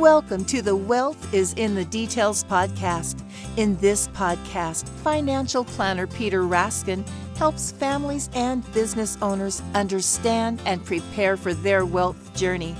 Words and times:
Welcome 0.00 0.46
to 0.46 0.62
the 0.62 0.74
Wealth 0.74 1.34
is 1.34 1.52
in 1.52 1.74
the 1.74 1.84
Details 1.84 2.44
podcast. 2.44 3.22
In 3.58 3.76
this 3.76 4.08
podcast, 4.08 4.88
financial 4.88 5.64
planner 5.64 6.06
Peter 6.06 6.44
Raskin 6.44 7.06
helps 7.36 7.72
families 7.72 8.30
and 8.32 8.64
business 8.72 9.18
owners 9.20 9.60
understand 9.74 10.62
and 10.64 10.82
prepare 10.82 11.36
for 11.36 11.52
their 11.52 11.84
wealth 11.84 12.34
journey. 12.34 12.74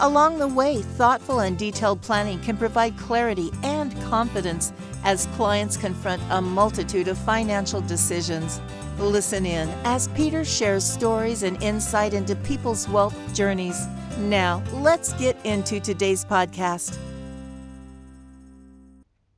Along 0.00 0.38
the 0.38 0.48
way, 0.48 0.82
thoughtful 0.82 1.38
and 1.38 1.56
detailed 1.56 2.02
planning 2.02 2.40
can 2.40 2.56
provide 2.56 2.98
clarity 2.98 3.52
and 3.62 3.98
confidence 4.02 4.72
as 5.04 5.26
clients 5.36 5.76
confront 5.76 6.20
a 6.30 6.42
multitude 6.42 7.06
of 7.06 7.16
financial 7.16 7.80
decisions. 7.80 8.60
Listen 8.98 9.44
in 9.44 9.68
as 9.84 10.08
Peter 10.08 10.42
shares 10.42 10.82
stories 10.82 11.42
and 11.42 11.62
insight 11.62 12.14
into 12.14 12.34
people's 12.36 12.88
wealth 12.88 13.14
journeys. 13.34 13.86
Now, 14.20 14.62
let's 14.72 15.12
get 15.14 15.36
into 15.44 15.80
today's 15.80 16.24
podcast. 16.24 16.96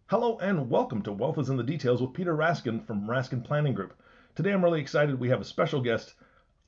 Hello 0.07 0.39
and 0.39 0.71
welcome 0.71 1.03
to 1.03 1.13
Wealth 1.13 1.39
is 1.39 1.49
in 1.49 1.57
the 1.57 1.65
Details 1.65 2.01
with 2.01 2.15
Peter 2.15 2.37
Raskin 2.37 2.87
from 2.87 3.09
Raskin 3.09 3.45
Planning 3.45 3.75
Group. 3.75 4.01
Today 4.37 4.53
I'm 4.53 4.63
really 4.63 4.81
excited. 4.81 5.19
We 5.19 5.29
have 5.31 5.41
a 5.41 5.45
special 5.45 5.81
guest 5.81 6.15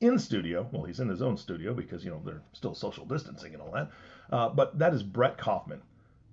in 0.01 0.19
studio. 0.19 0.67
Well, 0.73 0.83
he's 0.83 0.99
in 0.99 1.07
his 1.07 1.21
own 1.21 1.37
studio 1.37 1.73
because, 1.73 2.03
you 2.03 2.11
know, 2.11 2.21
they're 2.25 2.43
still 2.51 2.75
social 2.75 3.05
distancing 3.05 3.53
and 3.53 3.61
all 3.61 3.71
that. 3.71 3.89
Uh, 4.29 4.49
but 4.49 4.77
that 4.79 4.93
is 4.93 5.01
Brett 5.01 5.37
Kaufman. 5.37 5.81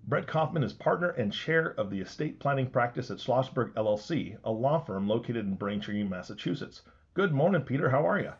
Brett 0.08 0.26
Kaufman 0.26 0.62
is 0.62 0.72
partner 0.72 1.10
and 1.10 1.30
chair 1.30 1.74
of 1.76 1.90
the 1.90 2.00
estate 2.00 2.40
planning 2.40 2.70
practice 2.70 3.10
at 3.10 3.18
Schlossberg 3.18 3.74
LLC, 3.74 4.38
a 4.42 4.50
law 4.50 4.78
firm 4.78 5.06
located 5.06 5.44
in 5.44 5.54
Braintree, 5.54 6.02
Massachusetts. 6.02 6.80
Good 7.12 7.34
morning, 7.34 7.60
Peter. 7.60 7.90
How 7.90 8.08
are 8.08 8.18
you? 8.18 8.32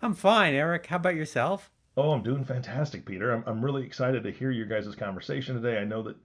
I'm 0.00 0.14
fine, 0.14 0.54
Eric. 0.54 0.86
How 0.86 0.96
about 0.96 1.16
yourself? 1.16 1.70
Oh, 1.94 2.12
I'm 2.12 2.22
doing 2.22 2.42
fantastic, 2.42 3.04
Peter. 3.04 3.32
I'm, 3.32 3.44
I'm 3.46 3.62
really 3.62 3.84
excited 3.84 4.22
to 4.22 4.30
hear 4.32 4.50
your 4.50 4.64
guys' 4.64 4.94
conversation 4.94 5.60
today. 5.60 5.76
I 5.78 5.84
know 5.84 6.02
that 6.04 6.16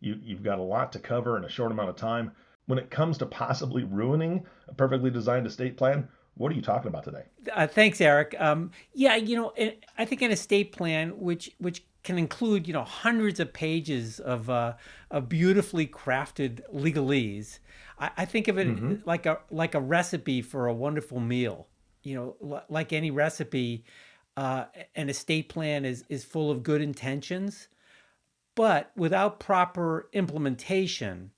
you, 0.00 0.18
you've 0.20 0.42
got 0.42 0.58
a 0.58 0.62
lot 0.62 0.90
to 0.94 0.98
cover 0.98 1.36
in 1.36 1.44
a 1.44 1.48
short 1.48 1.70
amount 1.70 1.90
of 1.90 1.94
time. 1.94 2.32
When 2.66 2.80
it 2.80 2.90
comes 2.90 3.18
to 3.18 3.26
possibly 3.26 3.84
ruining 3.84 4.44
a 4.66 4.74
perfectly 4.74 5.10
designed 5.10 5.46
estate 5.46 5.76
plan, 5.76 6.08
what 6.34 6.50
are 6.50 6.56
you 6.56 6.62
talking 6.62 6.88
about 6.88 7.04
today? 7.04 7.26
Uh, 7.54 7.68
thanks, 7.68 8.00
Eric. 8.00 8.34
Um, 8.40 8.72
yeah, 8.94 9.14
you 9.14 9.36
know, 9.36 9.52
I 9.96 10.04
think 10.04 10.22
an 10.22 10.32
estate 10.32 10.72
plan, 10.72 11.10
which 11.20 11.52
which 11.58 11.84
can 12.02 12.18
include 12.18 12.66
you 12.66 12.72
know 12.72 12.84
hundreds 12.84 13.40
of 13.40 13.52
pages 13.52 14.20
of 14.20 14.48
uh, 14.48 14.74
of 15.10 15.28
beautifully 15.28 15.86
crafted 15.86 16.60
legalese. 16.72 17.58
I, 17.98 18.10
I 18.18 18.24
think 18.24 18.48
of 18.48 18.58
it 18.58 18.68
mm-hmm. 18.68 18.94
like 19.04 19.26
a 19.26 19.38
like 19.50 19.74
a 19.74 19.80
recipe 19.80 20.42
for 20.42 20.66
a 20.66 20.74
wonderful 20.74 21.20
meal. 21.20 21.68
You 22.02 22.14
know, 22.14 22.36
l- 22.42 22.64
like 22.68 22.92
any 22.92 23.10
recipe, 23.10 23.84
uh, 24.36 24.64
an 24.94 25.08
estate 25.08 25.48
plan 25.48 25.84
is 25.84 26.04
is 26.08 26.24
full 26.24 26.50
of 26.50 26.62
good 26.62 26.80
intentions, 26.80 27.68
but 28.54 28.90
without 28.96 29.40
proper 29.40 30.08
implementation, 30.12 31.30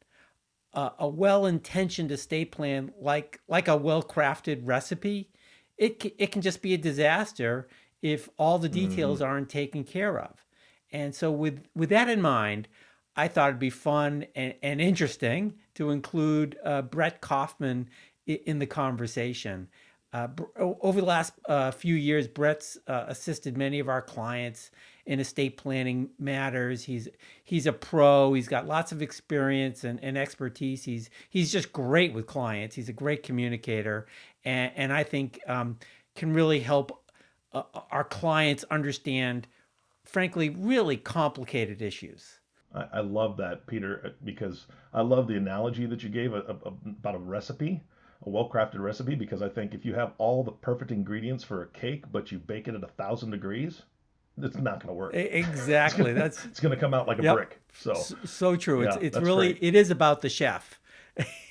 uh, 0.75 0.91
a 0.99 1.09
well-intentioned 1.09 2.13
estate 2.13 2.53
plan, 2.53 2.93
like 3.01 3.41
like 3.49 3.69
a 3.69 3.77
well-crafted 3.77 4.61
recipe, 4.65 5.31
it 5.77 6.15
it 6.19 6.31
can 6.31 6.43
just 6.43 6.63
be 6.63 6.75
a 6.75 6.79
disaster 6.79 7.69
if 8.01 8.29
all 8.37 8.59
the 8.59 8.69
details 8.69 9.21
mm-hmm. 9.21 9.31
aren't 9.31 9.49
taken 9.49 9.85
care 9.85 10.19
of. 10.19 10.45
And 10.93 11.15
so 11.15 11.31
with 11.31 11.67
with 11.75 11.89
that 11.91 12.09
in 12.09 12.21
mind, 12.21 12.69
I 13.17 13.29
thought 13.29 13.49
it'd 13.49 13.61
be 13.61 13.71
fun 13.71 14.27
and, 14.35 14.55
and 14.63 14.81
interesting 14.81 15.55
to 15.75 15.91
include 15.91 16.59
uh, 16.65 16.83
Brett 16.83 17.21
Kaufman 17.21 17.89
in, 18.27 18.39
in 18.47 18.59
the 18.59 18.67
conversation. 18.67 19.69
Uh, 20.13 20.29
over 20.59 21.01
the 21.01 21.07
last 21.07 21.33
uh, 21.49 21.71
few 21.71 21.95
years, 21.95 22.29
Brett's 22.29 22.77
uh, 22.87 23.07
assisted 23.09 23.57
many 23.57 23.79
of 23.79 23.89
our 23.89 24.03
clients 24.03 24.71
in 25.07 25.21
estate 25.21 25.57
planning 25.57 26.11
matters. 26.19 26.85
He's 26.85 27.09
he's 27.45 27.67
a 27.67 27.73
pro. 27.73 28.35
He's 28.35 28.47
got 28.47 28.67
lots 28.67 28.93
of 28.93 29.01
experience 29.01 29.85
and, 29.85 29.99
and 30.03 30.19
expertise. 30.19 30.85
He's 30.85 31.09
he's 31.31 31.51
just 31.51 31.73
great 31.73 32.13
with 32.13 32.27
clients. 32.27 32.77
He's 32.77 32.91
a 32.91 32.93
great 32.93 33.23
communicator, 33.23 34.07
and, 34.45 34.71
and 34.77 34.93
I 34.93 35.03
think 35.03 35.41
um, 35.47 35.79
can 36.15 36.35
really 36.35 36.61
help 36.61 37.03
uh, 37.55 37.63
our 37.91 38.05
clients 38.05 38.65
understand 38.71 39.49
frankly, 40.13 40.51
really 40.51 40.97
complicated 40.97 41.83
issues. 41.83 42.41
I, 42.75 42.87
I 42.95 43.01
love 43.01 43.37
that, 43.39 43.67
Peter, 43.67 44.03
uh, 44.05 44.09
because 44.25 44.67
I 44.93 45.01
love 45.03 45.27
the 45.27 45.37
analogy 45.37 45.87
that 45.87 46.03
you 46.03 46.09
gave 46.09 46.35
a, 46.35 46.41
a, 46.41 46.73
about 46.87 47.15
a 47.15 47.19
recipe, 47.19 47.83
a 48.25 48.31
well 48.31 48.49
crafted 48.49 48.81
recipe, 48.81 49.15
because 49.15 49.43
I 49.43 49.49
think 49.49 49.75
if 49.75 49.85
you 49.85 49.95
have 49.95 50.13
all 50.19 50.45
the 50.45 50.53
perfect 50.53 50.91
ingredients 50.91 51.45
for 51.45 51.63
a 51.63 51.67
cake, 51.69 52.05
but 52.13 52.31
you 52.31 52.39
bake 52.39 52.69
it 52.69 52.75
at 52.75 52.83
a 52.83 52.89
thousand 52.89 53.31
degrees, 53.31 53.83
it's 54.39 54.57
not 54.57 54.81
going 54.81 54.89
to 54.89 54.95
work. 54.95 55.15
Exactly. 55.15 55.65
it's 55.77 55.95
gonna, 55.97 56.15
That's 56.15 56.45
it's 56.45 56.61
going 56.61 56.75
to 56.75 56.81
come 56.81 56.95
out 56.95 57.07
like 57.07 57.19
a 57.19 57.23
yep. 57.23 57.37
brick. 57.37 57.61
So 57.75 57.95
so 58.25 58.57
true. 58.57 58.83
Yeah, 58.83 58.95
it's 58.95 59.17
it's 59.17 59.19
really 59.19 59.55
great. 59.55 59.63
it 59.63 59.75
is 59.75 59.91
about 59.91 60.23
the 60.23 60.29
chef. 60.29 60.79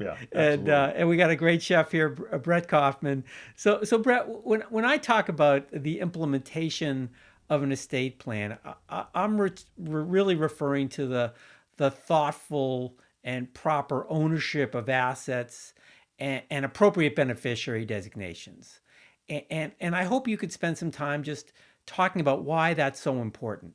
yeah, 0.00 0.16
and 0.32 0.70
uh, 0.70 0.92
and 0.94 1.06
we 1.06 1.18
got 1.18 1.28
a 1.28 1.36
great 1.36 1.62
chef 1.62 1.92
here, 1.92 2.08
Brett 2.08 2.66
Kaufman. 2.66 3.24
So 3.54 3.84
so 3.84 3.98
Brett, 3.98 4.26
when 4.26 4.62
when 4.70 4.86
I 4.86 4.96
talk 4.96 5.28
about 5.28 5.66
the 5.70 6.00
implementation 6.00 7.10
of 7.48 7.62
an 7.62 7.72
estate 7.72 8.18
plan. 8.18 8.58
I, 8.88 9.06
am 9.14 9.40
re- 9.40 9.50
really 9.78 10.34
referring 10.34 10.88
to 10.90 11.06
the 11.06 11.32
the 11.76 11.90
thoughtful 11.90 12.98
and 13.22 13.52
proper 13.52 14.06
ownership 14.08 14.74
of 14.74 14.88
assets 14.88 15.74
and, 16.18 16.42
and 16.50 16.64
appropriate 16.64 17.14
beneficiary 17.14 17.84
designations. 17.84 18.80
And, 19.28 19.42
and, 19.50 19.72
and 19.80 19.96
I 19.96 20.04
hope 20.04 20.28
you 20.28 20.38
could 20.38 20.52
spend 20.52 20.78
some 20.78 20.90
time 20.90 21.22
just 21.22 21.52
talking 21.84 22.20
about 22.20 22.44
why 22.44 22.74
that's 22.74 23.00
so 23.00 23.20
important. 23.20 23.74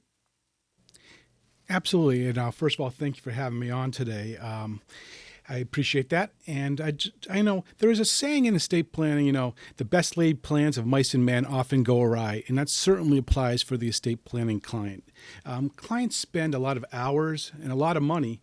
Absolutely. 1.70 2.28
And 2.28 2.38
uh, 2.38 2.52
first 2.52 2.78
of 2.78 2.82
all, 2.82 2.90
thank 2.90 3.18
you 3.18 3.22
for 3.22 3.32
having 3.32 3.60
me 3.60 3.70
on 3.70 3.92
today. 3.92 4.38
Um, 4.38 4.82
I 5.52 5.58
appreciate 5.58 6.08
that. 6.10 6.32
And 6.48 6.80
I, 6.80 6.94
I 7.30 7.42
know 7.42 7.66
there 7.80 7.92
is 7.92 8.00
a 8.00 8.06
saying 8.06 8.46
in 8.46 8.56
estate 8.56 8.94
planning, 8.94 9.26
you 9.26 9.34
know, 9.34 9.54
the 9.76 9.84
best 9.84 10.16
laid 10.16 10.44
plans 10.44 10.78
of 10.78 10.86
mice 10.86 11.14
and 11.14 11.26
men 11.26 11.46
often 11.46 11.84
go 11.84 12.02
awry. 12.02 12.44
And 12.48 12.58
that 12.58 12.70
certainly 12.70 13.18
applies 13.18 13.62
for 13.62 13.76
the 13.76 13.90
estate 13.90 14.24
planning 14.24 14.62
client. 14.62 15.04
Um, 15.46 15.70
clients 15.70 16.16
spend 16.16 16.56
a 16.56 16.60
lot 16.60 16.78
of 16.78 16.86
hours 16.94 17.52
and 17.62 17.70
a 17.70 17.76
lot 17.76 17.98
of 17.98 18.04
money 18.04 18.40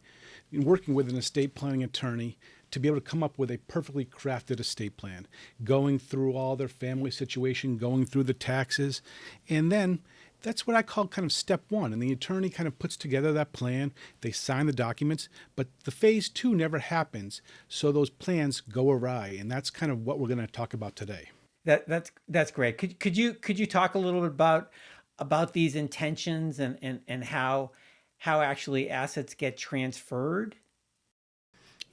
in 0.53 0.65
working 0.65 0.95
with 0.95 1.09
an 1.09 1.17
estate 1.17 1.55
planning 1.55 1.83
attorney 1.83 2.37
to 2.73 2.79
be 2.79 2.89
able 2.89 3.01
to 3.01 3.11
come 3.11 3.23
up 3.23 3.39
with 3.39 3.51
a 3.51 3.57
perfectly 3.69 4.05
crafted 4.05 4.61
estate 4.61 4.99
plan, 4.99 5.27
going 5.65 5.99
through 5.99 6.35
all 6.35 6.57
their 6.57 6.69
family 6.69 7.11
situation, 7.11 7.79
going 7.79 8.05
through 8.05 8.25
the 8.25 8.35
taxes, 8.35 9.01
and 9.49 9.73
then 9.73 10.01
that's 10.43 10.67
what 10.67 10.77
I 10.77 10.83
call 10.83 11.09
kind 11.09 11.25
of 11.25 11.33
step 11.33 11.63
one. 11.69 11.93
And 11.93 12.03
the 12.03 12.13
attorney 12.13 12.51
kind 12.51 12.67
of 12.67 12.79
puts 12.79 12.97
together 12.97 13.33
that 13.33 13.53
plan, 13.53 13.93
they 14.21 14.31
sign 14.31 14.67
the 14.67 14.73
documents, 14.73 15.29
but 15.57 15.69
the 15.85 15.91
phase 15.91 16.29
two 16.29 16.55
never 16.55 16.79
happens. 16.79 17.43
So 17.69 17.91
those 17.91 18.11
plans 18.11 18.61
go 18.61 18.91
awry. 18.91 19.37
And 19.39 19.51
that's 19.51 19.71
kind 19.71 19.91
of 19.91 20.05
what 20.07 20.19
we're 20.19 20.29
going 20.29 20.39
to 20.39 20.47
talk 20.47 20.75
about 20.75 20.97
today. 20.97 21.31
That, 21.65 21.87
that's 21.89 22.11
that's 22.29 22.51
great. 22.51 22.79
Could, 22.79 22.99
could 22.99 23.17
you 23.17 23.35
could 23.35 23.59
you 23.59 23.67
talk 23.67 23.95
a 23.95 23.99
little 23.99 24.21
bit 24.21 24.31
about 24.31 24.71
about 25.19 25.53
these 25.53 25.75
intentions 25.75 26.61
and, 26.61 26.79
and, 26.81 27.01
and 27.09 27.25
how 27.25 27.73
how 28.19 28.41
actually 28.41 28.89
assets 28.89 29.35
get 29.35 29.57
transferred? 29.57 30.57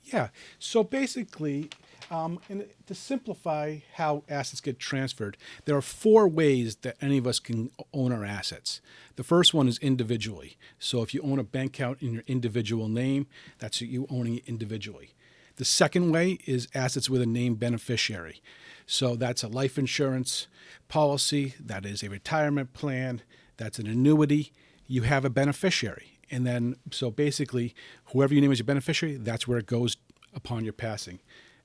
Yeah. 0.04 0.30
So 0.60 0.84
basically, 0.84 1.72
um, 2.12 2.40
and 2.50 2.66
to 2.88 2.96
simplify 2.96 3.80
how 3.94 4.24
assets 4.30 4.62
get 4.62 4.80
transferred, 4.80 5.38
there 5.66 5.76
are 5.76 5.82
four 5.82 6.28
ways 6.28 6.78
that 6.78 6.98
any 7.02 7.18
of 7.18 7.28
us 7.28 7.40
can 7.40 7.72
own 7.94 8.12
our 8.12 8.24
assets. 8.24 8.82
The 9.16 9.24
first 9.24 9.54
one 9.54 9.68
is 9.68 9.78
individually. 9.80 10.58
So 10.80 11.02
if 11.02 11.14
you 11.14 11.22
own 11.22 11.40
a 11.40 11.44
bank 11.44 11.76
account 11.76 12.02
in 12.02 12.14
your 12.14 12.24
individual 12.28 12.88
name, 12.88 13.28
that's 13.60 13.82
you 13.82 14.08
owning 14.10 14.38
it 14.38 14.44
individually. 14.48 15.14
The 15.58 15.66
second 15.66 16.12
way 16.12 16.40
is 16.46 16.68
assets 16.76 17.10
with 17.10 17.22
a 17.22 17.26
named 17.26 17.60
beneficiary. 17.60 18.42
So 18.86 19.16
that's 19.16 19.44
a 19.44 19.48
life 19.48 19.78
insurance 19.78 20.48
policy, 20.88 21.56
that 21.60 21.86
is 21.86 22.04
a 22.04 22.10
retirement 22.10 22.74
plan, 22.74 23.22
that's 23.58 23.80
an 23.80 23.88
annuity. 23.88 24.52
You 24.86 25.04
have 25.04 25.26
a 25.26 25.30
beneficiary. 25.30 26.20
And 26.30 26.46
then, 26.46 26.76
so 26.92 27.10
basically, 27.10 27.74
whoever 28.08 28.34
you 28.34 28.42
name 28.42 28.52
as 28.52 28.60
your 28.60 28.66
beneficiary, 28.66 29.18
that's 29.18 29.48
where 29.48 29.58
it 29.58 29.66
goes 29.66 29.98
upon 30.34 30.64
your 30.64 30.74
passing. 30.74 31.20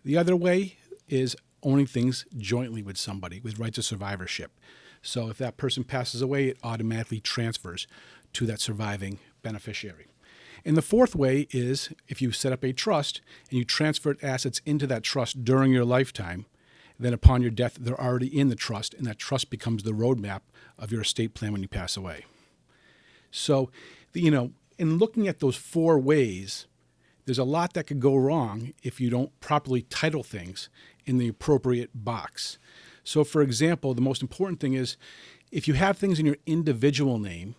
The 0.04 0.16
other 0.16 0.36
way 0.36 0.76
is 1.08 1.36
owning 1.62 1.86
things 1.86 2.24
jointly 2.38 2.82
with 2.82 2.96
somebody 2.96 3.40
with 3.40 3.58
rights 3.58 3.78
of 3.78 3.84
survivorship. 3.84 4.52
So 5.02 5.28
if 5.28 5.38
that 5.38 5.56
person 5.56 5.84
passes 5.84 6.22
away, 6.22 6.48
it 6.48 6.58
automatically 6.62 7.20
transfers 7.20 7.86
to 8.34 8.46
that 8.46 8.60
surviving 8.60 9.18
beneficiary. 9.42 10.06
And 10.64 10.76
the 10.76 10.82
fourth 10.82 11.16
way 11.16 11.46
is 11.50 11.90
if 12.08 12.20
you 12.20 12.32
set 12.32 12.52
up 12.52 12.62
a 12.62 12.72
trust 12.72 13.20
and 13.50 13.58
you 13.58 13.64
transfer 13.64 14.16
assets 14.22 14.60
into 14.66 14.86
that 14.88 15.02
trust 15.02 15.44
during 15.44 15.72
your 15.72 15.84
lifetime, 15.84 16.46
then 16.98 17.14
upon 17.14 17.40
your 17.40 17.50
death, 17.50 17.78
they're 17.80 17.98
already 17.98 18.26
in 18.26 18.48
the 18.48 18.54
trust, 18.54 18.92
and 18.92 19.06
that 19.06 19.18
trust 19.18 19.48
becomes 19.48 19.82
the 19.82 19.92
roadmap 19.92 20.40
of 20.78 20.92
your 20.92 21.00
estate 21.00 21.32
plan 21.32 21.52
when 21.52 21.62
you 21.62 21.68
pass 21.68 21.96
away. 21.96 22.26
So, 23.30 23.70
you 24.12 24.30
know, 24.30 24.52
in 24.78 24.98
looking 24.98 25.26
at 25.26 25.40
those 25.40 25.56
four 25.56 25.98
ways, 25.98 26.66
there's 27.30 27.38
a 27.38 27.44
lot 27.44 27.74
that 27.74 27.86
could 27.86 28.00
go 28.00 28.16
wrong 28.16 28.72
if 28.82 29.00
you 29.00 29.08
don't 29.08 29.38
properly 29.38 29.82
title 29.82 30.24
things 30.24 30.68
in 31.06 31.16
the 31.16 31.28
appropriate 31.28 31.90
box. 31.94 32.58
So, 33.04 33.22
for 33.22 33.40
example, 33.40 33.94
the 33.94 34.00
most 34.00 34.20
important 34.20 34.58
thing 34.58 34.74
is 34.74 34.96
if 35.52 35.68
you 35.68 35.74
have 35.74 35.96
things 35.96 36.18
in 36.18 36.26
your 36.26 36.38
individual 36.44 37.20
name, 37.20 37.54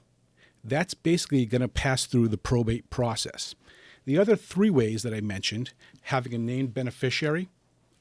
that's 0.61 0.93
basically 0.93 1.45
going 1.45 1.61
to 1.61 1.69
pass 1.69 2.05
through 2.05 2.27
the 2.27 2.37
probate 2.37 2.89
process. 2.89 3.55
The 4.03 4.17
other 4.17 4.35
three 4.35 4.69
ways 4.69 5.03
that 5.03 5.13
I 5.13 5.21
mentioned 5.21 5.71
having 6.01 6.33
a 6.33 6.37
named 6.37 6.73
beneficiary, 6.73 7.47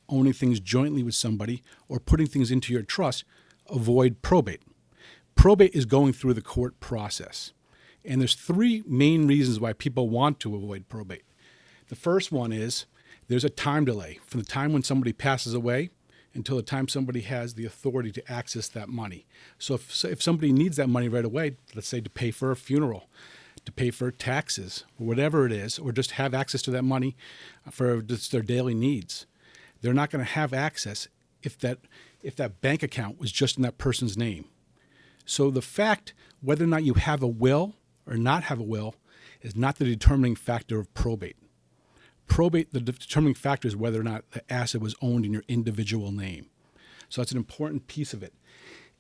owning 0.09 0.33
things 0.33 0.59
jointly 0.59 1.05
with 1.05 1.15
somebody, 1.15 1.63
or 1.89 2.01
putting 2.01 2.27
things 2.27 2.51
into 2.51 2.73
your 2.73 2.83
trust 2.83 3.23
avoid 3.69 4.23
probate. 4.23 4.63
Probate 5.37 5.77
is 5.77 5.85
going 5.85 6.15
through 6.15 6.35
the 6.35 6.43
court 6.43 6.81
process. 6.81 7.53
And 8.05 8.21
there's 8.21 8.35
three 8.35 8.83
main 8.89 9.29
reasons 9.29 9.61
why 9.61 9.73
people 9.73 10.09
want 10.09 10.41
to 10.41 10.57
avoid 10.57 10.89
probate. 10.89 11.23
The 11.91 11.97
first 11.97 12.31
one 12.31 12.53
is 12.53 12.87
there's 13.27 13.45
a 13.45 13.51
time 13.51 13.85
delay 13.85 14.21
from 14.25 14.39
the 14.39 14.47
time 14.47 14.73
when 14.73 14.85
somebody 14.85 15.13
passes 15.13 15.55
away 15.55 15.91
until 16.35 16.55
the 16.55 16.63
time 16.63 16.87
somebody 16.87 17.23
has 17.23 17.55
the 17.55 17.67
authority 17.67 18.13
to 18.13 18.33
access 18.33 18.69
that 18.69 18.89
money. 18.89 19.27
So 19.59 19.75
if, 19.75 19.93
so 19.93 20.07
if 20.07 20.23
somebody 20.23 20.53
needs 20.53 20.77
that 20.77 20.89
money 20.89 21.09
right 21.09 21.25
away, 21.25 21.57
let's 21.75 21.89
say 21.89 22.01
to 22.01 22.09
pay 22.09 22.31
for 22.31 22.53
a 22.53 22.57
funeral, 22.57 23.09
to 23.65 23.73
pay 23.73 23.91
for 23.91 24.13
taxes, 24.13 24.85
whatever 24.99 25.45
it 25.47 25.51
is, 25.51 25.81
or 25.81 25.91
just 25.91 26.13
have 26.13 26.33
access 26.33 26.63
to 26.63 26.71
that 26.71 26.85
money 26.85 27.17
for 27.73 28.01
just 28.03 28.31
their 28.31 28.43
daily 28.43 28.75
needs, 28.75 29.27
they're 29.83 29.93
not 29.93 30.11
going 30.11 30.25
to 30.25 30.31
have 30.31 30.53
access 30.53 31.09
if 31.43 31.59
that 31.59 31.79
if 32.23 32.37
that 32.37 32.61
bank 32.61 32.85
account 32.85 33.19
was 33.19 33.33
just 33.33 33.57
in 33.57 33.65
that 33.65 33.79
person's 33.79 34.17
name. 34.17 34.45
So 35.25 35.51
the 35.51 35.61
fact 35.61 36.15
whether 36.41 36.63
or 36.63 36.69
not 36.69 36.85
you 36.85 36.95
have 36.95 37.21
a 37.21 37.27
will 37.27 37.75
or 38.07 38.17
not 38.17 38.45
have 38.45 38.61
a 38.61 38.63
will 38.63 38.95
is 39.43 39.57
not 39.57 39.77
the 39.77 39.85
determining 39.85 40.37
factor 40.37 40.79
of 40.79 40.95
probate. 40.95 41.37
Probate, 42.31 42.73
the 42.73 42.81
determining 42.81 43.35
factor 43.35 43.67
is 43.67 43.77
whether 43.77 44.01
or 44.01 44.05
not 44.05 44.31
the 44.31 44.51
asset 44.51 44.81
was 44.81 44.95
owned 45.03 45.27
in 45.27 45.33
your 45.33 45.43
individual 45.49 46.13
name. 46.13 46.47
So 47.09 47.21
that's 47.21 47.33
an 47.33 47.37
important 47.37 47.89
piece 47.89 48.15
of 48.15 48.23
it. 48.23 48.33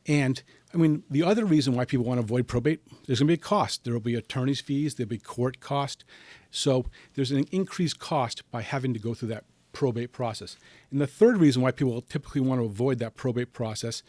And 0.05 0.43
I 0.75 0.79
mean, 0.79 1.05
the 1.09 1.23
other 1.23 1.44
reason 1.44 1.75
why 1.75 1.85
people 1.85 2.05
want 2.05 2.19
to 2.19 2.25
avoid 2.25 2.49
probate, 2.49 2.81
there's 3.06 3.21
going 3.21 3.29
to 3.29 3.31
be 3.31 3.35
a 3.35 3.37
cost. 3.37 3.85
There 3.85 3.93
will 3.93 4.00
be 4.00 4.17
attorney's 4.17 4.61
fees, 4.61 4.97
there'll 4.97 5.09
be 5.09 5.19
court 5.19 5.61
cost. 5.61 6.05
So 6.50 6.87
there's 7.15 7.31
an 7.31 7.44
increased 7.53 8.00
cost 8.00 8.50
by 8.50 8.62
having 8.62 8.93
to 8.94 9.00
go 9.00 9.15
through 9.15 9.29
that 9.29 9.44
probate 9.73 10.11
process. 10.11 10.56
And 10.91 11.00
the 11.00 11.06
third 11.06 11.37
reason 11.37 11.62
why 11.62 11.71
people 11.71 12.03
typically 12.03 12.41
want 12.41 12.61
to 12.61 12.65
avoid 12.65 12.99
that 12.99 13.15
probate 13.15 13.53
process 13.53 14.03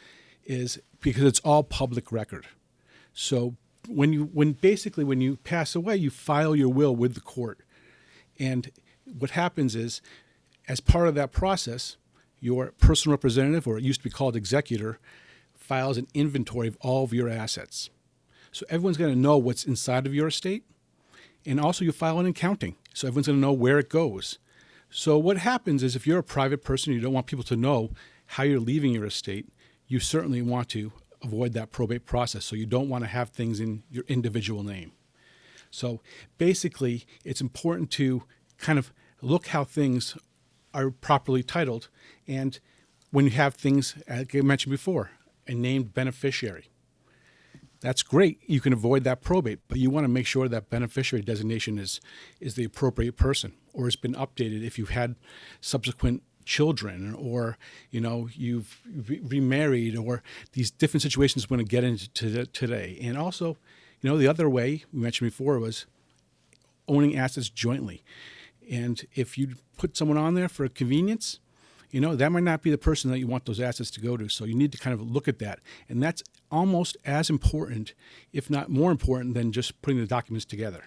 is 0.45 0.81
because 1.00 1.23
it's 1.23 1.39
all 1.41 1.62
public 1.62 2.12
record. 2.12 2.47
So 3.13 3.56
when 3.88 4.13
you 4.13 4.23
when 4.33 4.53
basically 4.53 5.03
when 5.03 5.21
you 5.21 5.38
pass 5.38 5.75
away, 5.75 5.97
you 5.97 6.09
file 6.09 6.56
your 6.56 6.69
will 6.69 6.95
with 6.95 7.13
the 7.13 7.21
court. 7.21 7.59
And 8.39 8.71
what 9.17 9.31
happens 9.31 9.75
is 9.75 10.01
as 10.67 10.79
part 10.79 11.07
of 11.07 11.15
that 11.15 11.31
process, 11.31 11.97
your 12.39 12.73
personal 12.79 13.13
representative 13.13 13.67
or 13.67 13.77
it 13.77 13.83
used 13.83 14.01
to 14.01 14.03
be 14.03 14.09
called 14.09 14.35
executor 14.35 14.99
files 15.53 15.97
an 15.97 16.07
inventory 16.13 16.67
of 16.67 16.77
all 16.81 17.03
of 17.03 17.13
your 17.13 17.29
assets. 17.29 17.89
So 18.51 18.65
everyone's 18.69 18.97
going 18.97 19.13
to 19.13 19.19
know 19.19 19.37
what's 19.37 19.63
inside 19.63 20.05
of 20.05 20.13
your 20.13 20.27
estate. 20.27 20.63
And 21.45 21.59
also 21.59 21.85
you 21.85 21.91
file 21.91 22.19
an 22.19 22.25
accounting. 22.25 22.75
So 22.93 23.07
everyone's 23.07 23.27
going 23.27 23.37
to 23.39 23.41
know 23.41 23.53
where 23.53 23.79
it 23.79 23.89
goes. 23.89 24.37
So 24.89 25.17
what 25.17 25.37
happens 25.37 25.83
is 25.83 25.95
if 25.95 26.05
you're 26.05 26.19
a 26.19 26.23
private 26.23 26.63
person, 26.63 26.93
you 26.93 26.99
don't 26.99 27.13
want 27.13 27.27
people 27.27 27.45
to 27.45 27.55
know 27.55 27.91
how 28.25 28.43
you're 28.43 28.59
leaving 28.59 28.91
your 28.91 29.05
estate, 29.05 29.47
you 29.87 29.99
certainly 29.99 30.41
want 30.41 30.69
to 30.69 30.91
avoid 31.23 31.53
that 31.53 31.71
probate 31.71 32.05
process. 32.05 32.45
So 32.45 32.55
you 32.55 32.65
don't 32.65 32.89
want 32.89 33.03
to 33.03 33.09
have 33.09 33.29
things 33.29 33.59
in 33.59 33.83
your 33.89 34.03
individual 34.07 34.63
name. 34.63 34.91
So 35.69 36.01
basically, 36.37 37.05
it's 37.23 37.41
important 37.41 37.91
to 37.91 38.23
kind 38.57 38.77
of 38.77 38.93
look 39.21 39.47
how 39.47 39.63
things 39.63 40.18
are 40.73 40.89
properly 40.89 41.44
titled. 41.44 41.89
And 42.27 42.59
when 43.12 43.25
you 43.25 43.31
have 43.31 43.56
things, 43.56 43.95
as 44.07 44.27
I 44.33 44.41
mentioned 44.41 44.71
before, 44.71 45.12
a 45.47 45.53
named 45.53 45.94
beneficiary, 45.94 46.69
that's 47.81 48.03
great. 48.03 48.39
You 48.45 48.62
can 48.62 48.73
avoid 48.73 49.03
that 49.06 49.21
probate, 49.21 49.59
but 49.68 49.79
you 49.79 49.89
want 49.89 50.03
to 50.03 50.07
make 50.07 50.27
sure 50.27 50.47
that 50.47 50.69
beneficiary 50.69 51.23
designation 51.23 51.79
is, 51.79 52.00
is 52.39 52.53
the 52.53 52.63
appropriate 52.63 53.18
person 53.18 53.53
or 53.73 53.85
has 53.85 53.95
been 53.95 54.13
updated 54.13 54.63
if 54.63 54.77
you've 54.77 54.91
had 54.91 55.15
subsequent 55.62 56.21
children 56.44 57.13
or 57.13 57.57
you 57.91 58.01
know 58.01 58.27
you've 58.33 58.81
remarried 59.07 59.95
or 59.95 60.23
these 60.53 60.71
different 60.71 61.03
situations 61.03 61.47
we're 61.47 61.57
going 61.57 61.65
to 61.65 61.69
get 61.69 61.83
into 61.83 62.45
today 62.47 62.97
and 63.00 63.15
also 63.15 63.57
you 64.01 64.09
know 64.09 64.18
the 64.18 64.27
other 64.27 64.50
way 64.50 64.83
we 64.91 65.00
mentioned 65.00 65.29
before 65.29 65.59
was 65.59 65.85
owning 66.88 67.15
assets 67.15 67.47
jointly 67.47 68.03
and 68.69 69.05
if 69.15 69.37
you 69.37 69.55
put 69.77 69.95
someone 69.95 70.17
on 70.17 70.33
there 70.35 70.49
for 70.49 70.67
convenience 70.67 71.39
you 71.91 71.99
know 71.99 72.15
that 72.15 72.31
might 72.31 72.43
not 72.43 72.61
be 72.61 72.71
the 72.71 72.77
person 72.77 73.11
that 73.11 73.19
you 73.19 73.27
want 73.27 73.45
those 73.45 73.59
assets 73.59 73.91
to 73.91 74.01
go 74.01 74.17
to. 74.17 74.29
So 74.29 74.45
you 74.45 74.55
need 74.55 74.71
to 74.71 74.77
kind 74.77 74.93
of 74.93 75.01
look 75.01 75.27
at 75.27 75.39
that. 75.39 75.59
And 75.89 76.01
that's 76.01 76.23
almost 76.49 76.97
as 77.05 77.29
important 77.29 77.93
if 78.33 78.49
not 78.49 78.69
more 78.69 78.91
important 78.91 79.33
than 79.33 79.51
just 79.51 79.81
putting 79.81 79.99
the 79.99 80.07
documents 80.07 80.45
together. 80.45 80.85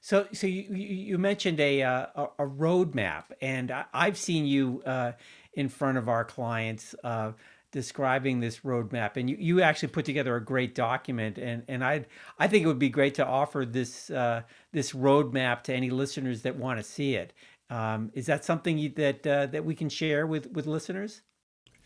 So, 0.00 0.28
so 0.32 0.46
you, 0.46 0.62
you 0.74 1.18
mentioned 1.18 1.58
a, 1.58 1.82
uh, 1.82 2.06
a 2.38 2.46
roadmap, 2.46 3.24
and 3.40 3.70
I, 3.72 3.86
have 3.92 4.16
seen 4.16 4.46
you 4.46 4.80
uh, 4.86 5.12
in 5.54 5.68
front 5.68 5.98
of 5.98 6.08
our 6.08 6.24
clients 6.24 6.94
uh, 7.02 7.32
describing 7.70 8.40
this 8.40 8.60
roadmap, 8.60 9.16
and 9.16 9.28
you, 9.28 9.36
you 9.38 9.62
actually 9.62 9.88
put 9.88 10.04
together 10.04 10.36
a 10.36 10.44
great 10.44 10.74
document, 10.74 11.38
and 11.38 11.62
and 11.68 11.84
I 11.84 12.06
I 12.38 12.48
think 12.48 12.64
it 12.64 12.66
would 12.66 12.78
be 12.78 12.88
great 12.88 13.14
to 13.16 13.26
offer 13.26 13.64
this 13.64 14.10
uh, 14.10 14.42
this 14.72 14.92
roadmap 14.92 15.62
to 15.64 15.74
any 15.74 15.90
listeners 15.90 16.42
that 16.42 16.56
want 16.56 16.78
to 16.78 16.84
see 16.84 17.14
it. 17.14 17.32
Um, 17.70 18.10
is 18.14 18.26
that 18.26 18.44
something 18.44 18.78
you, 18.78 18.88
that 18.90 19.26
uh, 19.26 19.46
that 19.46 19.64
we 19.64 19.74
can 19.74 19.88
share 19.88 20.26
with 20.26 20.50
with 20.52 20.66
listeners? 20.66 21.22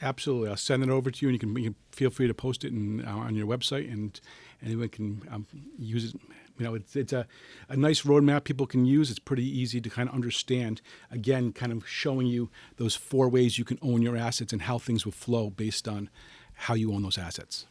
Absolutely, 0.01 0.51
I'll 0.51 0.57
send 0.57 0.83
it 0.83 0.91
over 0.91 1.11
to 1.11 1.25
you, 1.25 1.29
and 1.29 1.35
you 1.35 1.39
can, 1.39 1.57
you 1.57 1.71
can 1.71 1.77
feel 1.93 2.11
free 2.11 2.27
to 2.27 2.35
post 2.35 2.65
it 2.65 2.73
in, 2.73 3.05
uh, 3.05 3.17
on 3.17 3.37
your 3.37 3.47
website, 3.47 3.91
and 3.91 4.21
anyone 4.61 4.89
can 4.89 5.23
um, 5.31 5.47
use 5.79 6.13
it 6.13 6.21
you 6.59 6.65
know, 6.65 6.75
it's, 6.75 6.97
it's 6.97 7.13
a, 7.13 7.27
a 7.69 7.77
nice 7.77 8.03
roadmap 8.03 8.45
people 8.45 8.67
can 8.67 8.85
use. 8.85 9.11
It's 9.11 9.19
pretty 9.19 9.47
easy 9.47 9.81
to 9.81 9.91
kind 9.91 10.09
of 10.09 10.15
understand. 10.15 10.81
Again, 11.11 11.53
kind 11.53 11.73
of 11.73 11.89
showing 11.89 12.27
you 12.27 12.51
those 12.77 12.95
four 12.95 13.29
ways 13.29 13.59
you 13.59 13.65
can 13.65 13.79
own 13.83 14.03
your 14.03 14.17
assets 14.17 14.53
and 14.53 14.63
how 14.63 14.79
things 14.79 15.05
will 15.05 15.13
flow 15.13 15.51
based 15.51 15.89
on 15.89 16.11
how 16.55 16.75
you 16.75 16.93
own 16.93 17.03
those 17.03 17.19
assets. 17.19 17.67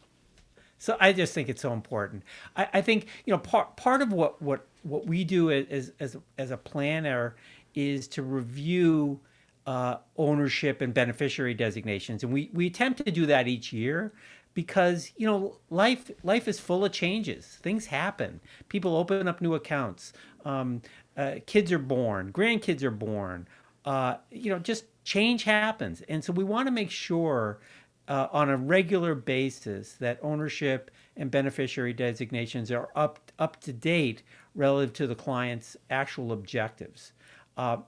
So 0.78 0.96
I 0.98 1.12
just 1.12 1.32
think 1.32 1.48
it's 1.48 1.62
so 1.62 1.72
important. 1.72 2.24
I, 2.56 2.68
I 2.74 2.80
think 2.80 3.06
you 3.24 3.32
know 3.32 3.38
part 3.38 3.76
part 3.76 4.02
of 4.02 4.12
what 4.12 4.42
what 4.42 4.66
what 4.82 5.06
we 5.06 5.22
do 5.22 5.50
as 5.52 5.92
as 6.00 6.16
as 6.38 6.50
a 6.50 6.56
planner 6.56 7.36
is 7.74 8.08
to 8.08 8.22
review 8.22 9.20
uh, 9.64 9.98
ownership 10.16 10.80
and 10.80 10.92
beneficiary 10.92 11.54
designations, 11.54 12.24
and 12.24 12.32
we 12.32 12.50
we 12.52 12.66
attempt 12.66 13.04
to 13.04 13.12
do 13.12 13.26
that 13.26 13.46
each 13.46 13.72
year 13.72 14.12
because 14.54 15.12
you 15.16 15.26
know 15.26 15.58
life 15.70 16.10
life 16.22 16.48
is 16.48 16.58
full 16.58 16.84
of 16.84 16.92
changes. 16.92 17.58
Things 17.62 17.86
happen. 17.86 18.40
People 18.68 18.96
open 18.96 19.28
up 19.28 19.40
new 19.40 19.54
accounts. 19.54 20.12
Um, 20.44 20.82
uh, 21.16 21.36
kids 21.46 21.70
are 21.72 21.78
born. 21.78 22.32
Grandkids 22.32 22.82
are 22.82 22.90
born. 22.90 23.48
Uh, 23.84 24.16
you 24.30 24.50
know 24.50 24.58
just 24.58 24.84
change 25.04 25.44
happens. 25.44 26.02
And 26.08 26.22
so 26.24 26.32
we 26.32 26.44
want 26.44 26.66
to 26.66 26.72
make 26.72 26.90
sure 26.90 27.60
uh, 28.08 28.28
on 28.32 28.50
a 28.50 28.56
regular 28.56 29.14
basis 29.14 29.94
that 29.94 30.18
ownership 30.22 30.90
and 31.16 31.30
beneficiary 31.30 31.92
designations 31.92 32.70
are 32.70 32.88
up 32.94 33.32
up 33.38 33.60
to 33.62 33.72
date 33.72 34.22
relative 34.54 34.92
to 34.94 35.06
the 35.06 35.14
client's 35.14 35.76
actual 35.90 36.32
objectives. 36.32 37.12
Uh, 37.56 37.78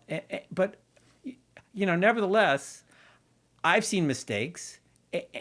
but 0.52 0.76
you 1.74 1.84
know 1.84 1.96
nevertheless 1.96 2.84
i've 3.64 3.84
seen 3.84 4.06
mistakes 4.06 4.78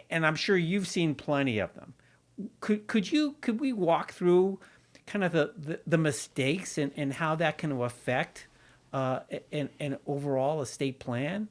and 0.09 0.25
I'm 0.25 0.35
sure 0.35 0.57
you've 0.57 0.87
seen 0.87 1.15
plenty 1.15 1.59
of 1.59 1.73
them. 1.73 1.93
Could 2.59 2.87
could 2.87 3.11
you 3.11 3.35
could 3.41 3.59
we 3.59 3.73
walk 3.73 4.11
through 4.13 4.59
kind 5.05 5.23
of 5.23 5.31
the, 5.31 5.53
the, 5.57 5.79
the 5.85 5.97
mistakes 5.97 6.77
and, 6.77 6.91
and 6.95 7.13
how 7.13 7.35
that 7.35 7.57
can 7.57 7.71
affect 7.71 8.47
uh, 8.93 9.19
an, 9.51 9.69
an 9.79 9.97
overall 10.07 10.61
estate 10.61 10.99
plan 10.99 11.49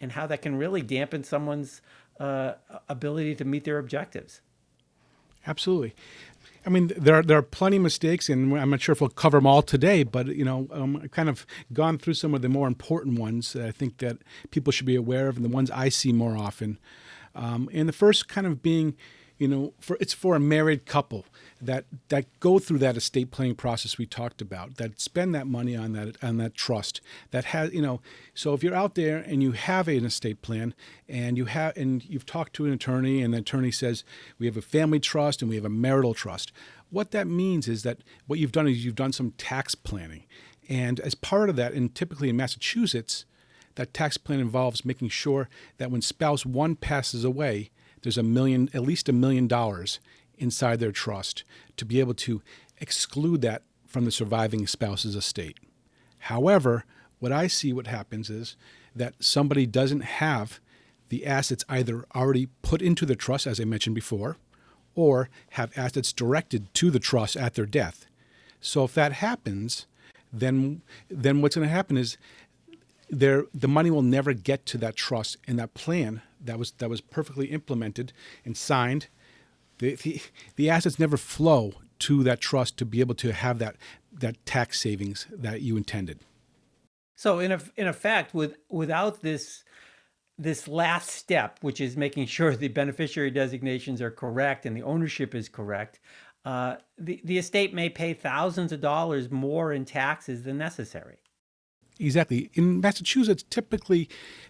and 0.00 0.12
how 0.12 0.26
that 0.26 0.42
can 0.42 0.56
really 0.56 0.82
dampen 0.82 1.24
someone's 1.24 1.80
uh, 2.20 2.54
ability 2.88 3.34
to 3.34 3.44
meet 3.44 3.64
their 3.64 3.78
objectives? 3.78 4.40
Absolutely. 5.46 5.94
I 6.64 6.70
mean, 6.70 6.92
there 6.96 7.16
are, 7.16 7.22
there 7.22 7.38
are 7.38 7.42
plenty 7.42 7.76
of 7.76 7.82
mistakes, 7.82 8.28
and 8.28 8.56
I'm 8.56 8.70
not 8.70 8.80
sure 8.80 8.92
if 8.92 9.00
we'll 9.00 9.10
cover 9.10 9.38
them 9.38 9.46
all 9.46 9.62
today. 9.62 10.04
But 10.04 10.28
you 10.28 10.44
know, 10.44 10.68
um, 10.70 11.00
I've 11.02 11.10
kind 11.10 11.28
of 11.28 11.44
gone 11.72 11.98
through 11.98 12.14
some 12.14 12.34
of 12.34 12.42
the 12.42 12.48
more 12.48 12.68
important 12.68 13.18
ones 13.18 13.52
that 13.54 13.66
I 13.66 13.72
think 13.72 13.98
that 13.98 14.18
people 14.52 14.70
should 14.70 14.86
be 14.86 14.94
aware 14.94 15.28
of, 15.28 15.36
and 15.36 15.44
the 15.44 15.48
ones 15.48 15.70
I 15.72 15.88
see 15.88 16.12
more 16.12 16.36
often. 16.36 16.78
Um, 17.34 17.68
and 17.72 17.88
the 17.88 17.92
first 17.92 18.28
kind 18.28 18.46
of 18.46 18.62
being, 18.62 18.96
you 19.38 19.48
know, 19.48 19.72
for 19.80 19.96
it's 20.00 20.12
for 20.12 20.36
a 20.36 20.40
married 20.40 20.86
couple 20.86 21.24
that 21.60 21.84
that 22.08 22.26
go 22.38 22.58
through 22.58 22.78
that 22.78 22.96
estate 22.96 23.30
planning 23.30 23.54
process 23.54 23.98
we 23.98 24.06
talked 24.06 24.40
about, 24.40 24.76
that 24.76 25.00
spend 25.00 25.34
that 25.34 25.46
money 25.46 25.74
on 25.76 25.92
that 25.92 26.22
on 26.22 26.36
that 26.36 26.54
trust, 26.54 27.00
that 27.30 27.46
has, 27.46 27.72
you 27.72 27.82
know, 27.82 28.00
so 28.34 28.54
if 28.54 28.62
you're 28.62 28.74
out 28.74 28.94
there 28.94 29.18
and 29.18 29.42
you 29.42 29.52
have 29.52 29.88
an 29.88 30.04
estate 30.04 30.42
plan 30.42 30.74
and 31.08 31.36
you 31.36 31.46
have 31.46 31.76
and 31.76 32.04
you've 32.04 32.26
talked 32.26 32.52
to 32.54 32.66
an 32.66 32.72
attorney 32.72 33.22
and 33.22 33.34
the 33.34 33.38
attorney 33.38 33.72
says 33.72 34.04
we 34.38 34.46
have 34.46 34.56
a 34.56 34.62
family 34.62 35.00
trust 35.00 35.42
and 35.42 35.48
we 35.48 35.56
have 35.56 35.64
a 35.64 35.70
marital 35.70 36.14
trust, 36.14 36.52
what 36.90 37.10
that 37.10 37.26
means 37.26 37.68
is 37.68 37.82
that 37.82 37.98
what 38.26 38.38
you've 38.38 38.52
done 38.52 38.68
is 38.68 38.84
you've 38.84 38.94
done 38.94 39.12
some 39.12 39.32
tax 39.32 39.74
planning. 39.74 40.24
And 40.68 41.00
as 41.00 41.14
part 41.14 41.50
of 41.50 41.56
that, 41.56 41.72
and 41.72 41.92
typically 41.94 42.28
in 42.28 42.36
Massachusetts, 42.36 43.24
that 43.76 43.94
tax 43.94 44.16
plan 44.16 44.40
involves 44.40 44.84
making 44.84 45.08
sure 45.08 45.48
that 45.78 45.90
when 45.90 46.02
spouse 46.02 46.44
one 46.44 46.76
passes 46.76 47.24
away, 47.24 47.70
there's 48.02 48.18
a 48.18 48.22
million, 48.22 48.68
at 48.74 48.82
least 48.82 49.08
a 49.08 49.12
million 49.12 49.46
dollars 49.46 50.00
inside 50.38 50.80
their 50.80 50.92
trust 50.92 51.44
to 51.76 51.84
be 51.84 52.00
able 52.00 52.14
to 52.14 52.42
exclude 52.80 53.42
that 53.42 53.62
from 53.86 54.04
the 54.04 54.10
surviving 54.10 54.66
spouse's 54.66 55.14
estate. 55.14 55.58
However, 56.18 56.84
what 57.18 57.32
I 57.32 57.46
see 57.46 57.72
what 57.72 57.86
happens 57.86 58.30
is 58.30 58.56
that 58.94 59.14
somebody 59.20 59.66
doesn't 59.66 60.00
have 60.00 60.60
the 61.08 61.26
assets 61.26 61.64
either 61.68 62.04
already 62.14 62.48
put 62.62 62.82
into 62.82 63.06
the 63.06 63.14
trust, 63.14 63.46
as 63.46 63.60
I 63.60 63.64
mentioned 63.64 63.94
before, 63.94 64.38
or 64.94 65.28
have 65.50 65.72
assets 65.76 66.12
directed 66.12 66.72
to 66.74 66.90
the 66.90 66.98
trust 66.98 67.36
at 67.36 67.54
their 67.54 67.66
death. 67.66 68.06
So 68.60 68.84
if 68.84 68.94
that 68.94 69.12
happens, 69.12 69.86
then 70.32 70.82
then 71.10 71.42
what's 71.42 71.56
going 71.56 71.68
to 71.68 71.74
happen 71.74 71.96
is 71.96 72.16
there 73.12 73.44
the 73.54 73.68
money 73.68 73.90
will 73.90 74.02
never 74.02 74.32
get 74.32 74.64
to 74.66 74.78
that 74.78 74.96
trust 74.96 75.36
and 75.46 75.58
that 75.58 75.74
plan 75.74 76.22
that 76.40 76.58
was 76.58 76.72
that 76.72 76.88
was 76.88 77.00
perfectly 77.00 77.46
implemented 77.46 78.12
and 78.44 78.56
signed. 78.56 79.06
The, 79.78 79.96
the, 79.96 80.22
the 80.56 80.70
assets 80.70 80.98
never 80.98 81.16
flow 81.16 81.74
to 82.00 82.22
that 82.24 82.40
trust 82.40 82.76
to 82.78 82.84
be 82.86 83.00
able 83.00 83.14
to 83.16 83.32
have 83.32 83.58
that 83.58 83.76
that 84.12 84.44
tax 84.46 84.80
savings 84.80 85.26
that 85.30 85.60
you 85.60 85.76
intended. 85.76 86.20
So 87.14 87.38
in 87.38 87.52
a, 87.52 87.60
in 87.76 87.86
effect, 87.86 88.34
with 88.34 88.56
without 88.70 89.20
this 89.20 89.62
this 90.38 90.66
last 90.66 91.10
step, 91.10 91.58
which 91.60 91.80
is 91.80 91.96
making 91.96 92.26
sure 92.26 92.56
the 92.56 92.68
beneficiary 92.68 93.30
designations 93.30 94.00
are 94.00 94.10
correct 94.10 94.64
and 94.64 94.74
the 94.74 94.82
ownership 94.82 95.34
is 95.34 95.50
correct, 95.50 96.00
uh, 96.46 96.76
the 96.96 97.20
the 97.24 97.36
estate 97.36 97.74
may 97.74 97.90
pay 97.90 98.14
thousands 98.14 98.72
of 98.72 98.80
dollars 98.80 99.30
more 99.30 99.72
in 99.72 99.84
taxes 99.84 100.44
than 100.44 100.56
necessary. 100.56 101.18
Exactly. 101.98 102.50
In 102.54 102.80
Massachusetts, 102.80 103.44
typically 103.48 104.08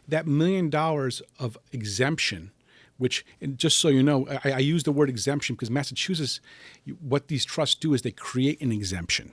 that 0.09 0.27
million 0.27 0.71
dollars 0.71 1.23
of 1.39 1.59
exemption, 1.73 2.51
which, 2.99 3.25
just 3.57 3.79
so 3.79 3.89
you 3.89 4.03
know, 4.03 4.27
I, 4.45 4.53
I 4.53 4.59
use 4.59 4.85
the 4.85 4.93
word 4.93 5.09
exemption 5.09 5.55
because 5.55 5.71
Massachusetts, 5.71 6.41
what 7.01 7.29
these 7.29 7.45
trusts 7.45 7.75
do 7.75 7.95
is 7.95 8.03
they 8.03 8.13
create 8.13 8.61
an 8.61 8.73
exemption. 8.73 9.33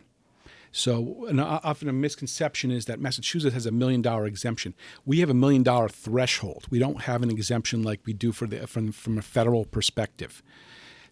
So 0.71 1.27
often 1.63 1.89
a 1.89 1.93
misconception 1.93 2.69
is 2.69 2.85
that 2.85 2.99
Massachusetts 2.99 3.53
has 3.53 3.65
a 3.65 3.71
million 3.71 4.01
dollar 4.01 4.25
exemption. 4.25 4.75
We 5.05 5.19
have 5.19 5.29
a 5.29 5.33
million 5.33 5.63
dollar 5.63 5.89
threshold. 5.89 6.65
We 6.69 6.77
don't 6.77 7.01
have 7.01 7.23
an 7.23 7.31
exemption 7.31 7.81
like 7.81 8.01
we 8.05 8.13
do 8.13 8.31
for 8.31 8.45
the, 8.47 8.67
from, 8.67 8.91
from 8.91 9.17
a 9.17 9.23
federal 9.23 9.65
perspective. 9.65 10.43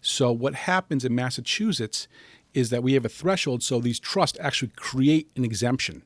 So 0.00 0.30
what 0.30 0.54
happens 0.54 1.04
in 1.04 1.14
Massachusetts 1.14 2.06
is 2.54 2.70
that 2.70 2.82
we 2.82 2.94
have 2.94 3.04
a 3.04 3.08
threshold. 3.08 3.62
So 3.62 3.80
these 3.80 3.98
trusts 3.98 4.38
actually 4.40 4.72
create 4.76 5.28
an 5.36 5.44
exemption. 5.44 6.04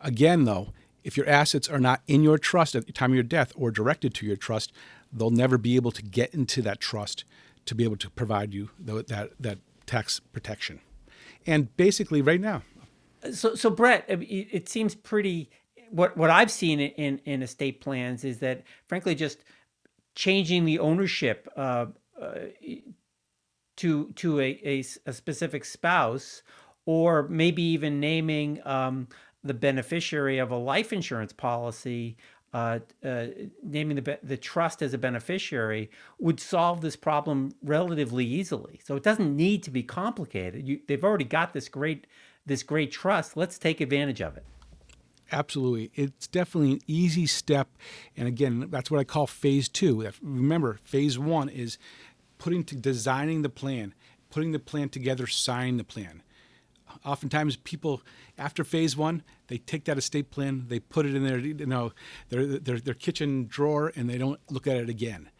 Again, 0.00 0.44
though, 0.44 0.72
if 1.04 1.16
your 1.16 1.28
assets 1.28 1.68
are 1.68 1.78
not 1.78 2.02
in 2.06 2.22
your 2.22 2.38
trust 2.38 2.74
at 2.74 2.86
the 2.86 2.92
time 2.92 3.10
of 3.10 3.14
your 3.14 3.22
death 3.22 3.52
or 3.54 3.70
directed 3.70 4.14
to 4.14 4.26
your 4.26 4.36
trust, 4.36 4.72
they'll 5.12 5.30
never 5.30 5.58
be 5.58 5.76
able 5.76 5.90
to 5.92 6.02
get 6.02 6.32
into 6.34 6.62
that 6.62 6.80
trust 6.80 7.24
to 7.66 7.74
be 7.74 7.84
able 7.84 7.96
to 7.96 8.10
provide 8.10 8.54
you 8.54 8.70
that 8.78 9.30
that 9.38 9.58
tax 9.86 10.20
protection. 10.20 10.80
And 11.46 11.74
basically, 11.76 12.22
right 12.22 12.40
now, 12.40 12.62
so, 13.32 13.54
so 13.54 13.70
Brett, 13.70 14.04
it 14.08 14.68
seems 14.68 14.94
pretty. 14.94 15.50
What 15.90 16.16
what 16.16 16.30
I've 16.30 16.50
seen 16.50 16.80
in 16.80 17.18
in 17.24 17.42
estate 17.42 17.80
plans 17.80 18.24
is 18.24 18.38
that, 18.38 18.62
frankly, 18.86 19.14
just 19.14 19.38
changing 20.14 20.64
the 20.64 20.78
ownership 20.78 21.48
uh, 21.56 21.86
uh, 22.20 22.34
to 23.76 24.12
to 24.12 24.40
a, 24.40 24.60
a, 24.64 24.84
a, 25.06 25.12
specific 25.12 25.64
spouse, 25.64 26.42
or 26.86 27.26
maybe 27.28 27.62
even 27.62 28.00
naming 28.00 28.60
um, 28.64 29.08
the 29.42 29.54
beneficiary 29.54 30.38
of 30.38 30.50
a 30.50 30.56
life 30.56 30.92
insurance 30.92 31.32
policy, 31.32 32.16
uh, 32.52 32.80
uh, 33.04 33.26
naming 33.62 33.96
the 33.96 34.18
the 34.22 34.36
trust 34.36 34.82
as 34.82 34.92
a 34.92 34.98
beneficiary 34.98 35.90
would 36.18 36.40
solve 36.40 36.80
this 36.80 36.96
problem 36.96 37.52
relatively 37.62 38.24
easily. 38.24 38.80
So 38.84 38.96
it 38.96 39.02
doesn't 39.02 39.36
need 39.36 39.62
to 39.62 39.70
be 39.70 39.82
complicated. 39.82 40.66
You, 40.66 40.80
they've 40.86 41.04
already 41.04 41.24
got 41.24 41.52
this 41.52 41.68
great 41.68 42.06
this 42.46 42.62
great 42.62 42.90
trust. 42.90 43.36
Let's 43.36 43.58
take 43.58 43.80
advantage 43.80 44.20
of 44.20 44.36
it. 44.36 44.44
Absolutely. 45.32 45.92
It's 45.94 46.26
definitely 46.26 46.72
an 46.72 46.80
easy 46.88 47.26
step. 47.26 47.68
And 48.16 48.26
again, 48.26 48.66
that's 48.68 48.90
what 48.90 48.98
I 48.98 49.04
call 49.04 49.28
phase 49.28 49.68
two. 49.68 50.10
Remember, 50.20 50.80
phase 50.82 51.18
one 51.18 51.48
is 51.48 51.78
putting 52.38 52.64
to 52.64 52.74
designing 52.74 53.42
the 53.42 53.48
plan, 53.48 53.94
putting 54.30 54.50
the 54.50 54.58
plan 54.58 54.88
together, 54.88 55.28
signing 55.28 55.76
the 55.76 55.84
plan. 55.84 56.22
Oftentimes, 57.04 57.56
people 57.56 58.02
after 58.38 58.64
phase 58.64 58.96
one, 58.96 59.22
they 59.48 59.58
take 59.58 59.84
that 59.84 59.98
estate 59.98 60.30
plan, 60.30 60.66
they 60.68 60.80
put 60.80 61.06
it 61.06 61.14
in 61.14 61.24
their 61.24 61.38
you 61.38 61.54
know 61.66 61.92
their, 62.28 62.46
their 62.46 62.78
their 62.78 62.94
kitchen 62.94 63.46
drawer, 63.46 63.92
and 63.96 64.08
they 64.08 64.18
don't 64.18 64.40
look 64.50 64.66
at 64.66 64.76
it 64.76 64.88
again. 64.88 65.30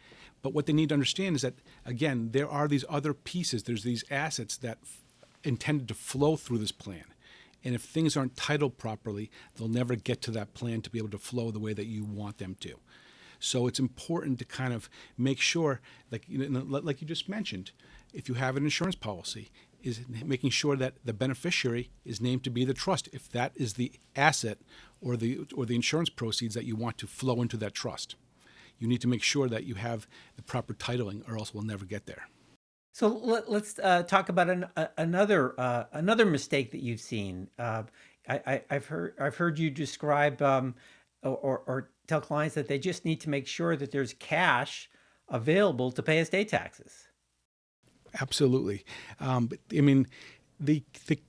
But 0.41 0.53
what 0.53 0.65
they 0.65 0.73
need 0.73 0.89
to 0.89 0.95
understand 0.95 1.35
is 1.35 1.41
that 1.43 1.55
again, 1.85 2.29
there 2.31 2.49
are 2.49 2.67
these 2.67 2.85
other 2.89 3.13
pieces. 3.13 3.63
There's 3.63 3.83
these 3.83 4.03
assets 4.09 4.57
that 4.57 4.79
intended 5.43 5.87
to 5.87 5.93
flow 5.93 6.35
through 6.35 6.59
this 6.59 6.71
plan. 6.71 7.05
And 7.63 7.75
if 7.75 7.83
things 7.83 8.17
aren't 8.17 8.35
titled 8.35 8.77
properly, 8.77 9.29
they'll 9.55 9.67
never 9.67 9.95
get 9.95 10.21
to 10.23 10.31
that 10.31 10.53
plan 10.53 10.81
to 10.81 10.89
be 10.89 10.97
able 10.97 11.09
to 11.09 11.19
flow 11.19 11.51
the 11.51 11.59
way 11.59 11.73
that 11.73 11.85
you 11.85 12.03
want 12.03 12.37
them 12.37 12.55
to. 12.61 12.79
So 13.39 13.67
it's 13.67 13.79
important 13.79 14.39
to 14.39 14.45
kind 14.45 14.73
of 14.73 14.89
make 15.17 15.39
sure, 15.39 15.81
like 16.11 16.25
you 16.27 16.47
know, 16.47 16.61
like 16.61 17.01
you 17.01 17.07
just 17.07 17.27
mentioned, 17.27 17.71
if 18.13 18.29
you 18.29 18.35
have 18.35 18.55
an 18.55 18.63
insurance 18.63 18.95
policy, 18.95 19.49
is 19.83 20.01
making 20.23 20.49
sure 20.49 20.75
that 20.75 20.95
the 21.03 21.13
beneficiary 21.13 21.89
is 22.05 22.21
named 22.21 22.43
to 22.43 22.49
be 22.49 22.65
the 22.65 22.73
trust. 22.73 23.09
If 23.11 23.29
that 23.31 23.51
is 23.55 23.73
the 23.73 23.91
asset 24.15 24.59
or 25.01 25.17
the 25.17 25.45
or 25.55 25.65
the 25.65 25.75
insurance 25.75 26.09
proceeds 26.09 26.55
that 26.55 26.65
you 26.65 26.75
want 26.75 26.97
to 26.99 27.07
flow 27.07 27.41
into 27.41 27.57
that 27.57 27.73
trust, 27.73 28.15
you 28.77 28.87
need 28.87 29.01
to 29.01 29.07
make 29.07 29.23
sure 29.23 29.47
that 29.47 29.65
you 29.65 29.75
have 29.75 30.07
the 30.35 30.41
proper 30.41 30.73
titling, 30.73 31.27
or 31.29 31.37
else 31.37 31.53
we'll 31.53 31.63
never 31.63 31.85
get 31.85 32.05
there. 32.05 32.27
So 32.93 33.07
let, 33.07 33.47
us 33.47 33.79
uh, 33.81 34.03
talk 34.03 34.27
about 34.27 34.49
an, 34.49 34.65
uh, 34.75 34.87
another 34.97 35.59
uh, 35.59 35.85
another 35.93 36.25
mistake 36.25 36.71
that 36.71 36.81
you've 36.81 36.99
seen. 36.99 37.49
Uh, 37.57 37.83
I, 38.27 38.61
have 38.69 38.85
heard 38.85 39.15
I've 39.19 39.35
heard 39.35 39.57
you 39.59 39.69
describe 39.69 40.41
um, 40.41 40.75
or, 41.23 41.63
or 41.65 41.89
tell 42.07 42.21
clients 42.21 42.55
that 42.55 42.67
they 42.67 42.79
just 42.79 43.05
need 43.05 43.21
to 43.21 43.29
make 43.29 43.47
sure 43.47 43.75
that 43.75 43.91
there's 43.91 44.13
cash 44.13 44.89
available 45.29 45.91
to 45.91 46.03
pay 46.03 46.19
estate 46.19 46.49
taxes. 46.49 47.07
Absolutely, 48.19 48.83
um, 49.19 49.47
but 49.47 49.59
I 49.75 49.81
mean, 49.81 50.07
the, 50.59 50.83
the 51.07 51.19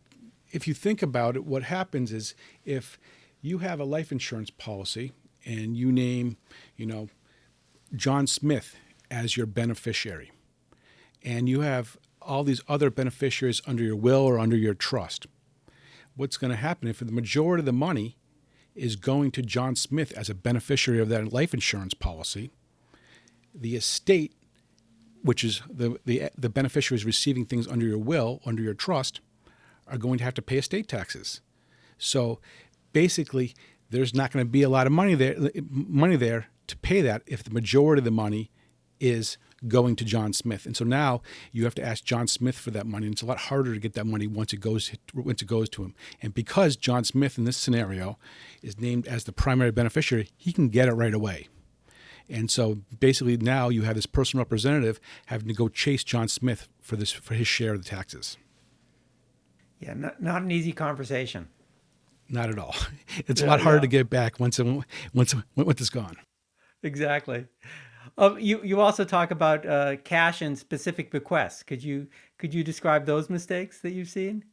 if 0.50 0.68
you 0.68 0.74
think 0.74 1.02
about 1.02 1.36
it, 1.36 1.44
what 1.44 1.64
happens 1.64 2.12
is 2.12 2.34
if 2.64 2.98
you 3.40 3.58
have 3.58 3.80
a 3.80 3.84
life 3.84 4.12
insurance 4.12 4.50
policy 4.50 5.12
and 5.44 5.76
you 5.76 5.90
name, 5.90 6.36
you 6.76 6.86
know, 6.86 7.08
John 7.94 8.26
Smith 8.26 8.76
as 9.10 9.36
your 9.36 9.46
beneficiary 9.46 10.30
and 11.24 11.48
you 11.48 11.60
have 11.60 11.96
all 12.20 12.44
these 12.44 12.62
other 12.68 12.90
beneficiaries 12.90 13.60
under 13.66 13.82
your 13.82 13.96
will 13.96 14.20
or 14.20 14.38
under 14.38 14.56
your 14.56 14.74
trust, 14.74 15.26
what's 16.14 16.36
going 16.36 16.50
to 16.50 16.56
happen? 16.56 16.88
If 16.88 17.00
the 17.00 17.06
majority 17.06 17.62
of 17.62 17.66
the 17.66 17.72
money 17.72 18.16
is 18.74 18.96
going 18.96 19.30
to 19.32 19.42
John 19.42 19.76
Smith 19.76 20.12
as 20.12 20.30
a 20.30 20.34
beneficiary 20.34 21.00
of 21.00 21.08
that 21.08 21.32
life 21.32 21.52
insurance 21.52 21.94
policy, 21.94 22.50
the 23.54 23.76
estate, 23.76 24.32
which 25.22 25.44
is 25.44 25.62
the, 25.70 25.98
the, 26.04 26.30
the 26.36 26.48
beneficiaries 26.48 27.04
receiving 27.04 27.44
things 27.44 27.66
under 27.66 27.86
your 27.86 27.98
will, 27.98 28.40
under 28.44 28.62
your 28.62 28.74
trust, 28.74 29.20
are 29.86 29.98
going 29.98 30.18
to 30.18 30.24
have 30.24 30.34
to 30.34 30.42
pay 30.42 30.58
estate 30.58 30.88
taxes. 30.88 31.40
So 31.98 32.40
basically, 32.92 33.54
there's 33.90 34.14
not 34.14 34.32
going 34.32 34.44
to 34.44 34.50
be 34.50 34.62
a 34.62 34.68
lot 34.68 34.86
of 34.86 34.92
money 34.92 35.14
there, 35.14 35.36
money 35.70 36.16
there 36.16 36.46
to 36.66 36.76
pay 36.78 37.00
that 37.02 37.22
if 37.26 37.44
the 37.44 37.50
majority 37.50 38.00
of 38.00 38.04
the 38.04 38.10
money 38.10 38.50
is 38.98 39.36
going 39.68 39.96
to 39.96 40.04
John 40.04 40.32
Smith. 40.32 40.64
And 40.66 40.76
so 40.76 40.84
now 40.84 41.22
you 41.50 41.64
have 41.64 41.74
to 41.76 41.84
ask 41.84 42.04
John 42.04 42.26
Smith 42.26 42.56
for 42.56 42.70
that 42.70 42.86
money. 42.86 43.06
And 43.06 43.14
it's 43.14 43.22
a 43.22 43.26
lot 43.26 43.38
harder 43.38 43.74
to 43.74 43.80
get 43.80 43.94
that 43.94 44.06
money 44.06 44.26
once 44.26 44.52
it 44.52 44.58
goes 44.58 44.92
once 45.14 45.42
it 45.42 45.48
goes 45.48 45.68
to 45.70 45.84
him. 45.84 45.94
And 46.20 46.32
because 46.34 46.76
John 46.76 47.04
Smith 47.04 47.38
in 47.38 47.44
this 47.44 47.56
scenario 47.56 48.18
is 48.62 48.80
named 48.80 49.06
as 49.06 49.24
the 49.24 49.32
primary 49.32 49.70
beneficiary, 49.70 50.30
he 50.36 50.52
can 50.52 50.68
get 50.68 50.88
it 50.88 50.92
right 50.92 51.14
away. 51.14 51.48
And 52.28 52.50
so 52.50 52.78
basically 53.00 53.36
now 53.36 53.68
you 53.68 53.82
have 53.82 53.94
this 53.94 54.06
personal 54.06 54.42
representative 54.42 55.00
having 55.26 55.48
to 55.48 55.54
go 55.54 55.68
chase 55.68 56.04
John 56.04 56.28
Smith 56.28 56.68
for 56.80 56.96
this 56.96 57.12
for 57.12 57.34
his 57.34 57.46
share 57.46 57.74
of 57.74 57.82
the 57.82 57.88
taxes. 57.88 58.36
Yeah, 59.80 59.94
not, 59.94 60.22
not 60.22 60.42
an 60.42 60.50
easy 60.50 60.72
conversation. 60.72 61.48
Not 62.28 62.48
at 62.48 62.58
all. 62.58 62.74
It's 63.26 63.40
yeah, 63.40 63.46
a 63.46 63.50
lot 63.50 63.60
harder 63.60 63.76
yeah. 63.76 63.82
to 63.82 63.86
get 63.88 64.10
back 64.10 64.40
once 64.40 64.58
once 64.58 65.34
once 65.54 65.80
it's 65.80 65.90
gone. 65.90 66.16
Exactly. 66.82 67.46
Um, 68.16 68.38
you 68.38 68.62
you 68.62 68.80
also 68.80 69.04
talk 69.04 69.30
about 69.30 69.66
uh, 69.66 69.96
cash 69.96 70.42
and 70.42 70.58
specific 70.58 71.10
bequests. 71.10 71.62
Could 71.62 71.82
you 71.82 72.08
could 72.38 72.54
you 72.54 72.64
describe 72.64 73.06
those 73.06 73.28
mistakes 73.28 73.80
that 73.80 73.92
you've 73.92 74.08
seen? 74.08 74.44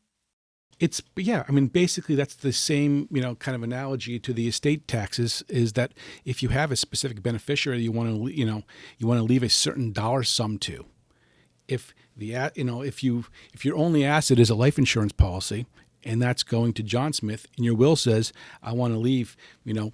It's 0.80 1.02
yeah, 1.16 1.44
I 1.48 1.52
mean 1.52 1.68
basically 1.68 2.16
that's 2.16 2.36
the 2.36 2.54
same, 2.54 3.08
you 3.12 3.22
know, 3.22 3.36
kind 3.36 3.56
of 3.56 3.64
analogy 3.64 4.18
to 4.20 4.34
the 4.34 4.48
estate 4.48 4.88
taxes 4.88 5.44
is 5.50 5.74
that 5.74 5.94
if 6.24 6.42
you 6.42 6.50
have 6.50 6.72
a 6.72 6.76
specific 6.76 7.22
beneficiary 7.22 7.82
you 7.82 7.92
want 7.92 8.10
to 8.10 8.34
you 8.34 8.46
know, 8.46 8.64
you 8.98 9.08
want 9.08 9.20
to 9.20 9.24
leave 9.24 9.44
a 9.44 9.50
certain 9.50 9.92
dollar 9.92 10.24
sum 10.24 10.58
to. 10.60 10.86
If 11.68 11.94
the 12.16 12.52
you 12.56 12.64
know, 12.64 12.82
if 12.82 13.04
you 13.04 13.26
if 13.54 13.66
your 13.66 13.76
only 13.76 14.06
asset 14.06 14.40
is 14.40 14.50
a 14.50 14.56
life 14.56 14.78
insurance 14.78 15.12
policy 15.12 15.66
and 16.04 16.22
that's 16.22 16.44
going 16.44 16.74
to 16.74 16.84
John 16.84 17.14
Smith 17.14 17.48
and 17.58 17.66
your 17.66 17.76
will 17.76 17.96
says 17.96 18.32
I 18.64 18.74
want 18.74 18.94
to 18.94 19.00
leave, 19.00 19.36
you 19.66 19.74
know, 19.74 19.92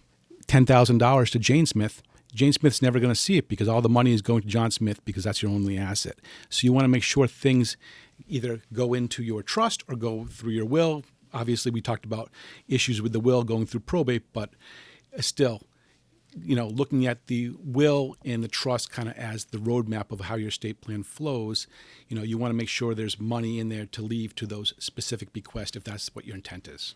$10,000 0.48 1.30
to 1.32 1.40
Jane 1.40 1.66
Smith, 1.66 2.04
Jane 2.34 2.54
Smith's 2.54 2.82
never 2.82 3.00
going 3.00 3.14
to 3.14 3.20
see 3.20 3.38
it 3.38 3.48
because 3.48 3.68
all 3.68 3.82
the 3.82 3.90
money 3.90 4.14
is 4.14 4.22
going 4.22 4.42
to 4.42 4.48
John 4.48 4.70
Smith 4.70 5.04
because 5.06 5.24
that's 5.24 5.42
your 5.42 5.52
only 5.52 5.78
asset. 5.78 6.20
So 6.50 6.66
you 6.66 6.74
want 6.74 6.84
to 6.84 6.90
make 6.90 7.02
sure 7.02 7.28
things 7.28 7.78
either 8.28 8.62
go 8.74 8.94
into 8.94 9.24
your 9.24 9.44
trust 9.44 9.84
or 9.88 9.96
go 9.96 10.26
through 10.26 10.52
your 10.52 10.66
will. 10.66 11.04
Obviously, 11.34 11.72
we 11.72 11.82
talked 11.82 12.06
about 12.06 12.32
issues 12.68 13.02
with 13.02 13.14
the 13.14 13.20
will 13.20 13.44
going 13.44 13.66
through 13.66 13.82
probate, 13.82 14.32
but 14.34 14.52
still, 15.20 15.64
you 16.38 16.56
know, 16.56 16.68
looking 16.68 17.06
at 17.06 17.28
the 17.28 17.52
will 17.60 18.16
and 18.24 18.44
the 18.44 18.48
trust 18.48 18.92
kind 18.92 19.10
of 19.10 19.16
as 19.16 19.46
the 19.46 19.58
roadmap 19.58 20.12
of 20.12 20.22
how 20.22 20.36
your 20.36 20.50
estate 20.50 20.82
plan 20.82 21.04
flows, 21.04 21.68
you 22.08 22.16
know, 22.16 22.24
you 22.24 22.38
want 22.38 22.52
to 22.52 22.56
make 22.56 22.70
sure 22.70 22.94
there's 22.94 23.20
money 23.20 23.60
in 23.60 23.70
there 23.70 23.86
to 23.86 24.02
leave 24.02 24.36
to 24.36 24.46
those 24.46 24.74
specific 24.80 25.34
bequests 25.34 25.76
if 25.76 25.84
that's 25.84 26.14
what 26.16 26.26
your 26.26 26.36
intent 26.36 26.68
is. 26.68 26.96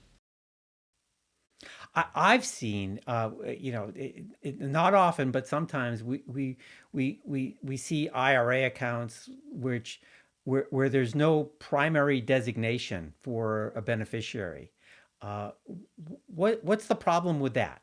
I've 1.94 2.46
seen, 2.46 3.00
uh, 3.08 3.32
you 3.58 3.72
know, 3.72 3.92
it, 3.96 4.26
it, 4.42 4.62
not 4.62 4.94
often, 4.94 5.32
but 5.32 5.48
sometimes 5.48 6.04
we 6.04 6.22
we 6.28 6.58
we 6.94 7.20
we 7.26 7.58
we 7.62 7.78
see 7.78 8.08
IRA 8.10 8.66
accounts 8.66 9.30
which 9.52 10.00
where 10.50 10.66
where 10.72 10.90
there's 10.90 11.14
no 11.14 11.44
primary 11.60 12.20
designation 12.22 13.14
for 13.22 13.72
a 13.76 13.82
beneficiary. 13.82 14.72
Uh, 15.22 15.52
what 16.26 16.64
what's 16.64 16.88
the 16.88 16.96
problem 16.96 17.40
with 17.40 17.54
that? 17.54 17.82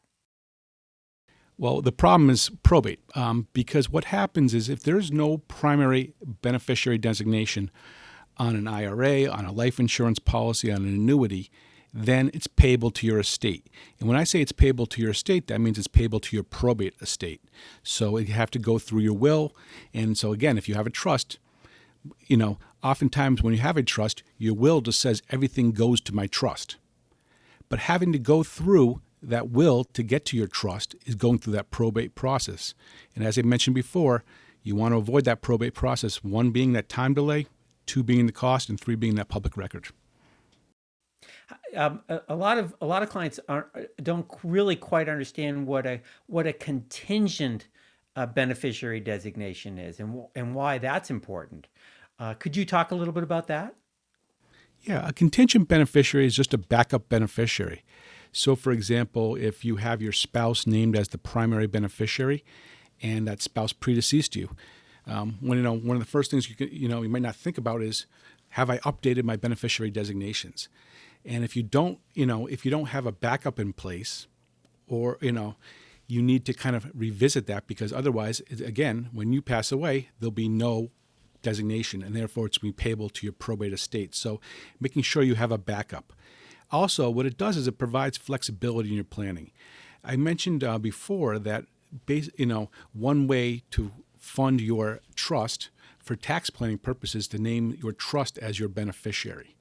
Well, 1.58 1.80
the 1.80 1.92
problem 1.92 2.28
is 2.28 2.50
probate, 2.62 3.00
um, 3.14 3.46
because 3.54 3.88
what 3.88 4.06
happens 4.06 4.52
is 4.52 4.68
if 4.68 4.82
there's 4.82 5.10
no 5.10 5.38
primary 5.38 6.14
beneficiary 6.42 6.98
designation 6.98 7.70
on 8.36 8.56
an 8.56 8.68
IRA, 8.68 9.26
on 9.26 9.46
a 9.46 9.52
life 9.52 9.80
insurance 9.80 10.18
policy, 10.18 10.70
on 10.70 10.82
an 10.82 10.94
annuity, 10.94 11.50
then 11.94 12.30
it's 12.34 12.46
payable 12.46 12.90
to 12.90 13.06
your 13.06 13.18
estate. 13.18 13.70
And 13.98 14.06
when 14.06 14.18
I 14.18 14.24
say 14.24 14.42
it's 14.42 14.52
payable 14.52 14.84
to 14.86 15.00
your 15.00 15.12
estate, 15.12 15.46
that 15.46 15.60
means 15.60 15.78
it's 15.78 15.86
payable 15.86 16.20
to 16.20 16.36
your 16.36 16.42
probate 16.42 16.94
estate. 17.00 17.40
So 17.82 18.18
you 18.18 18.34
have 18.34 18.50
to 18.50 18.58
go 18.58 18.78
through 18.78 19.00
your 19.00 19.16
will. 19.16 19.56
And 19.94 20.18
so, 20.18 20.32
again, 20.32 20.58
if 20.58 20.68
you 20.68 20.74
have 20.74 20.86
a 20.86 20.90
trust, 20.90 21.38
you 22.26 22.36
know, 22.36 22.58
oftentimes 22.82 23.42
when 23.42 23.54
you 23.54 23.60
have 23.60 23.76
a 23.76 23.82
trust, 23.82 24.22
your 24.38 24.54
will 24.54 24.80
just 24.80 25.00
says 25.00 25.22
everything 25.30 25.72
goes 25.72 26.00
to 26.02 26.14
my 26.14 26.26
trust. 26.26 26.76
But 27.68 27.80
having 27.80 28.12
to 28.12 28.18
go 28.18 28.42
through 28.42 29.00
that 29.22 29.50
will 29.50 29.84
to 29.84 30.02
get 30.02 30.24
to 30.26 30.36
your 30.36 30.46
trust 30.46 30.94
is 31.04 31.14
going 31.14 31.38
through 31.38 31.54
that 31.54 31.70
probate 31.70 32.14
process. 32.14 32.74
And 33.14 33.24
as 33.24 33.38
I 33.38 33.42
mentioned 33.42 33.74
before, 33.74 34.24
you 34.62 34.76
want 34.76 34.92
to 34.92 34.98
avoid 34.98 35.24
that 35.24 35.42
probate 35.42 35.74
process, 35.74 36.22
one 36.22 36.50
being 36.50 36.72
that 36.72 36.88
time 36.88 37.14
delay, 37.14 37.46
two 37.86 38.02
being 38.02 38.26
the 38.26 38.32
cost, 38.32 38.68
and 38.68 38.80
three 38.80 38.96
being 38.96 39.14
that 39.16 39.28
public 39.28 39.56
record. 39.56 39.88
Um, 41.76 42.00
a, 42.08 42.34
lot 42.34 42.58
of 42.58 42.74
a 42.80 42.86
lot 42.86 43.02
of 43.02 43.10
clients 43.10 43.38
don't 44.02 44.26
really 44.42 44.76
quite 44.76 45.08
understand 45.08 45.66
what 45.66 45.86
a 45.86 46.00
what 46.26 46.46
a 46.46 46.52
contingent 46.52 47.68
uh, 48.16 48.26
beneficiary 48.26 48.98
designation 48.98 49.78
is 49.78 50.00
and 50.00 50.24
and 50.34 50.54
why 50.54 50.78
that's 50.78 51.10
important. 51.10 51.68
Uh, 52.18 52.34
could 52.34 52.56
you 52.56 52.64
talk 52.64 52.90
a 52.90 52.94
little 52.94 53.12
bit 53.12 53.22
about 53.22 53.46
that? 53.48 53.74
Yeah, 54.82 55.06
a 55.06 55.12
contingent 55.12 55.68
beneficiary 55.68 56.26
is 56.26 56.36
just 56.36 56.54
a 56.54 56.58
backup 56.58 57.08
beneficiary. 57.08 57.82
So, 58.32 58.54
for 58.54 58.72
example, 58.72 59.34
if 59.34 59.64
you 59.64 59.76
have 59.76 60.02
your 60.02 60.12
spouse 60.12 60.66
named 60.66 60.96
as 60.96 61.08
the 61.08 61.18
primary 61.18 61.66
beneficiary, 61.66 62.44
and 63.02 63.26
that 63.28 63.42
spouse 63.42 63.72
predeceased 63.72 64.36
you, 64.36 64.50
um, 65.06 65.38
when 65.40 65.58
you 65.58 65.64
know 65.64 65.76
one 65.76 65.96
of 65.96 66.02
the 66.02 66.08
first 66.08 66.30
things 66.30 66.48
you 66.48 66.56
can, 66.56 66.68
you 66.70 66.88
know 66.88 67.02
you 67.02 67.08
might 67.08 67.22
not 67.22 67.36
think 67.36 67.58
about 67.58 67.82
is 67.82 68.06
have 68.50 68.70
I 68.70 68.78
updated 68.78 69.24
my 69.24 69.36
beneficiary 69.36 69.90
designations? 69.90 70.68
And 71.24 71.44
if 71.44 71.56
you 71.56 71.62
don't, 71.62 71.98
you 72.14 72.26
know, 72.26 72.46
if 72.46 72.64
you 72.64 72.70
don't 72.70 72.86
have 72.86 73.06
a 73.06 73.12
backup 73.12 73.58
in 73.58 73.72
place, 73.72 74.26
or 74.86 75.18
you 75.20 75.32
know, 75.32 75.56
you 76.06 76.22
need 76.22 76.44
to 76.46 76.54
kind 76.54 76.76
of 76.76 76.90
revisit 76.94 77.46
that 77.46 77.66
because 77.66 77.92
otherwise, 77.92 78.40
again, 78.50 79.10
when 79.12 79.32
you 79.32 79.42
pass 79.42 79.72
away, 79.72 80.10
there'll 80.20 80.30
be 80.30 80.48
no 80.48 80.90
designation, 81.46 82.02
and 82.02 82.12
therefore 82.16 82.46
it's 82.46 82.58
going 82.58 82.72
to 82.72 82.76
be 82.76 82.82
payable 82.82 83.08
to 83.08 83.24
your 83.24 83.32
probate 83.32 83.72
estate. 83.72 84.16
So, 84.16 84.40
making 84.80 85.02
sure 85.02 85.22
you 85.22 85.36
have 85.36 85.52
a 85.52 85.58
backup. 85.58 86.12
Also, 86.72 87.08
what 87.08 87.24
it 87.24 87.38
does 87.38 87.56
is 87.56 87.68
it 87.68 87.78
provides 87.78 88.16
flexibility 88.18 88.88
in 88.88 88.96
your 88.96 89.04
planning. 89.04 89.52
I 90.02 90.16
mentioned 90.16 90.64
uh, 90.64 90.78
before 90.78 91.38
that, 91.38 91.66
base, 92.06 92.28
you 92.36 92.46
know, 92.46 92.68
one 92.92 93.28
way 93.28 93.62
to 93.70 93.92
fund 94.18 94.60
your 94.60 95.00
trust 95.14 95.70
for 96.00 96.16
tax 96.16 96.50
planning 96.50 96.78
purposes 96.78 97.28
to 97.28 97.38
name 97.38 97.76
your 97.80 97.92
trust 97.92 98.38
as 98.38 98.58
your 98.58 98.68
beneficiary. 98.68 99.56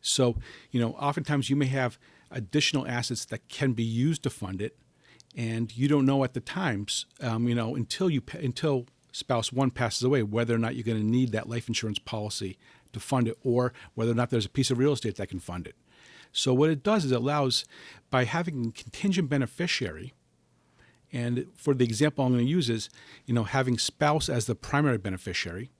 So, 0.00 0.36
you 0.70 0.80
know, 0.80 0.92
oftentimes 0.92 1.50
you 1.50 1.56
may 1.56 1.66
have 1.66 1.98
additional 2.30 2.86
assets 2.86 3.26
that 3.26 3.48
can 3.48 3.72
be 3.72 3.84
used 3.84 4.22
to 4.22 4.30
fund 4.30 4.62
it, 4.62 4.78
and 5.36 5.76
you 5.76 5.86
don't 5.86 6.06
know 6.06 6.24
at 6.24 6.32
the 6.32 6.40
times, 6.40 7.04
um, 7.20 7.46
you 7.46 7.54
know, 7.54 7.76
until 7.76 8.08
you 8.08 8.22
until 8.32 8.86
spouse 9.12 9.52
one 9.52 9.70
passes 9.70 10.02
away, 10.02 10.22
whether 10.22 10.54
or 10.54 10.58
not 10.58 10.74
you're 10.74 10.84
going 10.84 10.98
to 10.98 11.04
need 11.04 11.32
that 11.32 11.48
life 11.48 11.68
insurance 11.68 11.98
policy 11.98 12.58
to 12.92 13.00
fund 13.00 13.28
it, 13.28 13.38
or 13.42 13.72
whether 13.94 14.12
or 14.12 14.14
not 14.14 14.30
there's 14.30 14.46
a 14.46 14.50
piece 14.50 14.70
of 14.70 14.78
real 14.78 14.92
estate 14.92 15.16
that 15.16 15.28
can 15.28 15.40
fund 15.40 15.66
it. 15.66 15.76
So 16.32 16.54
what 16.54 16.70
it 16.70 16.82
does 16.82 17.04
is 17.04 17.12
it 17.12 17.16
allows, 17.16 17.64
by 18.10 18.24
having 18.24 18.66
a 18.66 18.72
contingent 18.72 19.28
beneficiary, 19.28 20.14
and 21.12 21.46
for 21.54 21.74
the 21.74 21.84
example 21.84 22.24
I'm 22.24 22.32
going 22.32 22.44
to 22.44 22.50
use 22.50 22.70
is, 22.70 22.88
you 23.26 23.34
know, 23.34 23.44
having 23.44 23.78
spouse 23.78 24.28
as 24.28 24.46
the 24.46 24.54
primary 24.54 24.98
beneficiary, 24.98 25.70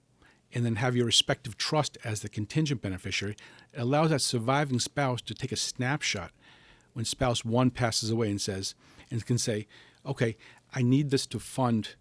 and 0.53 0.65
then 0.65 0.75
have 0.75 0.95
your 0.95 1.05
respective 1.05 1.57
trust 1.57 1.97
as 2.03 2.21
the 2.21 2.29
contingent 2.29 2.81
beneficiary, 2.81 3.37
it 3.73 3.79
allows 3.79 4.09
that 4.09 4.21
surviving 4.21 4.79
spouse 4.79 5.21
to 5.21 5.33
take 5.33 5.53
a 5.53 5.55
snapshot 5.55 6.31
when 6.93 7.05
spouse 7.05 7.45
one 7.45 7.69
passes 7.69 8.09
away 8.09 8.29
and 8.29 8.41
says, 8.41 8.75
and 9.09 9.25
can 9.25 9.37
say, 9.37 9.67
okay, 10.05 10.35
I 10.73 10.81
need 10.81 11.09
this 11.09 11.25
to 11.27 11.39
fund 11.39 11.95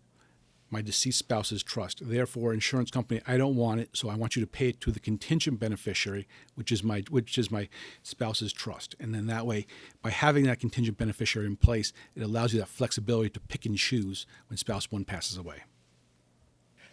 my 0.71 0.81
deceased 0.81 1.19
spouse's 1.19 1.63
trust. 1.63 2.01
Therefore, 2.09 2.53
insurance 2.53 2.91
company, 2.91 3.21
I 3.27 3.37
don't 3.37 3.57
want 3.57 3.81
it, 3.81 3.91
so 3.93 4.09
I 4.09 4.15
want 4.15 4.37
you 4.37 4.41
to 4.41 4.47
pay 4.47 4.69
it 4.69 4.81
to 4.83 4.93
the 4.93 5.01
contingent 5.01 5.59
beneficiary, 5.59 6.29
which 6.55 6.71
is 6.71 6.83
my 6.83 7.05
which 7.11 7.37
is 7.39 7.51
my 7.51 7.69
spouse's 8.03 8.53
trust. 8.53 8.95
And 9.01 9.15
then 9.15 9.27
that 9.27 9.47
way, 9.47 9.67
by 10.03 10.11
having 10.11 10.45
that 10.45 10.61
contingent 10.61 10.99
beneficiary 10.99 11.47
in 11.47 11.57
place, 11.57 11.93
it 12.15 12.23
allows 12.23 12.53
you 12.53 12.61
that 12.61 12.69
flexibility 12.69 13.31
to 13.31 13.41
pick 13.41 13.67
and 13.67 13.77
choose 13.77 14.27
when 14.49 14.57
spouse 14.57 14.91
one 14.91 15.05
passes 15.05 15.37
away. 15.37 15.65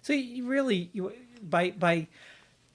So 0.02 0.14
you 0.14 0.48
really 0.48 0.90
you, 0.94 1.14
by 1.42 1.72
by 1.72 2.08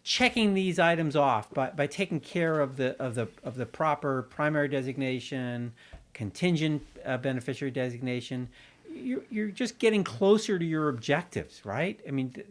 checking 0.05 0.55
these 0.55 0.79
items 0.79 1.15
off 1.15 1.53
by, 1.55 1.71
by 1.71 1.87
taking 1.87 2.21
care 2.21 2.61
of 2.61 2.77
the 2.77 3.01
of 3.01 3.15
the 3.15 3.29
of 3.45 3.57
the 3.57 3.67
proper 3.67 4.23
primary 4.23 4.69
designation, 4.69 5.73
contingent 6.13 6.83
uh, 7.05 7.17
beneficiary 7.17 7.71
designation, 7.71 8.49
you're, 8.95 9.23
you're 9.31 9.49
just 9.49 9.79
getting 9.79 10.05
closer 10.05 10.59
to 10.59 10.65
your 10.65 10.89
objectives, 10.89 11.65
right? 11.65 12.01
I 12.07 12.11
mean, 12.11 12.31
th- 12.31 12.47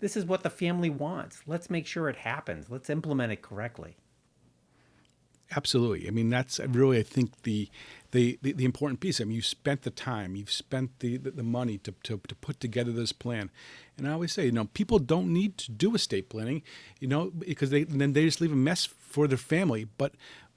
this 0.00 0.16
is 0.16 0.24
what 0.24 0.42
the 0.42 0.50
family 0.50 0.90
wants. 0.90 1.42
Let's 1.46 1.70
make 1.70 1.86
sure 1.86 2.08
it 2.08 2.16
happens. 2.16 2.70
Let's 2.70 2.90
implement 2.90 3.32
it 3.32 3.42
correctly. 3.42 3.96
Absolutely. 5.54 6.08
I 6.08 6.10
mean, 6.10 6.28
that's 6.28 6.58
really, 6.58 6.98
I 6.98 7.04
think, 7.04 7.42
the, 7.42 7.68
the, 8.10 8.36
the, 8.42 8.52
the, 8.52 8.64
important 8.64 8.98
piece. 8.98 9.20
I 9.20 9.24
mean, 9.24 9.36
you 9.36 9.42
spent 9.42 9.82
the 9.82 9.90
time, 9.90 10.34
you've 10.34 10.50
spent 10.50 10.98
the, 10.98 11.18
the, 11.18 11.30
the 11.30 11.42
money 11.44 11.78
to, 11.78 11.94
to, 12.02 12.20
to 12.26 12.34
put 12.34 12.58
together 12.58 12.90
this 12.90 13.12
plan. 13.12 13.50
And 13.96 14.08
I 14.08 14.12
always 14.12 14.32
say, 14.32 14.46
you 14.46 14.52
know, 14.52 14.64
people 14.64 14.98
don't 14.98 15.32
need 15.32 15.56
to 15.58 15.70
do 15.70 15.94
estate 15.94 16.28
planning, 16.30 16.62
you 16.98 17.06
know, 17.06 17.30
because 17.30 17.70
they 17.70 17.84
then 17.84 18.12
they 18.12 18.24
just 18.24 18.40
leave 18.40 18.52
a 18.52 18.56
mess 18.56 18.86
for 18.86 19.28
their 19.28 19.38
family. 19.38 19.86
But 19.96 20.14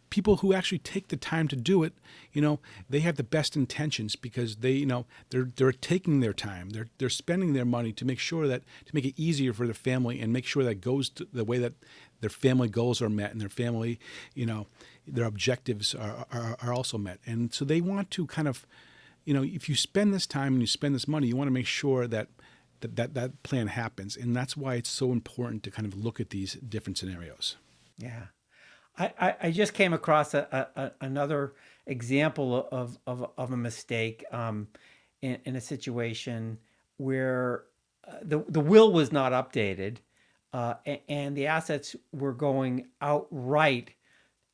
people 0.10 0.38
who 0.38 0.54
actually 0.54 0.80
take 0.80 1.10
the 1.10 1.18
time 1.18 1.48
to 1.48 1.56
do 1.56 1.84
it, 1.84 1.94
you 2.32 2.42
know, 2.42 2.60
they 2.90 3.00
have 3.02 3.16
the 3.16 3.24
best 3.24 3.56
intentions 3.56 4.16
because 4.16 4.58
they, 4.58 4.72
you 4.72 4.86
know, 4.86 5.06
they're 5.30 5.50
they're 5.56 5.72
taking 5.72 6.20
their 6.20 6.34
time. 6.34 6.72
They're 6.72 6.88
they're 6.98 7.10
spending 7.10 7.54
their 7.54 7.66
money 7.66 7.92
to 7.94 8.06
make 8.06 8.20
sure 8.20 8.48
that 8.48 8.64
to 8.86 8.96
make 8.96 9.06
it 9.06 9.14
easier 9.18 9.54
for 9.54 9.66
their 9.66 9.74
family 9.74 10.20
and 10.20 10.34
make 10.34 10.46
sure 10.46 10.64
that 10.64 10.76
goes 10.76 11.12
the 11.34 11.46
way 11.46 11.58
that 11.58 11.74
their 12.22 12.30
family 12.30 12.68
goals 12.68 13.02
are 13.02 13.10
met 13.10 13.32
and 13.32 13.42
their 13.42 13.50
family, 13.50 14.00
you 14.34 14.46
know, 14.46 14.68
their 15.08 15.26
objectives 15.26 15.96
are, 15.96 16.26
are, 16.32 16.58
are 16.62 16.74
also 16.74 16.98
met. 16.98 17.20
And 17.26 17.54
so 17.54 17.66
they 17.66 17.82
want 17.82 18.12
to 18.12 18.28
kind 18.28 18.48
of, 18.48 18.66
you 19.26 19.34
know, 19.34 19.44
if 19.44 19.70
you 19.70 19.76
spend 19.76 20.14
this 20.14 20.28
time 20.28 20.54
and 20.54 20.62
you 20.62 20.68
spend 20.68 20.96
this 20.96 21.08
money, 21.08 21.28
you 21.28 21.36
want 21.36 21.48
to 21.48 21.54
make 21.54 21.68
sure 21.68 22.08
that 22.08 22.28
that, 22.82 22.96
that, 22.96 23.14
that 23.14 23.44
plan 23.44 23.68
happens. 23.68 24.16
And 24.16 24.36
that's 24.36 24.56
why 24.56 24.76
it's 24.76 24.90
so 24.90 25.12
important 25.12 25.64
to 25.64 25.72
kind 25.72 25.86
of 25.86 25.98
look 25.98 26.20
at 26.20 26.30
these 26.30 26.54
different 26.56 26.98
scenarios. 26.98 27.58
Yeah. 27.98 28.28
I, 29.00 29.36
I 29.44 29.52
just 29.52 29.74
came 29.74 29.94
across 29.94 30.34
a, 30.34 30.68
a, 30.76 30.92
another 31.02 31.54
example 31.86 32.68
of, 32.72 32.98
of, 33.08 33.30
of 33.38 33.52
a 33.52 33.58
mistake 33.58 34.26
um, 34.32 34.68
in, 35.22 35.38
in 35.46 35.56
a 35.56 35.62
situation 35.62 36.58
where 36.98 37.64
uh, 38.08 38.18
the, 38.22 38.44
the 38.50 38.60
will 38.60 38.92
was 38.92 39.12
not 39.12 39.32
updated 39.32 39.98
uh, 40.54 40.76
and 41.08 41.36
the 41.36 41.48
assets 41.48 41.96
were 42.12 42.34
going 42.34 42.88
outright 43.02 43.94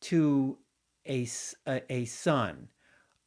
to 0.02 0.58
a, 1.08 1.28
a, 1.90 2.06
son. 2.06 2.68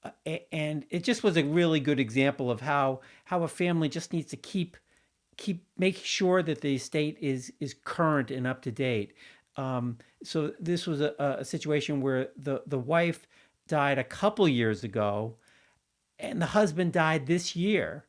Uh, 0.05 0.11
and 0.53 0.85
it 0.91 1.03
just 1.03 1.23
was 1.23 1.37
a 1.37 1.43
really 1.43 1.81
good 1.81 1.99
example 1.99 2.51
of 2.51 2.61
how 2.61 3.01
how 3.25 3.43
a 3.43 3.49
family 3.49 3.89
just 3.89 4.13
needs 4.13 4.31
to 4.31 4.37
keep 4.37 4.77
keep 5.37 5.65
make 5.77 5.97
sure 5.97 6.43
that 6.43 6.61
the 6.61 6.75
estate 6.75 7.17
is 7.21 7.53
is 7.59 7.75
current 7.85 8.31
and 8.31 8.47
up 8.47 8.63
to 8.63 8.71
date 8.71 9.13
um, 9.59 9.99
so 10.23 10.53
this 10.61 10.87
was 10.87 11.01
a, 11.01 11.15
a 11.19 11.45
situation 11.45 12.01
where 12.01 12.29
the 12.37 12.63
the 12.67 12.79
wife 12.79 13.27
died 13.67 13.99
a 13.99 14.05
couple 14.05 14.49
years 14.49 14.85
ago, 14.85 15.35
and 16.19 16.41
the 16.41 16.47
husband 16.47 16.93
died 16.93 17.27
this 17.27 17.57
year, 17.57 18.07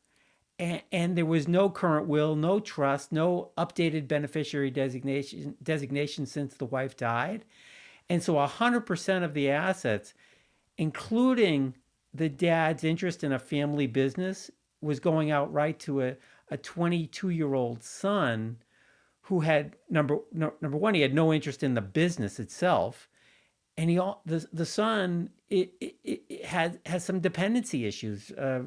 and, 0.60 0.80
and 0.92 1.18
there 1.18 1.26
was 1.26 1.48
no 1.48 1.68
current 1.68 2.06
will, 2.06 2.36
no 2.36 2.60
trust, 2.60 3.10
no 3.10 3.50
updated 3.58 4.06
beneficiary 4.06 4.70
designation 4.70 5.56
designation 5.60 6.24
since 6.24 6.54
the 6.54 6.66
wife 6.66 6.96
died. 6.96 7.44
And 8.08 8.22
so 8.22 8.34
100% 8.34 9.24
of 9.24 9.34
the 9.34 9.50
assets, 9.50 10.14
including 10.78 11.76
the 12.12 12.28
dad's 12.28 12.82
interest 12.82 13.22
in 13.22 13.32
a 13.32 13.38
family 13.38 13.86
business, 13.86 14.50
was 14.80 14.98
going 15.00 15.30
out 15.30 15.52
right 15.52 15.78
to 15.80 16.02
a, 16.02 16.16
a 16.48 16.56
22 16.56 17.30
year 17.30 17.54
old 17.54 17.82
son 17.82 18.58
who 19.30 19.40
had 19.40 19.76
number 19.88 20.18
no, 20.32 20.52
number 20.60 20.76
one 20.76 20.92
he 20.92 21.00
had 21.00 21.14
no 21.14 21.32
interest 21.32 21.62
in 21.62 21.74
the 21.74 21.80
business 21.80 22.40
itself. 22.40 23.08
And 23.76 23.88
he 23.88 23.96
all 23.96 24.22
the, 24.26 24.44
the 24.52 24.66
son 24.66 25.30
it, 25.48 25.72
it, 25.80 25.94
it 26.04 26.44
has 26.44 26.78
has 26.84 27.04
some 27.04 27.20
dependency 27.20 27.86
issues 27.86 28.32
uh, 28.32 28.64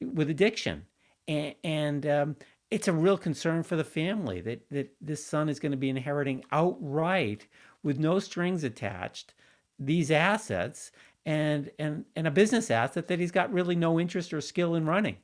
with 0.00 0.30
addiction. 0.30 0.86
And, 1.28 1.54
and 1.62 2.06
um, 2.06 2.36
it's 2.70 2.88
a 2.88 2.94
real 2.94 3.18
concern 3.18 3.62
for 3.62 3.76
the 3.76 3.84
family 3.84 4.40
that 4.40 4.66
that 4.70 4.90
this 5.02 5.22
son 5.24 5.50
is 5.50 5.60
going 5.60 5.72
to 5.72 5.78
be 5.78 5.90
inheriting 5.90 6.42
outright 6.50 7.46
with 7.82 7.98
no 7.98 8.18
strings 8.18 8.64
attached 8.64 9.34
these 9.78 10.10
assets 10.10 10.92
and 11.26 11.70
and 11.78 12.06
and 12.16 12.26
a 12.26 12.30
business 12.30 12.70
asset 12.70 13.06
that 13.08 13.20
he's 13.20 13.32
got 13.32 13.52
really 13.52 13.76
no 13.76 14.00
interest 14.00 14.32
or 14.32 14.40
skill 14.40 14.76
in 14.76 14.86
running. 14.86 15.18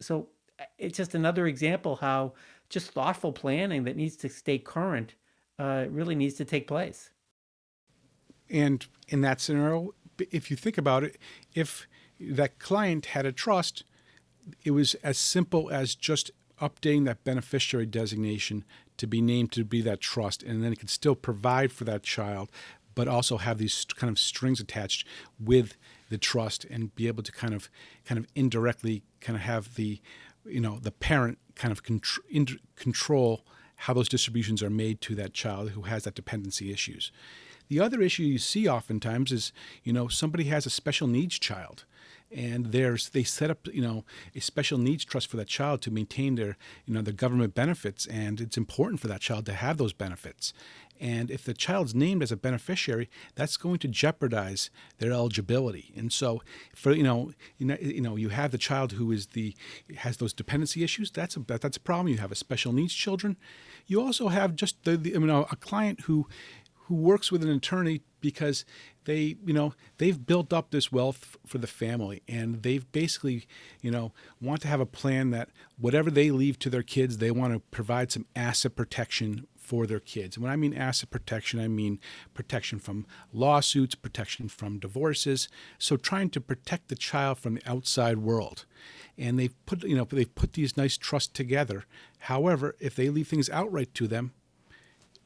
So 0.00 0.30
uh, 0.58 0.64
it's 0.78 0.96
just 0.96 1.14
another 1.14 1.46
example 1.46 1.94
how 1.94 2.34
just 2.68 2.90
thoughtful 2.90 3.32
planning 3.32 3.84
that 3.84 3.96
needs 3.96 4.16
to 4.16 4.28
stay 4.28 4.58
current 4.58 5.14
uh, 5.58 5.86
really 5.88 6.14
needs 6.14 6.34
to 6.34 6.44
take 6.44 6.66
place. 6.66 7.10
And 8.50 8.86
in 9.08 9.20
that 9.22 9.40
scenario, 9.40 9.94
if 10.30 10.50
you 10.50 10.56
think 10.56 10.78
about 10.78 11.04
it, 11.04 11.18
if 11.54 11.86
that 12.20 12.58
client 12.58 13.06
had 13.06 13.26
a 13.26 13.32
trust, 13.32 13.84
it 14.64 14.70
was 14.70 14.94
as 14.96 15.18
simple 15.18 15.70
as 15.70 15.94
just 15.94 16.30
updating 16.60 17.04
that 17.04 17.24
beneficiary 17.24 17.86
designation 17.86 18.64
to 18.96 19.06
be 19.06 19.20
named 19.20 19.52
to 19.52 19.64
be 19.64 19.82
that 19.82 20.00
trust, 20.00 20.42
and 20.42 20.62
then 20.62 20.72
it 20.72 20.78
could 20.78 20.90
still 20.90 21.14
provide 21.14 21.70
for 21.70 21.84
that 21.84 22.02
child, 22.02 22.50
but 22.94 23.08
also 23.08 23.36
have 23.36 23.58
these 23.58 23.84
kind 23.84 24.10
of 24.10 24.18
strings 24.18 24.58
attached 24.60 25.06
with 25.38 25.76
the 26.08 26.16
trust 26.16 26.64
and 26.64 26.94
be 26.94 27.08
able 27.08 27.22
to 27.22 27.32
kind 27.32 27.52
of 27.52 27.68
kind 28.04 28.18
of 28.18 28.26
indirectly 28.34 29.02
kind 29.20 29.36
of 29.36 29.42
have 29.42 29.74
the 29.74 30.00
you 30.44 30.60
know 30.60 30.78
the 30.78 30.92
parent 30.92 31.38
kind 31.56 31.72
of 31.72 31.82
contr- 31.82 32.58
control 32.76 33.44
how 33.80 33.92
those 33.92 34.08
distributions 34.08 34.62
are 34.62 34.70
made 34.70 35.00
to 35.02 35.14
that 35.16 35.34
child 35.34 35.70
who 35.70 35.82
has 35.82 36.04
that 36.04 36.14
dependency 36.14 36.72
issues. 36.72 37.12
The 37.68 37.80
other 37.80 38.00
issue 38.00 38.22
you 38.22 38.38
see 38.38 38.68
oftentimes 38.68 39.32
is, 39.32 39.52
you 39.82 39.92
know, 39.92 40.08
somebody 40.08 40.44
has 40.44 40.66
a 40.66 40.70
special 40.70 41.08
needs 41.08 41.38
child 41.38 41.84
and 42.34 42.66
there's 42.66 43.10
they 43.10 43.22
set 43.22 43.50
up 43.50 43.68
you 43.72 43.80
know 43.80 44.04
a 44.34 44.40
special 44.40 44.78
needs 44.78 45.04
trust 45.04 45.28
for 45.28 45.36
that 45.36 45.46
child 45.46 45.80
to 45.80 45.90
maintain 45.90 46.34
their 46.34 46.56
you 46.84 46.92
know 46.92 47.02
the 47.02 47.12
government 47.12 47.54
benefits 47.54 48.06
and 48.06 48.40
it's 48.40 48.56
important 48.56 49.00
for 49.00 49.06
that 49.06 49.20
child 49.20 49.46
to 49.46 49.52
have 49.52 49.78
those 49.78 49.92
benefits 49.92 50.52
and 51.00 51.30
if 51.30 51.44
the 51.44 51.54
child's 51.54 51.94
named 51.94 52.22
as 52.22 52.32
a 52.32 52.36
beneficiary, 52.36 53.08
that's 53.34 53.56
going 53.56 53.78
to 53.78 53.88
jeopardize 53.88 54.70
their 54.98 55.12
eligibility. 55.12 55.92
And 55.96 56.12
so, 56.12 56.42
for 56.74 56.92
you 56.92 57.02
know, 57.02 57.32
you 57.58 57.66
know, 57.66 57.76
you 57.80 58.00
know, 58.00 58.16
you 58.16 58.30
have 58.30 58.50
the 58.50 58.58
child 58.58 58.92
who 58.92 59.12
is 59.12 59.28
the 59.28 59.54
has 59.98 60.16
those 60.18 60.32
dependency 60.32 60.82
issues. 60.82 61.10
That's 61.10 61.36
a 61.36 61.40
that's 61.40 61.76
a 61.76 61.80
problem. 61.80 62.08
You 62.08 62.18
have 62.18 62.32
a 62.32 62.36
special 62.36 62.72
needs 62.72 62.94
children. 62.94 63.36
You 63.86 64.00
also 64.00 64.28
have 64.28 64.56
just 64.56 64.84
the, 64.84 64.96
the 64.96 65.10
you 65.10 65.20
know 65.20 65.46
a 65.50 65.56
client 65.56 66.02
who 66.02 66.26
who 66.86 66.94
works 66.94 67.32
with 67.32 67.42
an 67.42 67.50
attorney 67.50 68.02
because 68.20 68.64
they 69.04 69.36
you 69.44 69.52
know 69.52 69.74
they've 69.98 70.26
built 70.26 70.52
up 70.52 70.70
this 70.70 70.92
wealth 70.92 71.36
for 71.46 71.58
the 71.58 71.66
family 71.66 72.22
and 72.28 72.62
they've 72.62 72.90
basically 72.92 73.46
you 73.82 73.90
know 73.90 74.12
want 74.40 74.60
to 74.60 74.68
have 74.68 74.80
a 74.80 74.86
plan 74.86 75.30
that 75.30 75.48
whatever 75.78 76.10
they 76.10 76.30
leave 76.30 76.58
to 76.58 76.70
their 76.70 76.82
kids 76.82 77.18
they 77.18 77.30
want 77.30 77.52
to 77.52 77.60
provide 77.70 78.12
some 78.12 78.26
asset 78.34 78.76
protection 78.76 79.46
for 79.66 79.86
their 79.86 80.00
kids. 80.00 80.36
And 80.36 80.44
when 80.44 80.52
I 80.52 80.56
mean 80.56 80.72
asset 80.72 81.10
protection, 81.10 81.58
I 81.58 81.68
mean 81.68 81.98
protection 82.34 82.78
from 82.78 83.06
lawsuits, 83.32 83.94
protection 83.94 84.48
from 84.48 84.78
divorces. 84.78 85.48
So 85.78 85.96
trying 85.96 86.30
to 86.30 86.40
protect 86.40 86.88
the 86.88 86.94
child 86.94 87.38
from 87.38 87.56
the 87.56 87.68
outside 87.68 88.18
world. 88.18 88.64
And 89.18 89.38
they've 89.38 89.54
put 89.66 89.82
you 89.82 89.96
know 89.96 90.04
they've 90.04 90.34
put 90.34 90.52
these 90.52 90.76
nice 90.76 90.96
trusts 90.96 91.32
together. 91.32 91.84
However, 92.20 92.76
if 92.78 92.94
they 92.94 93.08
leave 93.08 93.28
things 93.28 93.50
outright 93.50 93.92
to 93.94 94.06
them, 94.06 94.32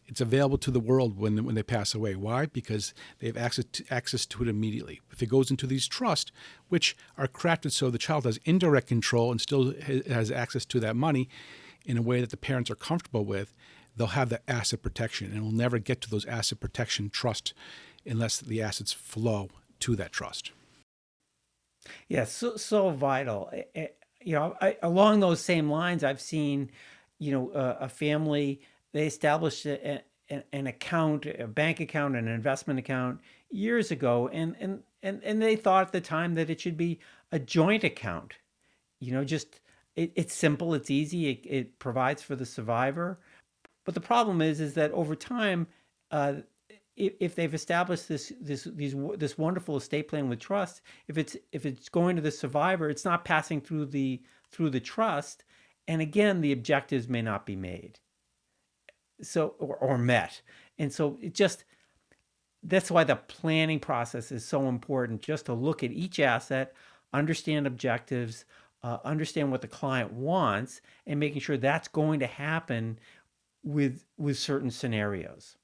it's 0.07 0.21
available 0.21 0.59
to 0.59 0.71
the 0.71 0.81
world 0.81 1.19
when 1.19 1.45
when 1.45 1.55
they 1.55 1.63
pass 1.63 1.95
away. 1.95 2.15
Why? 2.15 2.47
Because 2.47 2.95
they 3.19 3.27
have 3.27 3.37
access 3.37 3.65
to, 3.73 3.85
access 3.91 4.27
to 4.27 4.43
it 4.43 4.49
immediately. 4.49 5.01
If 5.11 5.23
it 5.23 5.29
goes 5.29 5.51
into 5.51 5.67
these 5.67 5.87
trusts, 5.87 6.33
which 6.69 6.97
are 7.19 7.29
crafted 7.29 7.73
so 7.73 7.91
the 7.91 7.99
child 7.99 8.25
has 8.25 8.39
indirect 8.45 8.89
control 8.89 9.31
and 9.31 9.41
still 9.41 9.75
has 10.09 10.31
access 10.31 10.65
to 10.67 10.81
that 10.81 10.97
money 10.97 11.29
in 11.85 11.97
a 11.97 12.03
way 12.03 12.21
that 12.21 12.31
the 12.31 12.37
parents 12.37 12.71
are 12.71 12.77
comfortable 12.77 13.25
with, 13.25 13.55
they'll 13.97 14.09
have 14.09 14.29
the 14.29 14.41
asset 14.51 14.83
protection 14.83 15.33
and 15.33 15.43
we'll 15.43 15.53
never 15.53 15.79
get 15.79 16.01
to 16.03 16.11
those 16.11 16.27
asset 16.27 16.61
protection 16.61 17.11
trust 17.11 17.55
unless 18.07 18.41
the 18.41 18.63
assets 18.63 18.93
flow 18.93 19.49
to 19.81 19.97
that 19.97 20.13
trust. 20.13 20.53
Yeah, 22.09 22.25
so 22.25 22.57
so 22.57 22.91
vital. 22.91 23.51
Eh, 23.53 23.63
eh, 23.75 23.87
you 24.23 24.35
know, 24.35 24.55
I, 24.61 24.77
along 24.83 25.21
those 25.21 25.41
same 25.41 25.71
lines, 25.71 26.05
I've 26.05 26.21
seen, 26.21 26.71
you 27.19 27.33
know, 27.33 27.51
a, 27.53 27.85
a 27.85 27.89
family 27.89 28.61
they 28.93 29.07
established 29.07 29.67
a, 29.67 30.03
a, 30.31 30.43
an 30.53 30.67
account, 30.67 31.27
a 31.27 31.47
bank 31.47 31.81
account, 31.81 32.17
an 32.17 32.29
investment 32.29 32.79
account 32.79 33.21
years 33.51 33.91
ago, 33.91 34.29
and 34.33 34.57
and 34.61 34.83
and 35.03 35.23
and 35.25 35.41
they 35.41 35.57
thought 35.57 35.87
at 35.87 35.93
the 35.93 36.01
time 36.01 36.35
that 36.35 36.51
it 36.51 36.61
should 36.61 36.77
be 36.77 37.01
a 37.33 37.39
joint 37.39 37.85
account. 37.85 38.35
You 38.99 39.13
know, 39.13 39.25
just 39.25 39.61
it, 39.97 40.13
it's 40.15 40.35
simple, 40.35 40.75
it's 40.75 40.91
easy, 40.91 41.31
it, 41.31 41.41
it 41.45 41.79
provides 41.79 42.23
for 42.23 42.37
the 42.37 42.47
survivor, 42.47 43.19
but 43.85 43.95
the 43.95 44.01
problem 44.01 44.43
is, 44.43 44.61
is 44.61 44.75
that 44.75 44.93
over 44.93 45.15
time, 45.15 45.67
uh, 46.11 46.35
if, 46.97 47.15
if 47.21 47.35
they've 47.35 47.55
established 47.55 48.09
this 48.09 48.33
this 48.41 48.65
these 48.65 48.95
this 49.17 49.39
wonderful 49.39 49.77
estate 49.77 50.09
plan 50.09 50.29
with 50.29 50.39
trust, 50.39 50.83
if 51.09 51.17
it's 51.17 51.37
if 51.53 51.65
it's 51.65 51.89
going 51.89 52.17
to 52.17 52.23
the 52.23 52.31
survivor, 52.31 52.89
it's 52.91 53.05
not 53.05 53.25
passing 53.25 53.61
through 53.61 53.87
the 53.87 54.23
through 54.53 54.71
the 54.71 54.81
trust, 54.81 55.45
and 55.89 56.01
again, 56.01 56.41
the 56.41 56.53
objectives 56.53 57.09
may 57.09 57.23
not 57.23 57.47
be 57.47 57.57
made. 57.57 57.99
So 59.23 59.55
or, 59.59 59.77
or 59.77 59.99
met, 59.99 60.43
and 60.79 60.93
so 60.93 61.19
it 61.21 61.35
just 61.35 61.65
that's 62.63 62.91
why 62.91 63.05
the 63.05 63.17
planning 63.17 63.81
process 63.81 64.31
is 64.31 64.45
so 64.45 64.69
important. 64.69 65.23
Just 65.23 65.47
to 65.47 65.55
look 65.55 65.83
at 65.83 65.93
each 65.93 66.21
asset, 66.21 66.75
understand 67.13 67.67
objectives, 67.67 68.45
uh, 68.83 68.99
understand 69.05 69.51
what 69.51 69.63
the 69.63 69.69
client 69.69 70.13
wants, 70.13 70.81
and 71.07 71.21
making 71.21 71.41
sure 71.41 71.57
that's 71.57 71.89
going 71.89 72.21
to 72.21 72.27
happen 72.27 72.99
with 73.63 74.05
with 74.17 74.39
certain 74.39 74.71
scenarios. 74.71 75.57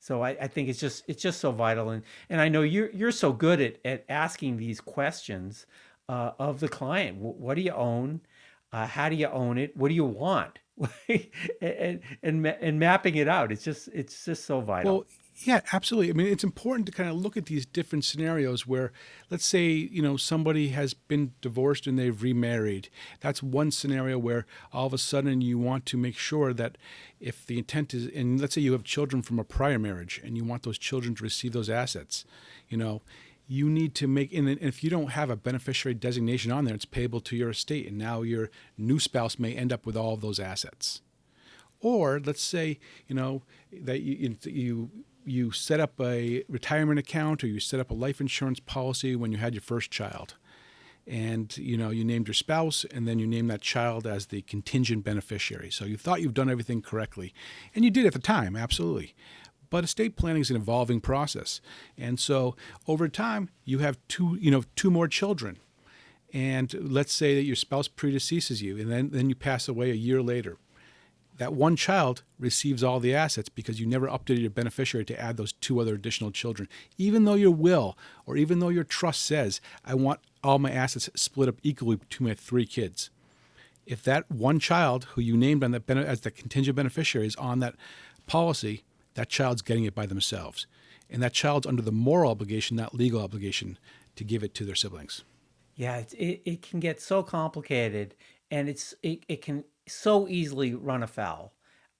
So 0.00 0.22
I, 0.22 0.30
I 0.30 0.46
think 0.46 0.68
it's 0.68 0.80
just 0.80 1.04
it's 1.08 1.22
just 1.22 1.40
so 1.40 1.50
vital, 1.52 1.90
and 1.90 2.02
and 2.30 2.40
I 2.40 2.48
know 2.48 2.62
you're 2.62 2.90
you're 2.90 3.12
so 3.12 3.32
good 3.32 3.60
at 3.60 3.76
at 3.84 4.04
asking 4.08 4.56
these 4.56 4.80
questions 4.80 5.66
uh, 6.08 6.32
of 6.38 6.60
the 6.60 6.68
client. 6.68 7.18
What 7.18 7.54
do 7.54 7.62
you 7.62 7.72
own? 7.72 8.20
Uh, 8.72 8.86
how 8.86 9.08
do 9.08 9.16
you 9.16 9.28
own 9.28 9.58
it? 9.58 9.76
What 9.76 9.88
do 9.88 9.94
you 9.94 10.04
want? 10.04 10.58
and, 11.60 12.00
and 12.22 12.46
and 12.46 12.78
mapping 12.78 13.16
it 13.16 13.28
out. 13.28 13.50
It's 13.50 13.64
just 13.64 13.88
it's 13.92 14.24
just 14.24 14.44
so 14.44 14.60
vital. 14.60 14.98
Well, 14.98 15.06
yeah, 15.44 15.60
absolutely. 15.72 16.10
I 16.10 16.14
mean, 16.14 16.26
it's 16.26 16.42
important 16.42 16.86
to 16.86 16.92
kind 16.92 17.08
of 17.08 17.16
look 17.16 17.36
at 17.36 17.46
these 17.46 17.64
different 17.64 18.04
scenarios 18.04 18.66
where, 18.66 18.92
let's 19.30 19.46
say, 19.46 19.68
you 19.68 20.02
know, 20.02 20.16
somebody 20.16 20.68
has 20.68 20.94
been 20.94 21.32
divorced 21.40 21.86
and 21.86 21.98
they've 21.98 22.22
remarried. 22.22 22.88
That's 23.20 23.42
one 23.42 23.70
scenario 23.70 24.18
where 24.18 24.46
all 24.72 24.86
of 24.86 24.92
a 24.92 24.98
sudden 24.98 25.40
you 25.40 25.56
want 25.56 25.86
to 25.86 25.96
make 25.96 26.16
sure 26.16 26.52
that 26.54 26.76
if 27.20 27.46
the 27.46 27.58
intent 27.58 27.94
is, 27.94 28.06
and 28.08 28.40
let's 28.40 28.54
say 28.54 28.60
you 28.60 28.72
have 28.72 28.82
children 28.82 29.22
from 29.22 29.38
a 29.38 29.44
prior 29.44 29.78
marriage 29.78 30.20
and 30.24 30.36
you 30.36 30.42
want 30.42 30.64
those 30.64 30.78
children 30.78 31.14
to 31.14 31.22
receive 31.22 31.52
those 31.52 31.70
assets, 31.70 32.24
you 32.68 32.76
know, 32.76 33.02
you 33.46 33.70
need 33.70 33.94
to 33.94 34.08
make, 34.08 34.32
and 34.34 34.48
if 34.48 34.82
you 34.82 34.90
don't 34.90 35.12
have 35.12 35.30
a 35.30 35.36
beneficiary 35.36 35.94
designation 35.94 36.50
on 36.50 36.64
there, 36.64 36.74
it's 36.74 36.84
payable 36.84 37.20
to 37.20 37.36
your 37.36 37.50
estate. 37.50 37.86
And 37.86 37.96
now 37.96 38.22
your 38.22 38.50
new 38.76 38.98
spouse 38.98 39.38
may 39.38 39.54
end 39.54 39.72
up 39.72 39.86
with 39.86 39.96
all 39.96 40.14
of 40.14 40.20
those 40.20 40.40
assets. 40.40 41.00
Or 41.80 42.20
let's 42.22 42.42
say, 42.42 42.80
you 43.06 43.14
know, 43.14 43.42
that 43.72 44.00
you, 44.00 44.36
you 44.42 44.90
you 45.30 45.50
set 45.50 45.80
up 45.80 46.00
a 46.00 46.44
retirement 46.48 46.98
account 46.98 47.44
or 47.44 47.46
you 47.46 47.60
set 47.60 47.80
up 47.80 47.90
a 47.90 47.94
life 47.94 48.20
insurance 48.20 48.60
policy 48.60 49.16
when 49.16 49.32
you 49.32 49.38
had 49.38 49.54
your 49.54 49.60
first 49.60 49.90
child. 49.90 50.34
And 51.06 51.56
you 51.56 51.78
know 51.78 51.88
you 51.88 52.04
named 52.04 52.28
your 52.28 52.34
spouse 52.34 52.84
and 52.92 53.08
then 53.08 53.18
you 53.18 53.26
named 53.26 53.48
that 53.48 53.62
child 53.62 54.06
as 54.06 54.26
the 54.26 54.42
contingent 54.42 55.04
beneficiary. 55.04 55.70
So 55.70 55.86
you 55.86 55.96
thought 55.96 56.20
you've 56.20 56.34
done 56.34 56.50
everything 56.50 56.82
correctly. 56.82 57.32
And 57.74 57.82
you 57.84 57.90
did 57.90 58.04
at 58.04 58.12
the 58.12 58.18
time 58.18 58.56
absolutely. 58.56 59.14
But 59.70 59.84
estate 59.84 60.16
planning 60.16 60.42
is 60.42 60.50
an 60.50 60.56
evolving 60.56 61.00
process. 61.00 61.60
And 61.96 62.20
so 62.20 62.56
over 62.86 63.08
time 63.08 63.48
you 63.64 63.78
have 63.78 63.98
two 64.08 64.36
you 64.38 64.50
know 64.50 64.64
two 64.76 64.90
more 64.90 65.08
children. 65.08 65.58
And 66.34 66.74
let's 66.74 67.14
say 67.14 67.34
that 67.36 67.44
your 67.44 67.56
spouse 67.56 67.88
predeceases 67.88 68.60
you 68.60 68.76
and 68.76 68.92
then, 68.92 69.08
then 69.10 69.30
you 69.30 69.34
pass 69.34 69.66
away 69.66 69.90
a 69.90 69.94
year 69.94 70.20
later 70.20 70.58
that 71.38 71.54
one 71.54 71.76
child 71.76 72.22
receives 72.38 72.84
all 72.84 73.00
the 73.00 73.14
assets 73.14 73.48
because 73.48 73.80
you 73.80 73.86
never 73.86 74.08
updated 74.08 74.40
your 74.40 74.50
beneficiary 74.50 75.04
to 75.06 75.20
add 75.20 75.36
those 75.36 75.52
two 75.52 75.80
other 75.80 75.94
additional 75.94 76.30
children. 76.30 76.68
Even 76.98 77.24
though 77.24 77.34
your 77.34 77.52
will 77.52 77.96
or 78.26 78.36
even 78.36 78.58
though 78.58 78.68
your 78.68 78.84
trust 78.84 79.24
says, 79.24 79.60
I 79.84 79.94
want 79.94 80.20
all 80.42 80.58
my 80.58 80.70
assets 80.70 81.08
split 81.14 81.48
up 81.48 81.56
equally 81.62 81.96
between 81.96 82.28
my 82.28 82.34
three 82.34 82.66
kids, 82.66 83.10
if 83.86 84.02
that 84.02 84.30
one 84.30 84.58
child 84.58 85.04
who 85.04 85.20
you 85.20 85.36
named 85.36 85.64
on 85.64 85.74
as 85.74 86.20
the 86.20 86.30
contingent 86.30 86.76
beneficiary 86.76 87.26
is 87.26 87.36
on 87.36 87.60
that 87.60 87.74
policy, 88.26 88.84
that 89.14 89.28
child's 89.28 89.62
getting 89.62 89.84
it 89.84 89.94
by 89.94 90.06
themselves, 90.06 90.66
and 91.08 91.22
that 91.22 91.32
child's 91.32 91.66
under 91.66 91.80
the 91.82 91.90
moral 91.90 92.30
obligation, 92.30 92.76
not 92.76 92.94
legal 92.94 93.22
obligation, 93.22 93.78
to 94.14 94.24
give 94.24 94.42
it 94.42 94.54
to 94.54 94.64
their 94.64 94.74
siblings. 94.74 95.24
Yeah, 95.74 96.02
it, 96.16 96.42
it 96.44 96.62
can 96.62 96.80
get 96.80 97.00
so 97.00 97.22
complicated, 97.22 98.14
and 98.50 98.68
it's 98.68 98.94
it, 99.02 99.24
it 99.28 99.40
can 99.40 99.64
so 99.88 100.28
easily 100.28 100.74
run 100.74 101.02
afoul. 101.02 101.52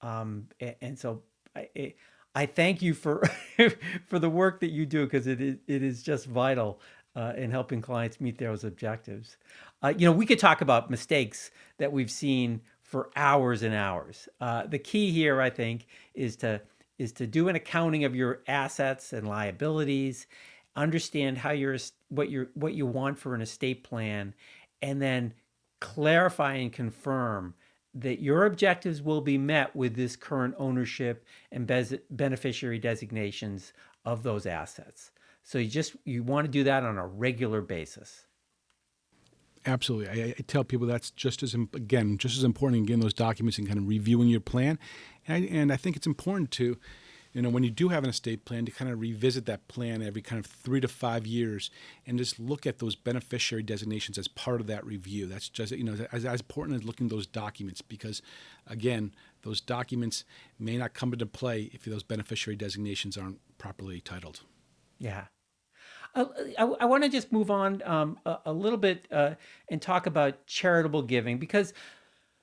Um, 0.03 0.49
and, 0.61 0.77
and 0.81 0.99
so 0.99 1.23
I 1.57 1.95
I 2.35 2.47
thank 2.47 2.83
you 2.83 2.95
for 2.95 3.25
for 4.07 4.19
the 4.19 4.31
work 4.31 4.61
that 4.61 4.71
you 4.71 4.87
do 4.87 5.05
because 5.05 5.27
it 5.27 5.41
is 5.41 5.57
it 5.67 5.83
is 5.83 6.03
just 6.03 6.27
vital 6.27 6.81
uh, 7.17 7.33
in 7.37 7.51
helping 7.51 7.83
clients 7.83 8.21
meet 8.21 8.39
those 8.39 8.65
objectives. 8.65 9.39
Uh, 9.83 9.93
you 9.97 10.07
know, 10.07 10.13
we 10.13 10.27
could 10.27 10.39
talk 10.39 10.61
about 10.61 10.91
mistakes 10.91 11.51
that 11.79 11.93
we've 11.93 12.11
seen 12.11 12.61
for 12.83 13.11
hours 13.17 13.63
and 13.63 13.75
hours. 13.75 14.29
Uh, 14.41 14.67
the 14.67 14.79
key 14.79 15.11
here, 15.11 15.41
I 15.41 15.51
think, 15.51 15.87
is 16.15 16.37
to 16.37 16.61
is 16.99 17.13
to 17.13 17.27
do 17.27 17.49
an 17.49 17.57
accounting 17.57 18.05
of 18.05 18.15
your 18.15 18.43
assets 18.49 19.13
and 19.13 19.29
liabilities, 19.29 20.27
understand 20.77 21.39
how 21.39 21.51
you're 21.51 21.75
what 22.09 22.31
you 22.31 22.49
what 22.55 22.75
you 22.75 22.87
want 22.87 23.19
for 23.19 23.35
an 23.35 23.43
estate 23.43 23.85
plan, 23.85 24.35
and 24.83 25.03
then 25.03 25.35
clarify 25.81 26.55
and 26.55 26.73
confirm 26.73 27.55
that 27.95 28.21
your 28.21 28.45
objectives 28.45 29.03
will 29.03 29.21
be 29.21 29.39
met 29.39 29.75
with 29.75 29.97
this 29.97 30.17
current 30.17 30.55
ownership 30.59 31.25
and 31.51 31.67
beneficiary 32.11 32.79
designations 32.79 33.73
of 34.05 34.23
those 34.23 34.47
assets. 34.47 35.11
So 35.43 35.59
you 35.59 35.69
just 35.69 35.97
you 36.05 36.23
want 36.23 36.45
to 36.45 36.51
do 36.51 36.65
that 36.65 36.83
on 36.83 36.99
a 36.99 37.07
regular 37.07 37.63
basis. 37.63 38.27
Absolutely, 39.67 40.23
I, 40.23 40.27
I 40.39 40.43
tell 40.47 40.65
people 40.65 40.87
that's 40.87 41.11
just 41.11 41.43
as 41.43 41.55
again 41.55 42.19
just 42.19 42.37
as 42.37 42.45
important 42.45 42.81
in 42.81 42.87
getting 42.87 43.01
those 43.01 43.15
documents 43.15 43.59
and 43.59 43.67
kind 43.67 43.79
of 43.79 43.89
reviewing 43.89 44.29
your 44.29 44.41
plan, 44.41 44.79
and 45.27 45.45
I, 45.45 45.49
and 45.49 45.73
I 45.73 45.77
think 45.77 45.97
it's 45.97 46.07
important 46.07 46.51
to 46.53 46.77
you 47.39 47.43
know, 47.43 47.51
when 47.51 47.63
you 47.63 47.71
do 47.71 47.91
have 47.91 48.03
an 48.03 48.11
estate 48.11 48.45
plan, 48.45 48.65
to 48.65 48.73
kind 48.73 48.91
of 48.91 48.99
revisit 48.99 49.47
that 49.47 49.69
plan 49.69 50.03
every 50.03 50.21
kind 50.21 50.45
of 50.45 50.51
three 50.51 50.81
to 50.81 50.89
five 50.89 51.25
years 51.25 51.71
and 52.05 52.19
just 52.19 52.41
look 52.41 52.67
at 52.67 52.81
those 52.81 52.97
beneficiary 52.97 53.63
designations 53.63 54.19
as 54.19 54.27
part 54.27 54.61
of 54.61 54.67
that 54.67 54.85
review. 54.85 55.27
That's 55.27 55.49
just, 55.49 55.71
you 55.71 55.85
know, 55.85 55.97
as, 56.11 56.25
as 56.25 56.41
important 56.41 56.81
as 56.81 56.85
looking 56.85 57.07
at 57.07 57.11
those 57.11 57.29
documents 57.29 57.81
because, 57.81 58.23
again, 58.67 59.15
those 59.43 59.61
documents 59.61 60.25
may 60.59 60.77
not 60.79 60.95
come 60.95 61.13
into 61.13 61.27
play 61.27 61.71
if 61.73 61.85
those 61.85 62.03
beneficiary 62.03 62.57
designations 62.57 63.17
aren't 63.17 63.39
properly 63.57 64.01
titled. 64.01 64.41
Yeah. 64.99 65.27
Uh, 66.17 66.25
I, 66.59 66.65
I 66.65 66.85
want 66.87 67.05
to 67.05 67.09
just 67.09 67.31
move 67.31 67.53
on 67.53 67.83
um, 67.85 68.19
a, 68.27 68.39
a, 68.47 68.53
little 68.53 68.79
bit 68.79 69.07
uh, 69.13 69.35
and 69.71 69.81
talk 69.81 70.07
about 70.07 70.45
charitable 70.49 71.03
giving 71.03 71.39
because 71.39 71.73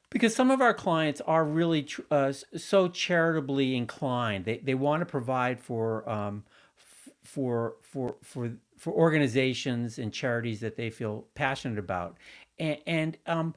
because 0.09 0.35
some 0.35 0.51
of 0.51 0.61
our 0.61 0.73
clients 0.73 1.21
are 1.21 1.43
really 1.43 1.87
uh, 2.11 2.31
so 2.31 2.87
charitably 2.87 3.75
inclined. 3.75 4.45
They, 4.45 4.57
they 4.57 4.75
want 4.75 5.01
to 5.01 5.05
provide 5.05 5.59
for 5.59 6.07
um, 6.09 6.43
for 7.23 7.75
for 7.81 8.15
for 8.21 8.51
for 8.77 8.93
organizations 8.93 9.97
and 9.97 10.13
charities 10.13 10.59
that 10.59 10.75
they 10.75 10.89
feel 10.89 11.25
passionate 11.35 11.79
about, 11.79 12.17
and, 12.59 12.77
and 12.85 13.17
um, 13.25 13.55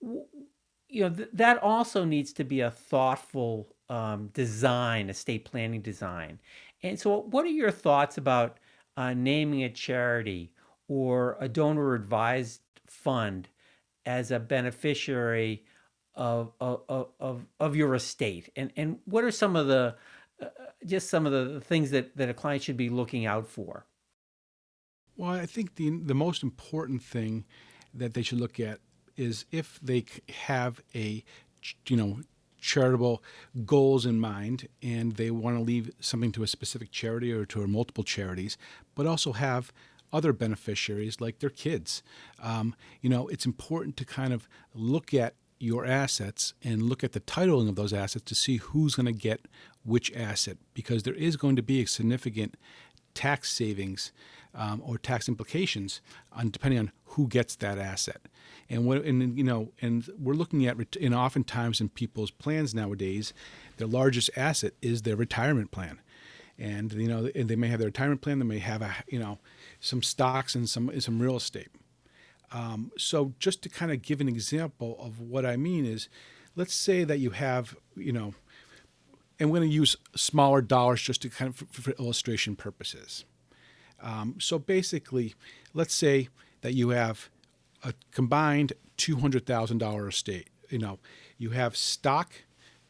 you 0.00 1.02
know 1.02 1.10
th- 1.10 1.28
that 1.32 1.62
also 1.62 2.04
needs 2.04 2.32
to 2.34 2.44
be 2.44 2.60
a 2.60 2.70
thoughtful 2.70 3.74
um, 3.88 4.28
design, 4.32 5.10
estate 5.10 5.44
planning 5.44 5.82
design. 5.82 6.38
And 6.82 6.98
so, 6.98 7.22
what 7.22 7.44
are 7.44 7.48
your 7.48 7.70
thoughts 7.70 8.18
about 8.18 8.58
uh, 8.96 9.14
naming 9.14 9.64
a 9.64 9.70
charity 9.70 10.52
or 10.88 11.36
a 11.40 11.48
donor 11.48 11.94
advised 11.94 12.60
fund 12.86 13.48
as 14.04 14.30
a 14.30 14.38
beneficiary 14.38 15.64
of 16.14 16.52
of 16.60 17.08
of, 17.20 17.46
of 17.60 17.76
your 17.76 17.94
estate 17.94 18.50
and 18.56 18.72
and 18.76 18.98
what 19.04 19.24
are 19.24 19.30
some 19.30 19.56
of 19.56 19.66
the 19.66 19.94
uh, 20.40 20.46
just 20.84 21.08
some 21.08 21.26
of 21.26 21.32
the 21.32 21.60
things 21.60 21.90
that 21.90 22.16
that 22.16 22.28
a 22.28 22.34
client 22.34 22.62
should 22.62 22.76
be 22.76 22.88
looking 22.88 23.26
out 23.26 23.46
for 23.46 23.86
well 25.16 25.30
i 25.30 25.46
think 25.46 25.76
the 25.76 25.90
the 26.04 26.14
most 26.14 26.42
important 26.42 27.02
thing 27.02 27.44
that 27.94 28.14
they 28.14 28.22
should 28.22 28.40
look 28.40 28.60
at 28.60 28.78
is 29.16 29.44
if 29.50 29.78
they 29.82 30.04
have 30.46 30.82
a 30.94 31.24
you 31.86 31.96
know 31.96 32.20
charitable 32.60 33.22
goals 33.64 34.06
in 34.06 34.20
mind 34.20 34.68
and 34.82 35.16
they 35.16 35.30
want 35.30 35.56
to 35.56 35.62
leave 35.62 35.90
something 35.98 36.30
to 36.30 36.44
a 36.44 36.46
specific 36.46 36.92
charity 36.92 37.32
or 37.32 37.44
to 37.44 37.66
multiple 37.66 38.04
charities 38.04 38.56
but 38.94 39.06
also 39.06 39.32
have 39.32 39.72
other 40.12 40.32
beneficiaries 40.32 41.20
like 41.20 41.38
their 41.38 41.50
kids. 41.50 42.02
Um, 42.40 42.74
you 43.00 43.08
know, 43.08 43.28
it's 43.28 43.46
important 43.46 43.96
to 43.96 44.04
kind 44.04 44.32
of 44.32 44.48
look 44.74 45.14
at 45.14 45.34
your 45.62 45.86
assets 45.86 46.54
and 46.62 46.82
look 46.82 47.04
at 47.04 47.12
the 47.12 47.20
titling 47.20 47.68
of 47.68 47.76
those 47.76 47.92
assets 47.92 48.24
to 48.24 48.34
see 48.34 48.56
who's 48.56 48.96
going 48.96 49.06
to 49.06 49.12
get 49.12 49.46
which 49.84 50.12
asset 50.12 50.56
because 50.74 51.04
there 51.04 51.14
is 51.14 51.36
going 51.36 51.56
to 51.56 51.62
be 51.62 51.82
a 51.82 51.86
significant 51.86 52.56
tax 53.14 53.52
savings 53.52 54.12
um, 54.54 54.82
or 54.84 54.98
tax 54.98 55.28
implications 55.28 56.00
on 56.32 56.50
depending 56.50 56.78
on 56.78 56.92
who 57.04 57.28
gets 57.28 57.56
that 57.56 57.78
asset. 57.78 58.22
And 58.68 58.86
what 58.86 59.04
and 59.04 59.36
you 59.36 59.44
know 59.44 59.72
and 59.80 60.08
we're 60.18 60.34
looking 60.34 60.66
at 60.66 60.76
and 61.00 61.14
oftentimes 61.14 61.80
in 61.80 61.88
people's 61.90 62.30
plans 62.30 62.74
nowadays, 62.74 63.32
their 63.76 63.86
largest 63.86 64.30
asset 64.36 64.72
is 64.82 65.02
their 65.02 65.16
retirement 65.16 65.70
plan. 65.70 66.00
And 66.58 66.92
you 66.92 67.08
know 67.08 67.30
and 67.34 67.48
they 67.48 67.56
may 67.56 67.68
have 67.68 67.78
their 67.78 67.88
retirement 67.88 68.20
plan, 68.20 68.38
they 68.38 68.44
may 68.44 68.58
have 68.58 68.82
a 68.82 68.94
you 69.08 69.18
know 69.18 69.38
some 69.80 70.02
stocks 70.02 70.54
and 70.54 70.68
some 70.68 71.00
some 71.00 71.20
real 71.20 71.36
estate. 71.36 71.68
Um, 72.52 72.92
so 72.98 73.32
just 73.38 73.62
to 73.62 73.68
kind 73.68 73.90
of 73.90 74.02
give 74.02 74.20
an 74.20 74.28
example 74.28 74.96
of 75.00 75.20
what 75.20 75.46
I 75.46 75.56
mean 75.56 75.86
is, 75.86 76.08
let's 76.54 76.74
say 76.74 77.04
that 77.04 77.18
you 77.18 77.30
have, 77.30 77.76
you 77.96 78.12
know, 78.12 78.34
and 79.40 79.50
we're 79.50 79.58
going 79.58 79.70
to 79.70 79.74
use 79.74 79.96
smaller 80.14 80.60
dollars 80.60 81.02
just 81.02 81.22
to 81.22 81.30
kind 81.30 81.48
of 81.48 81.56
for, 81.56 81.82
for 81.82 81.90
illustration 81.92 82.54
purposes. 82.54 83.24
Um, 84.00 84.36
so 84.38 84.58
basically, 84.58 85.34
let's 85.72 85.94
say 85.94 86.28
that 86.60 86.74
you 86.74 86.90
have 86.90 87.30
a 87.82 87.94
combined 88.10 88.74
two 88.96 89.16
hundred 89.16 89.46
thousand 89.46 89.78
dollar 89.78 90.08
estate. 90.08 90.48
You 90.68 90.78
know, 90.78 90.98
you 91.38 91.50
have 91.50 91.76
stock 91.76 92.32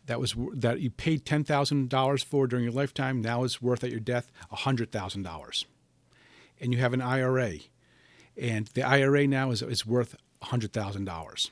that 0.06 0.20
was 0.20 0.34
that 0.54 0.80
you 0.80 0.90
paid 0.90 1.24
ten 1.24 1.44
thousand 1.44 1.88
dollars 1.88 2.22
for 2.22 2.46
during 2.46 2.64
your 2.64 2.72
lifetime. 2.72 3.20
Now 3.20 3.44
is 3.44 3.62
worth 3.62 3.84
at 3.84 3.90
your 3.90 4.00
death 4.00 4.30
hundred 4.50 4.90
thousand 4.90 5.22
dollars, 5.22 5.66
and 6.60 6.72
you 6.72 6.80
have 6.80 6.92
an 6.92 7.00
IRA 7.00 7.58
and 8.36 8.68
the 8.68 8.82
IRA 8.82 9.26
now 9.26 9.50
is, 9.50 9.62
is 9.62 9.86
worth 9.86 10.16
$100,000. 10.42 11.50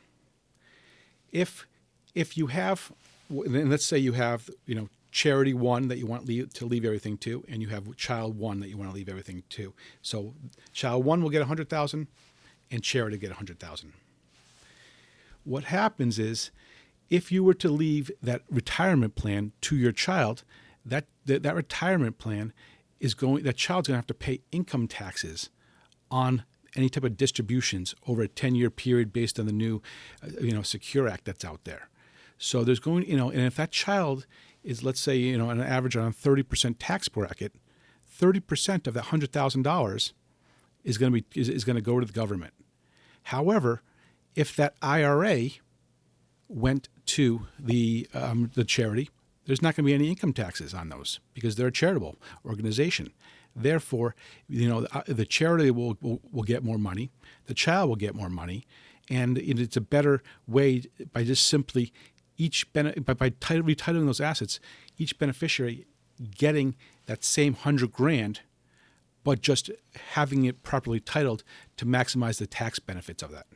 If 1.32 1.66
if 2.12 2.36
you 2.36 2.48
have, 2.48 2.90
and 3.28 3.70
let's 3.70 3.86
say 3.86 3.96
you 3.96 4.12
have, 4.14 4.50
you 4.66 4.74
know, 4.74 4.88
charity 5.12 5.54
one 5.54 5.88
that 5.88 5.98
you 5.98 6.06
want 6.06 6.26
leave, 6.26 6.52
to 6.54 6.66
leave 6.66 6.84
everything 6.84 7.16
to, 7.18 7.44
and 7.48 7.62
you 7.62 7.68
have 7.68 7.96
child 7.96 8.36
one 8.38 8.60
that 8.60 8.68
you 8.68 8.76
want 8.76 8.90
to 8.90 8.94
leave 8.94 9.08
everything 9.08 9.42
to. 9.50 9.72
So 10.02 10.34
child 10.72 11.04
one 11.04 11.22
will 11.22 11.30
get 11.30 11.40
100,000 11.40 12.06
and 12.70 12.82
charity 12.82 13.18
get 13.18 13.30
100,000. 13.30 13.92
What 15.44 15.64
happens 15.64 16.18
is 16.18 16.50
if 17.08 17.32
you 17.32 17.42
were 17.42 17.54
to 17.54 17.68
leave 17.68 18.10
that 18.22 18.42
retirement 18.50 19.14
plan 19.16 19.52
to 19.62 19.76
your 19.76 19.92
child, 19.92 20.44
that 20.84 21.06
that, 21.26 21.42
that 21.42 21.54
retirement 21.54 22.18
plan 22.18 22.52
is 23.00 23.14
going 23.14 23.42
that 23.44 23.56
child's 23.56 23.88
going 23.88 23.94
to 23.94 23.98
have 23.98 24.06
to 24.06 24.14
pay 24.14 24.40
income 24.52 24.86
taxes 24.86 25.50
on 26.10 26.44
any 26.76 26.88
type 26.88 27.04
of 27.04 27.16
distributions 27.16 27.94
over 28.06 28.22
a 28.22 28.28
10 28.28 28.54
year 28.54 28.70
period 28.70 29.12
based 29.12 29.38
on 29.38 29.46
the 29.46 29.52
new 29.52 29.82
uh, 30.22 30.28
you 30.40 30.52
know 30.52 30.62
secure 30.62 31.08
act 31.08 31.24
that's 31.24 31.44
out 31.44 31.64
there. 31.64 31.88
So 32.38 32.64
there's 32.64 32.80
going 32.80 33.08
you 33.08 33.16
know 33.16 33.30
and 33.30 33.42
if 33.42 33.56
that 33.56 33.70
child 33.70 34.26
is 34.62 34.82
let's 34.82 35.00
say 35.00 35.16
you 35.16 35.38
know 35.38 35.50
on 35.50 35.60
an 35.60 35.66
average 35.66 35.96
on 35.96 36.08
a 36.08 36.12
30% 36.12 36.76
tax 36.78 37.08
bracket 37.08 37.54
30% 38.20 38.86
of 38.86 38.94
that 38.94 39.04
$100000 39.04 40.12
is 40.84 40.98
going 40.98 41.12
to 41.12 41.20
be 41.20 41.40
is, 41.40 41.48
is 41.48 41.64
going 41.64 41.76
to 41.76 41.82
go 41.82 42.00
to 42.00 42.06
the 42.06 42.12
government. 42.12 42.54
However 43.24 43.82
if 44.34 44.54
that 44.56 44.74
ira 44.80 45.50
went 46.48 46.88
to 47.06 47.46
the 47.58 48.08
um, 48.14 48.50
the 48.54 48.64
charity 48.64 49.10
there's 49.46 49.62
not 49.62 49.74
going 49.74 49.84
to 49.84 49.88
be 49.88 49.94
any 49.94 50.08
income 50.08 50.32
taxes 50.32 50.74
on 50.74 50.88
those 50.88 51.20
because 51.34 51.56
they're 51.56 51.68
a 51.68 51.72
charitable 51.72 52.16
organization 52.44 53.12
Therefore, 53.54 54.14
you 54.48 54.68
know, 54.68 54.86
uh, 54.92 55.02
the 55.06 55.26
charity 55.26 55.70
will, 55.70 55.96
will, 56.00 56.20
will 56.30 56.42
get 56.42 56.62
more 56.62 56.78
money, 56.78 57.10
the 57.46 57.54
child 57.54 57.88
will 57.88 57.96
get 57.96 58.14
more 58.14 58.30
money, 58.30 58.64
and 59.08 59.38
it's 59.38 59.76
a 59.76 59.80
better 59.80 60.22
way 60.46 60.84
by 61.12 61.24
just 61.24 61.46
simply 61.46 61.92
each 62.36 62.72
by, 62.72 62.82
by 62.82 63.30
retitling 63.30 64.06
those 64.06 64.20
assets, 64.20 64.60
each 64.96 65.18
beneficiary 65.18 65.86
getting 66.36 66.76
that 67.06 67.24
same 67.24 67.54
hundred 67.54 67.92
grand, 67.92 68.40
but 69.24 69.40
just 69.40 69.70
having 70.12 70.44
it 70.44 70.62
properly 70.62 71.00
titled 71.00 71.42
to 71.76 71.84
maximize 71.84 72.38
the 72.38 72.46
tax 72.46 72.78
benefits 72.78 73.22
of 73.22 73.30
that. 73.32 73.46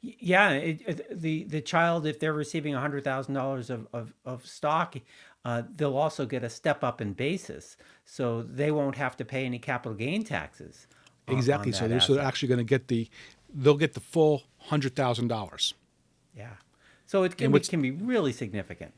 Yeah, 0.00 0.50
it, 0.52 0.82
it, 0.86 1.20
the 1.20 1.44
the 1.44 1.60
child, 1.60 2.06
if 2.06 2.18
they're 2.20 2.32
receiving 2.32 2.74
hundred 2.74 3.04
thousand 3.04 3.34
dollars 3.34 3.70
of, 3.70 3.86
of 3.92 4.12
of 4.24 4.46
stock, 4.46 4.96
uh, 5.44 5.62
they'll 5.76 5.96
also 5.96 6.26
get 6.26 6.44
a 6.44 6.50
step 6.50 6.84
up 6.84 7.00
in 7.00 7.12
basis, 7.12 7.76
so 8.04 8.42
they 8.42 8.70
won't 8.70 8.96
have 8.96 9.16
to 9.16 9.24
pay 9.24 9.44
any 9.44 9.58
capital 9.58 9.94
gain 9.94 10.24
taxes. 10.24 10.86
exactly. 11.26 11.72
so 11.72 11.88
they're, 11.88 12.00
so 12.00 12.14
they're 12.14 12.24
actually 12.24 12.48
going 12.48 12.58
to 12.58 12.64
get 12.64 12.88
the 12.88 13.08
they'll 13.52 13.76
get 13.76 13.94
the 13.94 14.00
full 14.00 14.42
hundred 14.58 14.94
thousand 14.94 15.28
dollars. 15.28 15.74
Yeah. 16.36 16.54
So 17.06 17.22
it 17.22 17.36
can, 17.38 17.50
be, 17.50 17.60
can 17.60 17.80
be 17.80 17.90
really 17.90 18.32
significant. 18.32 18.92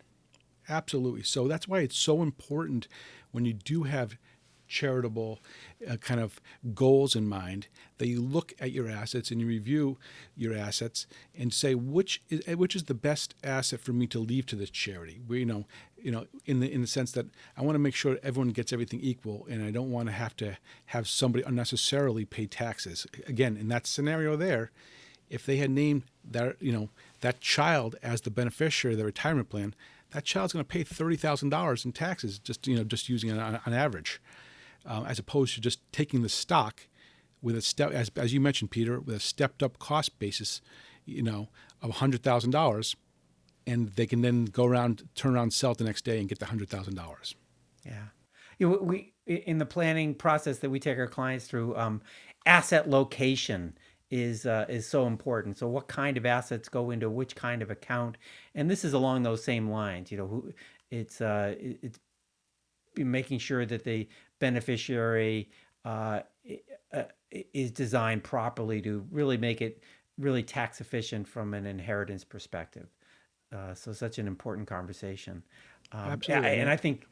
Absolutely. 0.68 1.22
So 1.22 1.46
that's 1.46 1.68
why 1.68 1.80
it's 1.80 1.96
so 1.96 2.22
important 2.22 2.88
when 3.30 3.44
you 3.44 3.52
do 3.52 3.84
have 3.84 4.16
charitable 4.70 5.40
uh, 5.88 5.96
kind 5.96 6.20
of 6.20 6.40
goals 6.74 7.14
in 7.14 7.28
mind 7.28 7.66
that 7.98 8.08
you 8.08 8.22
look 8.22 8.54
at 8.58 8.72
your 8.72 8.88
assets 8.88 9.30
and 9.30 9.40
you 9.40 9.46
review 9.46 9.98
your 10.36 10.54
assets 10.54 11.06
and 11.36 11.52
say 11.52 11.74
which 11.74 12.22
is 12.30 12.40
uh, 12.48 12.56
which 12.56 12.74
is 12.74 12.84
the 12.84 12.94
best 12.94 13.34
asset 13.44 13.80
for 13.80 13.92
me 13.92 14.06
to 14.06 14.18
leave 14.18 14.46
to 14.46 14.56
this 14.56 14.70
charity. 14.70 15.20
We 15.28 15.40
you 15.40 15.46
know 15.46 15.66
you 15.98 16.10
know 16.10 16.26
in 16.46 16.60
the 16.60 16.72
in 16.72 16.80
the 16.80 16.86
sense 16.86 17.12
that 17.12 17.26
I 17.56 17.62
want 17.62 17.74
to 17.74 17.80
make 17.80 17.94
sure 17.94 18.18
everyone 18.22 18.50
gets 18.50 18.72
everything 18.72 19.00
equal 19.00 19.46
and 19.50 19.62
I 19.62 19.70
don't 19.70 19.90
want 19.90 20.06
to 20.06 20.12
have 20.12 20.34
to 20.36 20.56
have 20.86 21.06
somebody 21.08 21.44
unnecessarily 21.44 22.24
pay 22.24 22.46
taxes. 22.46 23.06
Again, 23.26 23.56
in 23.56 23.68
that 23.68 23.86
scenario 23.86 24.36
there, 24.36 24.70
if 25.28 25.44
they 25.44 25.56
had 25.56 25.70
named 25.70 26.04
that 26.24 26.56
you 26.60 26.72
know 26.72 26.88
that 27.20 27.40
child 27.40 27.96
as 28.02 28.22
the 28.22 28.30
beneficiary 28.30 28.94
of 28.94 28.98
the 28.98 29.04
retirement 29.04 29.48
plan, 29.48 29.74
that 30.12 30.24
child's 30.24 30.52
going 30.52 30.64
to 30.64 30.68
pay 30.68 30.82
thirty 30.82 31.16
thousand 31.16 31.50
dollars 31.50 31.84
in 31.84 31.92
taxes 31.92 32.38
just 32.38 32.66
you 32.66 32.76
know 32.76 32.84
just 32.84 33.08
using 33.08 33.30
it 33.30 33.38
on, 33.38 33.60
on 33.66 33.72
average 33.72 34.20
uh, 34.86 35.04
as 35.06 35.18
opposed 35.18 35.54
to 35.54 35.60
just 35.60 35.80
taking 35.92 36.22
the 36.22 36.28
stock 36.28 36.86
with 37.42 37.56
a 37.56 37.62
step, 37.62 37.92
as, 37.92 38.10
as 38.16 38.32
you 38.32 38.40
mentioned, 38.40 38.70
Peter, 38.70 39.00
with 39.00 39.16
a 39.16 39.20
stepped 39.20 39.62
up 39.62 39.78
cost 39.78 40.18
basis, 40.18 40.60
you 41.04 41.22
know, 41.22 41.48
of 41.82 41.92
$100,000, 41.92 42.96
and 43.66 43.88
they 43.90 44.06
can 44.06 44.22
then 44.22 44.46
go 44.46 44.64
around, 44.64 45.08
turn 45.14 45.34
around, 45.34 45.52
sell 45.52 45.72
it 45.72 45.78
the 45.78 45.84
next 45.84 46.04
day 46.04 46.18
and 46.18 46.28
get 46.28 46.38
the 46.38 46.46
$100,000. 46.46 47.34
Yeah. 47.84 47.92
You 48.58 48.68
know, 48.68 48.78
we, 48.82 49.14
in 49.26 49.58
the 49.58 49.66
planning 49.66 50.14
process 50.14 50.58
that 50.58 50.70
we 50.70 50.78
take 50.80 50.98
our 50.98 51.06
clients 51.06 51.46
through, 51.46 51.76
um, 51.76 52.02
asset 52.46 52.88
location 52.88 53.76
is 54.10 54.44
uh, 54.44 54.66
is 54.68 54.86
so 54.86 55.06
important. 55.06 55.56
So, 55.56 55.68
what 55.68 55.86
kind 55.88 56.16
of 56.16 56.26
assets 56.26 56.68
go 56.68 56.90
into 56.90 57.08
which 57.08 57.36
kind 57.36 57.62
of 57.62 57.70
account? 57.70 58.18
And 58.54 58.68
this 58.68 58.84
is 58.84 58.92
along 58.92 59.22
those 59.22 59.42
same 59.42 59.70
lines. 59.70 60.10
You 60.10 60.18
know, 60.18 60.26
who 60.26 60.52
it's 60.90 61.20
uh, 61.20 61.54
it's 61.58 61.98
making 62.96 63.38
sure 63.38 63.64
that 63.64 63.84
the 63.84 64.08
beneficiary 64.40 65.48
uh, 65.84 66.20
uh, 66.92 67.02
is 67.30 67.70
designed 67.70 68.24
properly 68.24 68.82
to 68.82 69.06
really 69.10 69.36
make 69.36 69.62
it 69.62 69.82
really 70.18 70.42
tax 70.42 70.80
efficient 70.80 71.28
from 71.28 71.54
an 71.54 71.66
inheritance 71.66 72.24
perspective. 72.24 72.88
Uh, 73.52 73.74
so 73.74 73.92
such 73.92 74.18
an 74.18 74.26
important 74.26 74.66
conversation. 74.66 75.42
Um, 75.92 76.10
Absolutely, 76.10 76.58
and 76.58 76.68
I 76.68 76.76
think. 76.76 77.06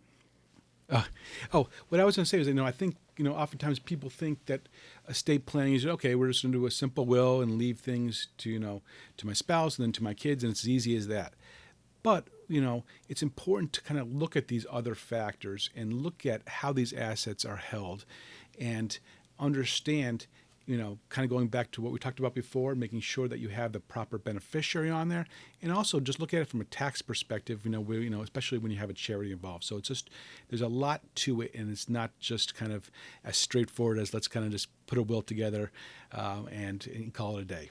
Uh, 0.90 1.04
oh, 1.52 1.68
what 1.88 2.00
I 2.00 2.04
was 2.04 2.16
going 2.16 2.24
to 2.24 2.28
say 2.28 2.40
is, 2.40 2.48
you 2.48 2.54
know, 2.54 2.64
I 2.64 2.70
think 2.70 2.96
you 3.18 3.24
know, 3.24 3.34
oftentimes 3.34 3.80
people 3.80 4.08
think 4.08 4.46
that 4.46 4.68
estate 5.08 5.44
planning 5.44 5.74
is 5.74 5.84
okay. 5.84 6.14
We're 6.14 6.28
just 6.28 6.42
going 6.42 6.52
to 6.52 6.58
do 6.58 6.66
a 6.66 6.70
simple 6.70 7.04
will 7.04 7.42
and 7.42 7.58
leave 7.58 7.78
things 7.80 8.28
to 8.38 8.50
you 8.50 8.60
know 8.60 8.82
to 9.16 9.26
my 9.26 9.32
spouse 9.32 9.76
and 9.76 9.84
then 9.84 9.92
to 9.92 10.02
my 10.02 10.14
kids, 10.14 10.44
and 10.44 10.52
it's 10.52 10.62
as 10.62 10.68
easy 10.68 10.96
as 10.96 11.08
that. 11.08 11.34
But 12.08 12.28
you 12.48 12.62
know, 12.62 12.84
it's 13.10 13.22
important 13.22 13.74
to 13.74 13.82
kind 13.82 14.00
of 14.00 14.10
look 14.10 14.34
at 14.34 14.48
these 14.48 14.64
other 14.70 14.94
factors 14.94 15.68
and 15.76 15.92
look 15.92 16.24
at 16.24 16.40
how 16.48 16.72
these 16.72 16.94
assets 16.94 17.44
are 17.44 17.56
held 17.56 18.06
and 18.58 18.98
understand, 19.38 20.26
you 20.64 20.78
know, 20.78 20.96
kind 21.10 21.26
of 21.26 21.30
going 21.30 21.48
back 21.48 21.70
to 21.72 21.82
what 21.82 21.92
we 21.92 21.98
talked 21.98 22.18
about 22.18 22.32
before, 22.32 22.74
making 22.74 23.00
sure 23.00 23.28
that 23.28 23.40
you 23.40 23.50
have 23.50 23.72
the 23.72 23.80
proper 23.80 24.16
beneficiary 24.16 24.88
on 24.88 25.10
there, 25.10 25.26
and 25.60 25.70
also 25.70 26.00
just 26.00 26.18
look 26.18 26.32
at 26.32 26.40
it 26.40 26.48
from 26.48 26.62
a 26.62 26.64
tax 26.64 27.02
perspective. 27.02 27.66
You 27.66 27.72
know, 27.72 27.80
where, 27.80 28.00
you 28.00 28.08
know, 28.08 28.22
especially 28.22 28.56
when 28.56 28.72
you 28.72 28.78
have 28.78 28.88
a 28.88 28.94
charity 28.94 29.30
involved. 29.30 29.64
So 29.64 29.76
it's 29.76 29.88
just 29.88 30.08
there's 30.48 30.62
a 30.62 30.68
lot 30.68 31.02
to 31.26 31.42
it, 31.42 31.54
and 31.54 31.70
it's 31.70 31.90
not 31.90 32.18
just 32.18 32.54
kind 32.54 32.72
of 32.72 32.90
as 33.22 33.36
straightforward 33.36 33.98
as 33.98 34.14
let's 34.14 34.28
kind 34.28 34.46
of 34.46 34.52
just 34.52 34.68
put 34.86 34.96
a 34.96 35.02
will 35.02 35.20
together 35.20 35.70
um, 36.12 36.48
and, 36.50 36.86
and 36.86 37.12
call 37.12 37.36
it 37.36 37.42
a 37.42 37.44
day. 37.44 37.68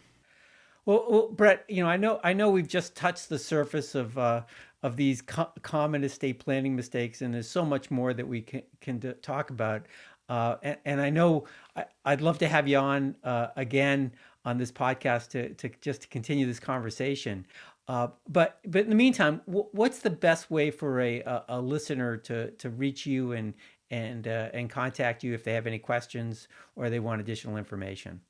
Well, 0.87 1.05
well, 1.09 1.29
Brett, 1.29 1.65
you 1.69 1.83
know, 1.83 1.89
I 1.89 1.97
know, 1.97 2.21
I 2.25 2.33
know, 2.33 2.51
we've 2.51 2.67
just 2.69 2.95
touched 2.97 3.29
the 3.29 3.39
surface 3.39 3.95
of 3.95 4.17
uh, 4.19 4.43
of 4.83 4.97
these 4.97 5.23
co- 5.23 5.53
common 5.63 6.03
estate 6.05 6.39
planning 6.41 6.75
mistakes, 6.77 7.23
and 7.23 7.33
there's 7.33 7.49
so 7.49 7.65
much 7.65 7.91
more 7.91 8.13
that 8.15 8.27
we 8.27 8.41
can 8.43 8.63
can 8.81 8.99
d- 8.99 9.13
talk 9.23 9.51
about. 9.51 9.87
Uh, 10.29 10.57
and, 10.63 10.77
and, 10.85 11.01
I 11.01 11.11
know 11.11 11.45
I, 11.77 11.85
would 12.07 12.21
love 12.21 12.39
to 12.39 12.49
have 12.49 12.67
you 12.69 12.79
on 12.79 13.17
uh, 13.25 13.49
again 13.57 14.13
on 14.45 14.59
this 14.59 14.73
podcast 14.73 15.29
to 15.31 15.55
to 15.55 15.69
just 15.81 16.03
to 16.03 16.09
continue 16.09 16.47
this 16.47 16.61
conversation. 16.61 17.47
Uh, 17.89 18.09
but 18.29 18.59
but 18.67 18.83
in 18.85 18.91
the 18.91 18.97
meantime, 18.97 19.41
w- 19.47 19.69
what's 19.73 20.01
the 20.01 20.11
best 20.11 20.51
way 20.51 20.71
for 20.71 21.01
a, 21.01 21.21
a, 21.21 21.45
a, 21.49 21.61
listener 21.61 22.17
to 22.19 22.51
to 22.53 22.71
reach 22.71 23.07
you 23.07 23.33
and 23.33 23.55
and 23.91 24.27
uh, 24.27 24.51
and 24.55 24.69
contact 24.71 25.23
you 25.23 25.33
if 25.35 25.45
they 25.45 25.53
have 25.53 25.67
any 25.67 25.79
questions 25.79 26.49
or 26.77 26.91
they 26.91 27.01
want 27.01 27.21
additional 27.21 27.57
information? 27.57 28.21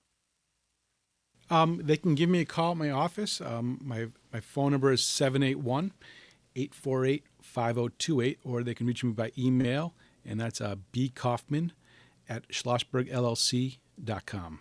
Um, 1.49 1.81
they 1.83 1.97
can 1.97 2.15
give 2.15 2.29
me 2.29 2.39
a 2.41 2.45
call 2.45 2.71
at 2.71 2.77
my 2.77 2.89
office. 2.89 3.39
Um, 3.39 3.79
my 3.83 4.07
my 4.33 4.39
phone 4.39 4.71
number 4.71 4.91
is 4.91 5.03
781 5.03 5.93
848 6.55 7.23
5028, 7.41 8.39
or 8.43 8.63
they 8.63 8.73
can 8.73 8.87
reach 8.87 9.03
me 9.03 9.13
by 9.13 9.31
email, 9.37 9.93
and 10.25 10.39
that's 10.39 10.59
uh, 10.59 10.77
kaufman 11.15 11.73
at 12.27 12.47
schlossbergllc.com. 12.49 14.59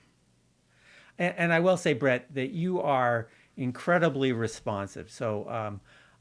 And, 1.19 1.35
and 1.37 1.53
I 1.53 1.61
will 1.61 1.77
say, 1.77 1.95
Brett, 1.95 2.33
that 2.35 2.51
you 2.51 2.81
are 2.81 3.29
incredibly 3.57 4.33
responsive. 4.33 5.11
So 5.11 5.49
um, 5.51 5.81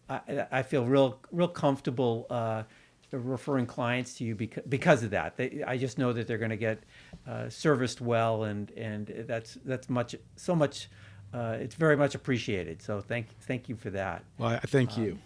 I, 0.10 0.48
I, 0.52 0.64
feel 0.64 0.86
real, 0.86 1.20
real 1.32 1.48
comfortable 1.48 2.28
uh, 2.30 2.64
referring 3.12 3.66
clients 3.66 4.16
to 4.16 4.24
you 4.24 4.36
because, 4.36 4.64
because 4.68 5.04
of 5.04 5.12
that. 5.12 5.38
They, 5.38 5.64
I 5.66 5.78
just 5.78 5.98
know 5.98 6.14
that 6.14 6.28
they're 6.28 6.38
going 6.38 6.52
to 6.52 6.58
get 6.58 6.84
uh, 7.28 7.50
serviced 7.50 8.02
well, 8.02 8.44
and 8.44 8.72
and 8.72 9.08
that's 9.28 9.58
that's 9.66 9.90
much 9.90 10.16
so 10.36 10.56
much. 10.56 10.90
Uh, 11.34 11.58
it's 11.60 11.76
very 11.76 11.98
much 11.98 12.16
appreciated. 12.16 12.82
So 12.82 13.02
thank 13.02 13.28
thank 13.42 13.70
you 13.70 13.76
for 13.76 13.90
that. 13.92 14.24
Well, 14.38 14.50
I 14.50 14.60
thank 14.60 14.98
you. 14.98 15.14
Um, 15.14 15.22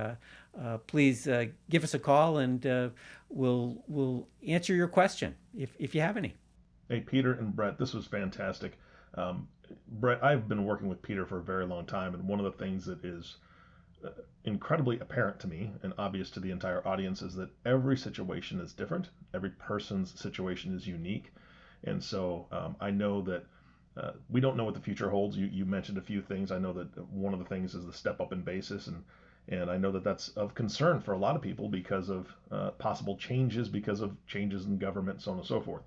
please 0.88 1.28
give 1.70 1.84
us 1.84 1.94
a 1.94 2.00
call, 2.00 2.38
and 2.38 2.92
we'll 3.30 3.84
we'll 3.88 4.28
answer 4.48 4.74
your 4.74 4.88
question 4.88 5.36
if 5.56 5.76
if 5.80 5.96
you 5.96 6.02
have 6.02 6.18
any. 6.18 6.36
Hey, 6.90 7.00
Peter 7.00 7.34
and 7.34 7.56
Brett, 7.56 7.78
this 7.78 7.94
was 7.94 8.06
fantastic. 8.06 8.78
Um, 9.14 9.48
Brett, 9.88 10.22
I've 10.24 10.50
been 10.50 10.66
working 10.66 10.90
with 10.90 11.02
Peter 11.02 11.26
for 11.26 11.38
a 11.38 11.42
very 11.44 11.66
long 11.66 11.86
time, 11.86 12.14
and 12.14 12.28
one 12.28 12.40
of 12.40 12.46
the 12.46 12.64
things 12.64 12.86
that 12.86 13.04
is 13.06 13.38
uh, 14.06 14.10
incredibly 14.44 15.00
apparent 15.00 15.40
to 15.40 15.48
me 15.48 15.72
and 15.84 15.94
obvious 15.98 16.30
to 16.32 16.40
the 16.42 16.52
entire 16.52 16.86
audience 16.86 17.22
is 17.22 17.34
that 17.36 17.50
every 17.66 17.96
situation 17.96 18.60
is 18.60 18.74
different. 18.74 19.10
Every 19.34 19.52
person's 19.52 20.20
situation 20.20 20.76
is 20.76 20.86
unique, 20.86 21.32
and 21.86 22.04
so 22.04 22.48
um, 22.52 22.76
I 22.82 22.92
know 22.92 23.22
that 23.22 23.46
uh, 23.96 24.12
we 24.30 24.42
don't 24.42 24.58
know 24.58 24.66
what 24.66 24.74
the 24.74 24.82
future 24.82 25.10
holds. 25.10 25.38
You, 25.38 25.46
you 25.48 25.66
mentioned 25.66 25.98
a 25.98 26.02
few 26.02 26.22
things. 26.22 26.52
I 26.52 26.60
know 26.60 26.74
that 26.74 26.98
one 27.10 27.34
of 27.34 27.40
the 27.40 27.46
things 27.46 27.74
is 27.76 27.86
the 27.86 27.94
step 27.94 28.20
up 28.20 28.34
in 28.34 28.42
basis, 28.42 28.88
and 28.88 29.04
and 29.47 29.69
I 29.69 29.77
know 29.77 29.91
that 29.91 30.04
that's 30.04 30.30
of 30.30 30.56
concern 30.56 31.01
for 31.01 31.13
a 31.13 31.17
lot 31.17 31.36
of 31.36 31.41
people 31.41 31.67
because 31.67 32.10
of 32.10 32.27
uh, 32.51 32.71
possible 32.71 33.17
changes, 33.17 33.69
because 33.69 34.01
of 34.01 34.15
changes 34.27 34.65
in 34.65 34.77
government, 34.77 35.21
so 35.21 35.32
on 35.32 35.38
and 35.38 35.47
so 35.47 35.60
forth. 35.60 35.82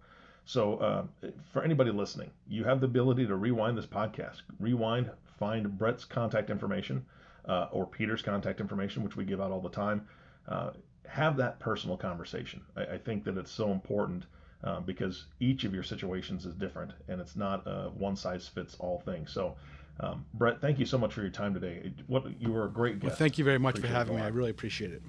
So, 0.47 0.77
uh, 0.77 1.05
for 1.53 1.63
anybody 1.63 1.91
listening, 1.91 2.31
you 2.49 2.65
have 2.65 2.81
the 2.81 2.87
ability 2.87 3.27
to 3.27 3.37
rewind 3.37 3.79
this 3.79 3.87
podcast. 3.87 4.43
Rewind, 4.61 5.11
find 5.39 5.79
Brett's 5.79 6.05
contact 6.05 6.51
information 6.51 7.05
uh, 7.47 7.69
or 7.73 7.87
Peter's 7.87 8.23
contact 8.23 8.61
information, 8.61 9.03
which 9.03 9.17
we 9.17 9.25
give 9.25 9.41
out 9.41 9.51
all 9.51 9.61
the 9.61 9.71
time. 9.71 10.07
Uh, 10.47 10.71
have 11.07 11.37
that 11.39 11.59
personal 11.61 11.97
conversation. 11.97 12.61
I, 12.77 12.85
I, 12.85 12.99
think 12.99 13.25
that 13.25 13.39
it's 13.39 13.51
so 13.51 13.71
important 13.71 14.27
uh, 14.63 14.81
because 14.81 15.27
each 15.41 15.65
of 15.65 15.73
your 15.73 15.83
situations 15.83 16.45
is 16.45 16.55
different 16.55 16.93
and 17.09 17.21
it's 17.21 17.37
not 17.37 17.67
a 17.67 17.91
one 17.91 18.17
size 18.17 18.49
fits 18.49 18.77
all 18.79 19.01
thing. 19.01 19.27
So, 19.27 19.57
um, 20.01 20.25
Brett, 20.35 20.61
thank 20.61 20.79
you 20.79 20.87
so 20.87 20.99
much 20.99 21.15
for 21.15 21.21
your 21.21 21.31
time 21.31 21.55
today. 21.55 21.93
What 22.07 22.41
you 22.41 22.53
were 22.53 22.65
a 22.65 22.71
great 22.71 23.01
guest. 23.01 23.11
Well, 23.11 23.17
thank 23.17 23.39
you 23.39 23.45
very 23.45 23.59
much 23.59 23.79
appreciate 23.79 23.91
for 23.91 23.97
having 23.97 24.17
me. 24.17 24.23
I 24.23 24.29
really 24.29 24.51
appreciate 24.51 24.93
it. 24.93 25.03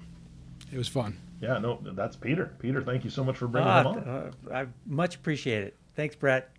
It 0.72 0.78
was 0.78 0.88
fun. 0.88 1.18
Yeah, 1.40 1.58
no, 1.58 1.80
that's 1.82 2.16
Peter. 2.16 2.54
Peter, 2.58 2.82
thank 2.82 3.04
you 3.04 3.10
so 3.10 3.22
much 3.22 3.36
for 3.36 3.46
bringing 3.46 3.68
uh, 3.68 3.80
him 3.80 3.86
on. 3.86 3.98
Uh, 3.98 4.30
I 4.52 4.66
much 4.86 5.16
appreciate 5.16 5.64
it. 5.64 5.76
Thanks, 5.94 6.16
Brett. 6.16 6.50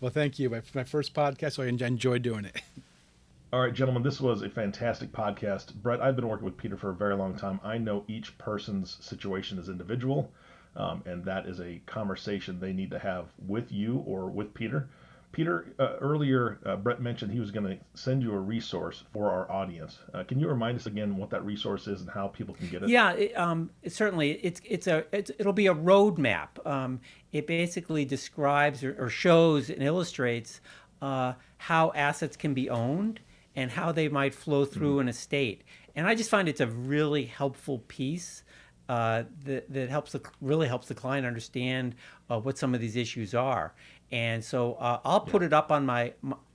Well, 0.00 0.10
thank 0.10 0.38
you. 0.38 0.50
My, 0.50 0.62
my 0.74 0.84
first 0.84 1.14
podcast, 1.14 1.52
so 1.52 1.62
I 1.62 1.66
enjoyed 1.66 2.22
doing 2.22 2.44
it. 2.44 2.60
All 3.52 3.60
right, 3.60 3.72
gentlemen, 3.72 4.02
this 4.02 4.20
was 4.20 4.42
a 4.42 4.50
fantastic 4.50 5.12
podcast. 5.12 5.74
Brett, 5.74 6.00
I've 6.00 6.16
been 6.16 6.26
working 6.26 6.44
with 6.44 6.56
Peter 6.56 6.76
for 6.76 6.90
a 6.90 6.94
very 6.94 7.14
long 7.14 7.36
time. 7.36 7.60
I 7.62 7.78
know 7.78 8.04
each 8.08 8.36
person's 8.36 8.98
situation 9.00 9.58
is 9.58 9.68
individual, 9.68 10.32
um, 10.74 11.04
and 11.06 11.24
that 11.24 11.46
is 11.46 11.60
a 11.60 11.80
conversation 11.86 12.58
they 12.58 12.72
need 12.72 12.90
to 12.90 12.98
have 12.98 13.26
with 13.46 13.70
you 13.70 13.98
or 14.06 14.28
with 14.28 14.52
Peter. 14.54 14.88
Peter, 15.34 15.74
uh, 15.80 15.96
earlier 16.00 16.58
uh, 16.64 16.76
Brett 16.76 17.02
mentioned 17.02 17.32
he 17.32 17.40
was 17.40 17.50
going 17.50 17.66
to 17.66 17.76
send 18.00 18.22
you 18.22 18.32
a 18.32 18.38
resource 18.38 19.02
for 19.12 19.30
our 19.30 19.50
audience. 19.50 19.98
Uh, 20.14 20.22
can 20.22 20.38
you 20.38 20.48
remind 20.48 20.78
us 20.78 20.86
again 20.86 21.16
what 21.16 21.28
that 21.30 21.44
resource 21.44 21.88
is 21.88 22.00
and 22.00 22.10
how 22.10 22.28
people 22.28 22.54
can 22.54 22.68
get 22.68 22.84
it? 22.84 22.88
Yeah, 22.88 23.12
it, 23.12 23.36
um, 23.36 23.70
certainly. 23.88 24.32
It's 24.32 24.60
it's 24.64 24.86
a 24.86 25.04
it's, 25.12 25.32
it'll 25.38 25.52
be 25.52 25.66
a 25.66 25.74
roadmap. 25.74 26.64
Um, 26.64 27.00
it 27.32 27.48
basically 27.48 28.04
describes 28.04 28.84
or, 28.84 28.96
or, 28.98 29.08
shows 29.08 29.70
and 29.70 29.82
illustrates 29.82 30.60
uh, 31.02 31.32
how 31.58 31.90
assets 31.96 32.36
can 32.36 32.54
be 32.54 32.70
owned 32.70 33.18
and 33.56 33.72
how 33.72 33.90
they 33.90 34.08
might 34.08 34.34
flow 34.34 34.64
through 34.64 35.00
an 35.00 35.08
estate. 35.08 35.64
And 35.96 36.06
I 36.06 36.14
just 36.14 36.30
find 36.30 36.48
it's 36.48 36.60
a 36.60 36.68
really 36.68 37.24
helpful 37.24 37.80
piece 37.88 38.44
uh, 38.88 39.24
that, 39.44 39.72
that 39.72 39.88
helps 39.88 40.12
the, 40.12 40.20
really 40.40 40.68
helps 40.68 40.88
the 40.88 40.94
client 40.94 41.26
understand 41.26 41.94
uh, 42.30 42.38
what 42.38 42.58
some 42.58 42.74
of 42.74 42.80
these 42.80 42.96
issues 42.96 43.34
are. 43.34 43.74
And 44.14 44.44
so 44.44 44.74
uh, 44.74 45.00
I'll 45.04 45.22
put 45.22 45.42
it 45.42 45.52
up 45.52 45.72
on 45.72 45.84
my 45.84 46.12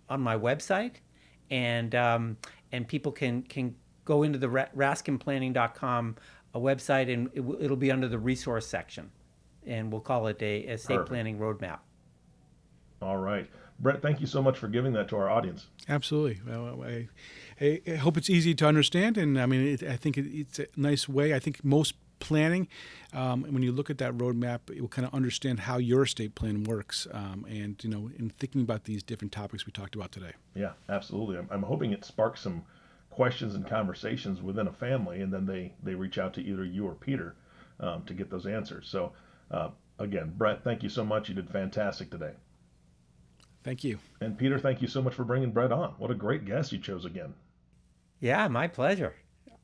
on 0.09 0.21
my 0.21 0.37
website, 0.37 0.93
and 1.51 1.93
um, 1.93 2.37
and 2.71 2.87
people 2.87 3.11
can 3.11 3.41
can 3.43 3.75
go 4.05 4.23
into 4.23 4.39
the 4.39 4.47
raskinplanning.com 4.47 6.15
uh, 6.55 6.57
website, 6.57 7.13
and 7.13 7.29
it, 7.33 7.41
will 7.41 7.75
be 7.75 7.91
under 7.91 8.07
the 8.07 8.17
resource 8.17 8.65
section, 8.65 9.11
and 9.67 9.91
we'll 9.91 9.99
call 9.99 10.27
it 10.27 10.41
a 10.41 10.59
estate 10.59 10.95
Perfect. 10.95 11.09
planning 11.09 11.37
roadmap. 11.37 11.79
All 13.01 13.17
right. 13.17 13.45
Brett, 13.81 14.01
thank 14.01 14.21
you 14.21 14.27
so 14.27 14.41
much 14.41 14.57
for 14.57 14.69
giving 14.69 14.93
that 14.93 15.09
to 15.09 15.17
our 15.17 15.29
audience. 15.29 15.67
Absolutely. 15.89 16.39
Well, 16.47 16.81
I, 16.81 17.07
I, 17.85 17.95
hope 17.95 18.15
it's 18.15 18.29
easy 18.29 18.55
to 18.55 18.67
understand, 18.67 19.17
and 19.17 19.37
I 19.39 19.45
mean, 19.45 19.67
it, 19.67 19.83
I 19.83 19.97
think 19.97 20.17
it, 20.17 20.27
it's 20.27 20.59
a 20.59 20.67
nice 20.77 21.09
way. 21.09 21.33
I 21.33 21.39
think 21.39 21.65
most 21.65 21.95
planning, 22.19 22.67
um, 23.13 23.43
when 23.43 23.63
you 23.63 23.71
look 23.71 23.89
at 23.89 23.97
that 23.99 24.17
roadmap, 24.17 24.69
it 24.69 24.81
will 24.81 24.87
kind 24.87 25.07
of 25.07 25.13
understand 25.13 25.61
how 25.61 25.77
your 25.77 26.03
estate 26.03 26.35
plan 26.35 26.63
works, 26.63 27.07
um, 27.11 27.45
and 27.49 27.83
you 27.83 27.89
know, 27.89 28.09
in 28.17 28.29
thinking 28.37 28.61
about 28.61 28.83
these 28.83 29.03
different 29.03 29.31
topics 29.31 29.65
we 29.65 29.71
talked 29.71 29.95
about 29.95 30.11
today. 30.11 30.33
Yeah, 30.55 30.73
absolutely. 30.87 31.37
I'm, 31.37 31.47
I'm 31.51 31.63
hoping 31.63 31.91
it 31.91 32.05
sparks 32.05 32.41
some 32.41 32.63
questions 33.09 33.55
and 33.55 33.67
conversations 33.67 34.41
within 34.41 34.67
a 34.67 34.73
family, 34.73 35.21
and 35.21 35.33
then 35.33 35.45
they 35.45 35.73
they 35.83 35.95
reach 35.95 36.17
out 36.17 36.33
to 36.35 36.41
either 36.41 36.63
you 36.63 36.85
or 36.87 36.93
Peter 36.93 37.35
um, 37.79 38.03
to 38.05 38.13
get 38.13 38.29
those 38.29 38.45
answers. 38.45 38.87
So, 38.87 39.13
uh, 39.51 39.69
again, 39.97 40.33
Brett, 40.37 40.63
thank 40.63 40.83
you 40.83 40.89
so 40.89 41.03
much. 41.03 41.29
You 41.29 41.35
did 41.35 41.49
fantastic 41.49 42.11
today. 42.11 42.33
Thank 43.63 43.83
you. 43.83 43.99
And 44.21 44.37
Peter, 44.37 44.57
thank 44.57 44.81
you 44.81 44.87
so 44.87 45.01
much 45.01 45.13
for 45.13 45.23
bringing 45.23 45.51
Brett 45.51 45.71
on. 45.71 45.95
What 45.97 46.11
a 46.11 46.15
great 46.15 46.45
guest 46.45 46.71
you 46.71 46.79
chose 46.79 47.05
again. 47.05 47.33
Yeah, 48.19 48.47
my 48.47 48.67
pleasure. 48.67 49.15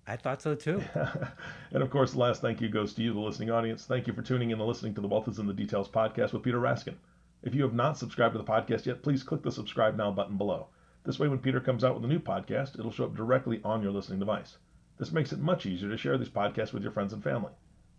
I 0.08 0.18
thought 0.18 0.42
so 0.42 0.54
too. 0.54 0.84
and 1.72 1.82
of 1.82 1.90
course, 1.90 2.12
the 2.12 2.20
last 2.20 2.42
thank 2.42 2.62
you 2.62 2.70
goes 2.70 2.94
to 2.94 3.02
you, 3.02 3.14
the 3.14 3.20
listening 3.20 3.50
audience. 3.50 3.86
Thank 3.86 4.06
you 4.06 4.14
for 4.14 4.22
tuning 4.22 4.52
in 4.52 4.60
and 4.60 4.68
listening 4.68 4.94
to 4.96 5.02
the 5.02 5.08
Wealth 5.08 5.28
is 5.28 5.40
in 5.40 5.48
the 5.48 5.54
Details 5.54 5.90
podcast 5.90 6.32
with 6.32 6.44
Peter 6.44 6.60
Raskin. 6.60 6.96
If 7.42 7.56
you 7.56 7.64
have 7.64 7.74
not 7.74 7.98
subscribed 7.98 8.34
to 8.34 8.38
the 8.38 8.44
podcast 8.44 8.86
yet, 8.86 9.02
please 9.02 9.24
click 9.24 9.42
the 9.42 9.52
subscribe 9.52 9.96
now 9.96 10.12
button 10.12 10.38
below. 10.38 10.68
This 11.04 11.20
way, 11.20 11.28
when 11.28 11.40
Peter 11.40 11.60
comes 11.60 11.84
out 11.84 11.96
with 11.96 12.04
a 12.04 12.08
new 12.08 12.20
podcast, 12.20 12.78
it'll 12.78 12.92
show 12.92 13.06
up 13.06 13.16
directly 13.16 13.62
on 13.64 13.82
your 13.82 13.92
listening 13.92 14.20
device. 14.20 14.58
This 14.98 15.12
makes 15.12 15.32
it 15.32 15.40
much 15.40 15.66
easier 15.66 15.90
to 15.90 15.98
share 15.98 16.18
these 16.18 16.30
podcasts 16.30 16.74
with 16.74 16.84
your 16.84 16.92
friends 16.92 17.14
and 17.14 17.24
family. 17.24 17.52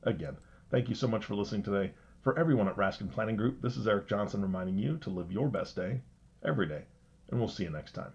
Again, 0.03 0.37
thank 0.71 0.89
you 0.89 0.95
so 0.95 1.09
much 1.09 1.25
for 1.25 1.35
listening 1.35 1.63
today. 1.63 1.93
For 2.23 2.39
everyone 2.39 2.69
at 2.69 2.77
Raskin 2.77 3.11
Planning 3.11 3.37
Group, 3.37 3.63
this 3.63 3.77
is 3.77 3.87
Eric 3.87 4.09
Johnson 4.09 4.43
reminding 4.43 4.79
you 4.79 4.99
to 4.99 5.11
live 5.11 5.31
your 5.31 5.49
best 5.49 5.77
day 5.77 6.01
every 6.45 6.67
day, 6.67 6.83
and 7.31 7.39
we'll 7.39 7.49
see 7.49 7.65
you 7.65 7.71
next 7.71 7.93
time. 7.93 8.13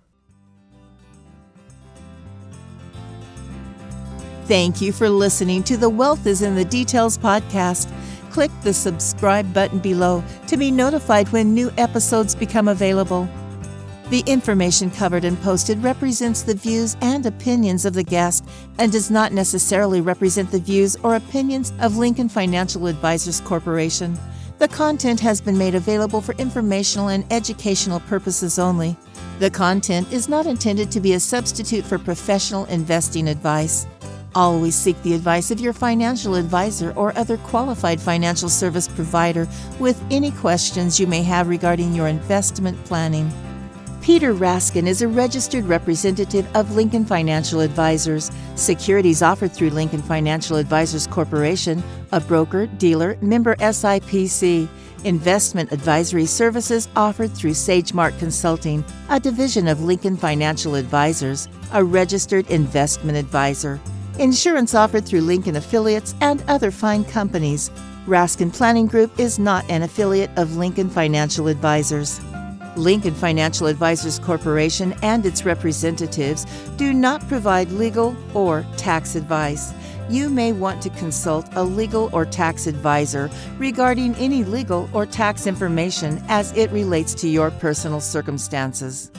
Thank 4.51 4.81
you 4.81 4.91
for 4.91 5.07
listening 5.07 5.63
to 5.63 5.77
the 5.77 5.87
Wealth 5.89 6.27
is 6.27 6.41
in 6.41 6.55
the 6.55 6.65
Details 6.65 7.17
podcast. 7.17 7.89
Click 8.31 8.51
the 8.63 8.73
subscribe 8.73 9.53
button 9.53 9.79
below 9.79 10.21
to 10.47 10.57
be 10.57 10.71
notified 10.71 11.29
when 11.29 11.53
new 11.53 11.71
episodes 11.77 12.35
become 12.35 12.67
available. 12.67 13.29
The 14.09 14.25
information 14.25 14.91
covered 14.91 15.23
and 15.23 15.41
posted 15.41 15.81
represents 15.81 16.41
the 16.41 16.53
views 16.53 16.97
and 16.99 17.25
opinions 17.25 17.85
of 17.85 17.93
the 17.93 18.03
guest 18.03 18.45
and 18.77 18.91
does 18.91 19.09
not 19.09 19.31
necessarily 19.31 20.01
represent 20.01 20.51
the 20.51 20.59
views 20.59 20.97
or 20.97 21.15
opinions 21.15 21.71
of 21.79 21.95
Lincoln 21.95 22.27
Financial 22.27 22.87
Advisors 22.87 23.39
Corporation. 23.39 24.19
The 24.59 24.67
content 24.67 25.21
has 25.21 25.39
been 25.39 25.57
made 25.57 25.75
available 25.75 26.19
for 26.19 26.33
informational 26.33 27.07
and 27.07 27.23
educational 27.31 28.01
purposes 28.01 28.59
only. 28.59 28.97
The 29.39 29.49
content 29.49 30.11
is 30.11 30.27
not 30.27 30.45
intended 30.45 30.91
to 30.91 30.99
be 30.99 31.13
a 31.13 31.21
substitute 31.21 31.85
for 31.85 31.97
professional 31.97 32.65
investing 32.65 33.29
advice. 33.29 33.87
Always 34.33 34.75
seek 34.75 35.01
the 35.03 35.13
advice 35.13 35.51
of 35.51 35.59
your 35.59 35.73
financial 35.73 36.35
advisor 36.35 36.93
or 36.95 37.17
other 37.17 37.35
qualified 37.37 37.99
financial 37.99 38.47
service 38.47 38.87
provider 38.87 39.45
with 39.77 40.01
any 40.09 40.31
questions 40.31 40.99
you 40.99 41.05
may 41.05 41.21
have 41.23 41.49
regarding 41.49 41.93
your 41.93 42.07
investment 42.07 42.81
planning. 42.85 43.29
Peter 44.01 44.33
Raskin 44.33 44.87
is 44.87 45.01
a 45.01 45.07
registered 45.07 45.65
representative 45.65 46.47
of 46.55 46.75
Lincoln 46.75 47.05
Financial 47.05 47.59
Advisors. 47.59 48.31
Securities 48.55 49.21
offered 49.21 49.51
through 49.51 49.69
Lincoln 49.69 50.01
Financial 50.01 50.55
Advisors 50.55 51.07
Corporation, 51.07 51.83
a 52.13 52.21
broker, 52.21 52.67
dealer, 52.67 53.17
member 53.21 53.55
SIPC. 53.57 54.67
Investment 55.03 55.71
advisory 55.71 56.25
services 56.25 56.87
offered 56.95 57.31
through 57.31 57.51
SageMark 57.51 58.17
Consulting, 58.17 58.85
a 59.09 59.19
division 59.19 59.67
of 59.67 59.83
Lincoln 59.83 60.15
Financial 60.15 60.75
Advisors, 60.75 61.49
a 61.73 61.83
registered 61.83 62.49
investment 62.49 63.17
advisor. 63.17 63.79
Insurance 64.21 64.75
offered 64.75 65.03
through 65.03 65.21
Lincoln 65.21 65.55
affiliates 65.55 66.13
and 66.21 66.43
other 66.47 66.69
fine 66.69 67.03
companies. 67.03 67.71
Raskin 68.05 68.53
Planning 68.53 68.85
Group 68.85 69.19
is 69.19 69.39
not 69.39 69.67
an 69.67 69.81
affiliate 69.81 70.29
of 70.37 70.57
Lincoln 70.57 70.91
Financial 70.91 71.47
Advisors. 71.47 72.21
Lincoln 72.77 73.15
Financial 73.15 73.65
Advisors 73.65 74.19
Corporation 74.19 74.93
and 75.01 75.25
its 75.25 75.43
representatives 75.43 76.45
do 76.77 76.93
not 76.93 77.27
provide 77.27 77.71
legal 77.71 78.15
or 78.35 78.63
tax 78.77 79.15
advice. 79.15 79.73
You 80.07 80.29
may 80.29 80.51
want 80.51 80.83
to 80.83 80.91
consult 80.91 81.47
a 81.53 81.63
legal 81.63 82.11
or 82.13 82.23
tax 82.23 82.67
advisor 82.67 83.27
regarding 83.57 84.13
any 84.17 84.43
legal 84.43 84.87
or 84.93 85.07
tax 85.07 85.47
information 85.47 86.23
as 86.27 86.55
it 86.55 86.69
relates 86.69 87.15
to 87.15 87.27
your 87.27 87.49
personal 87.49 87.99
circumstances. 87.99 89.09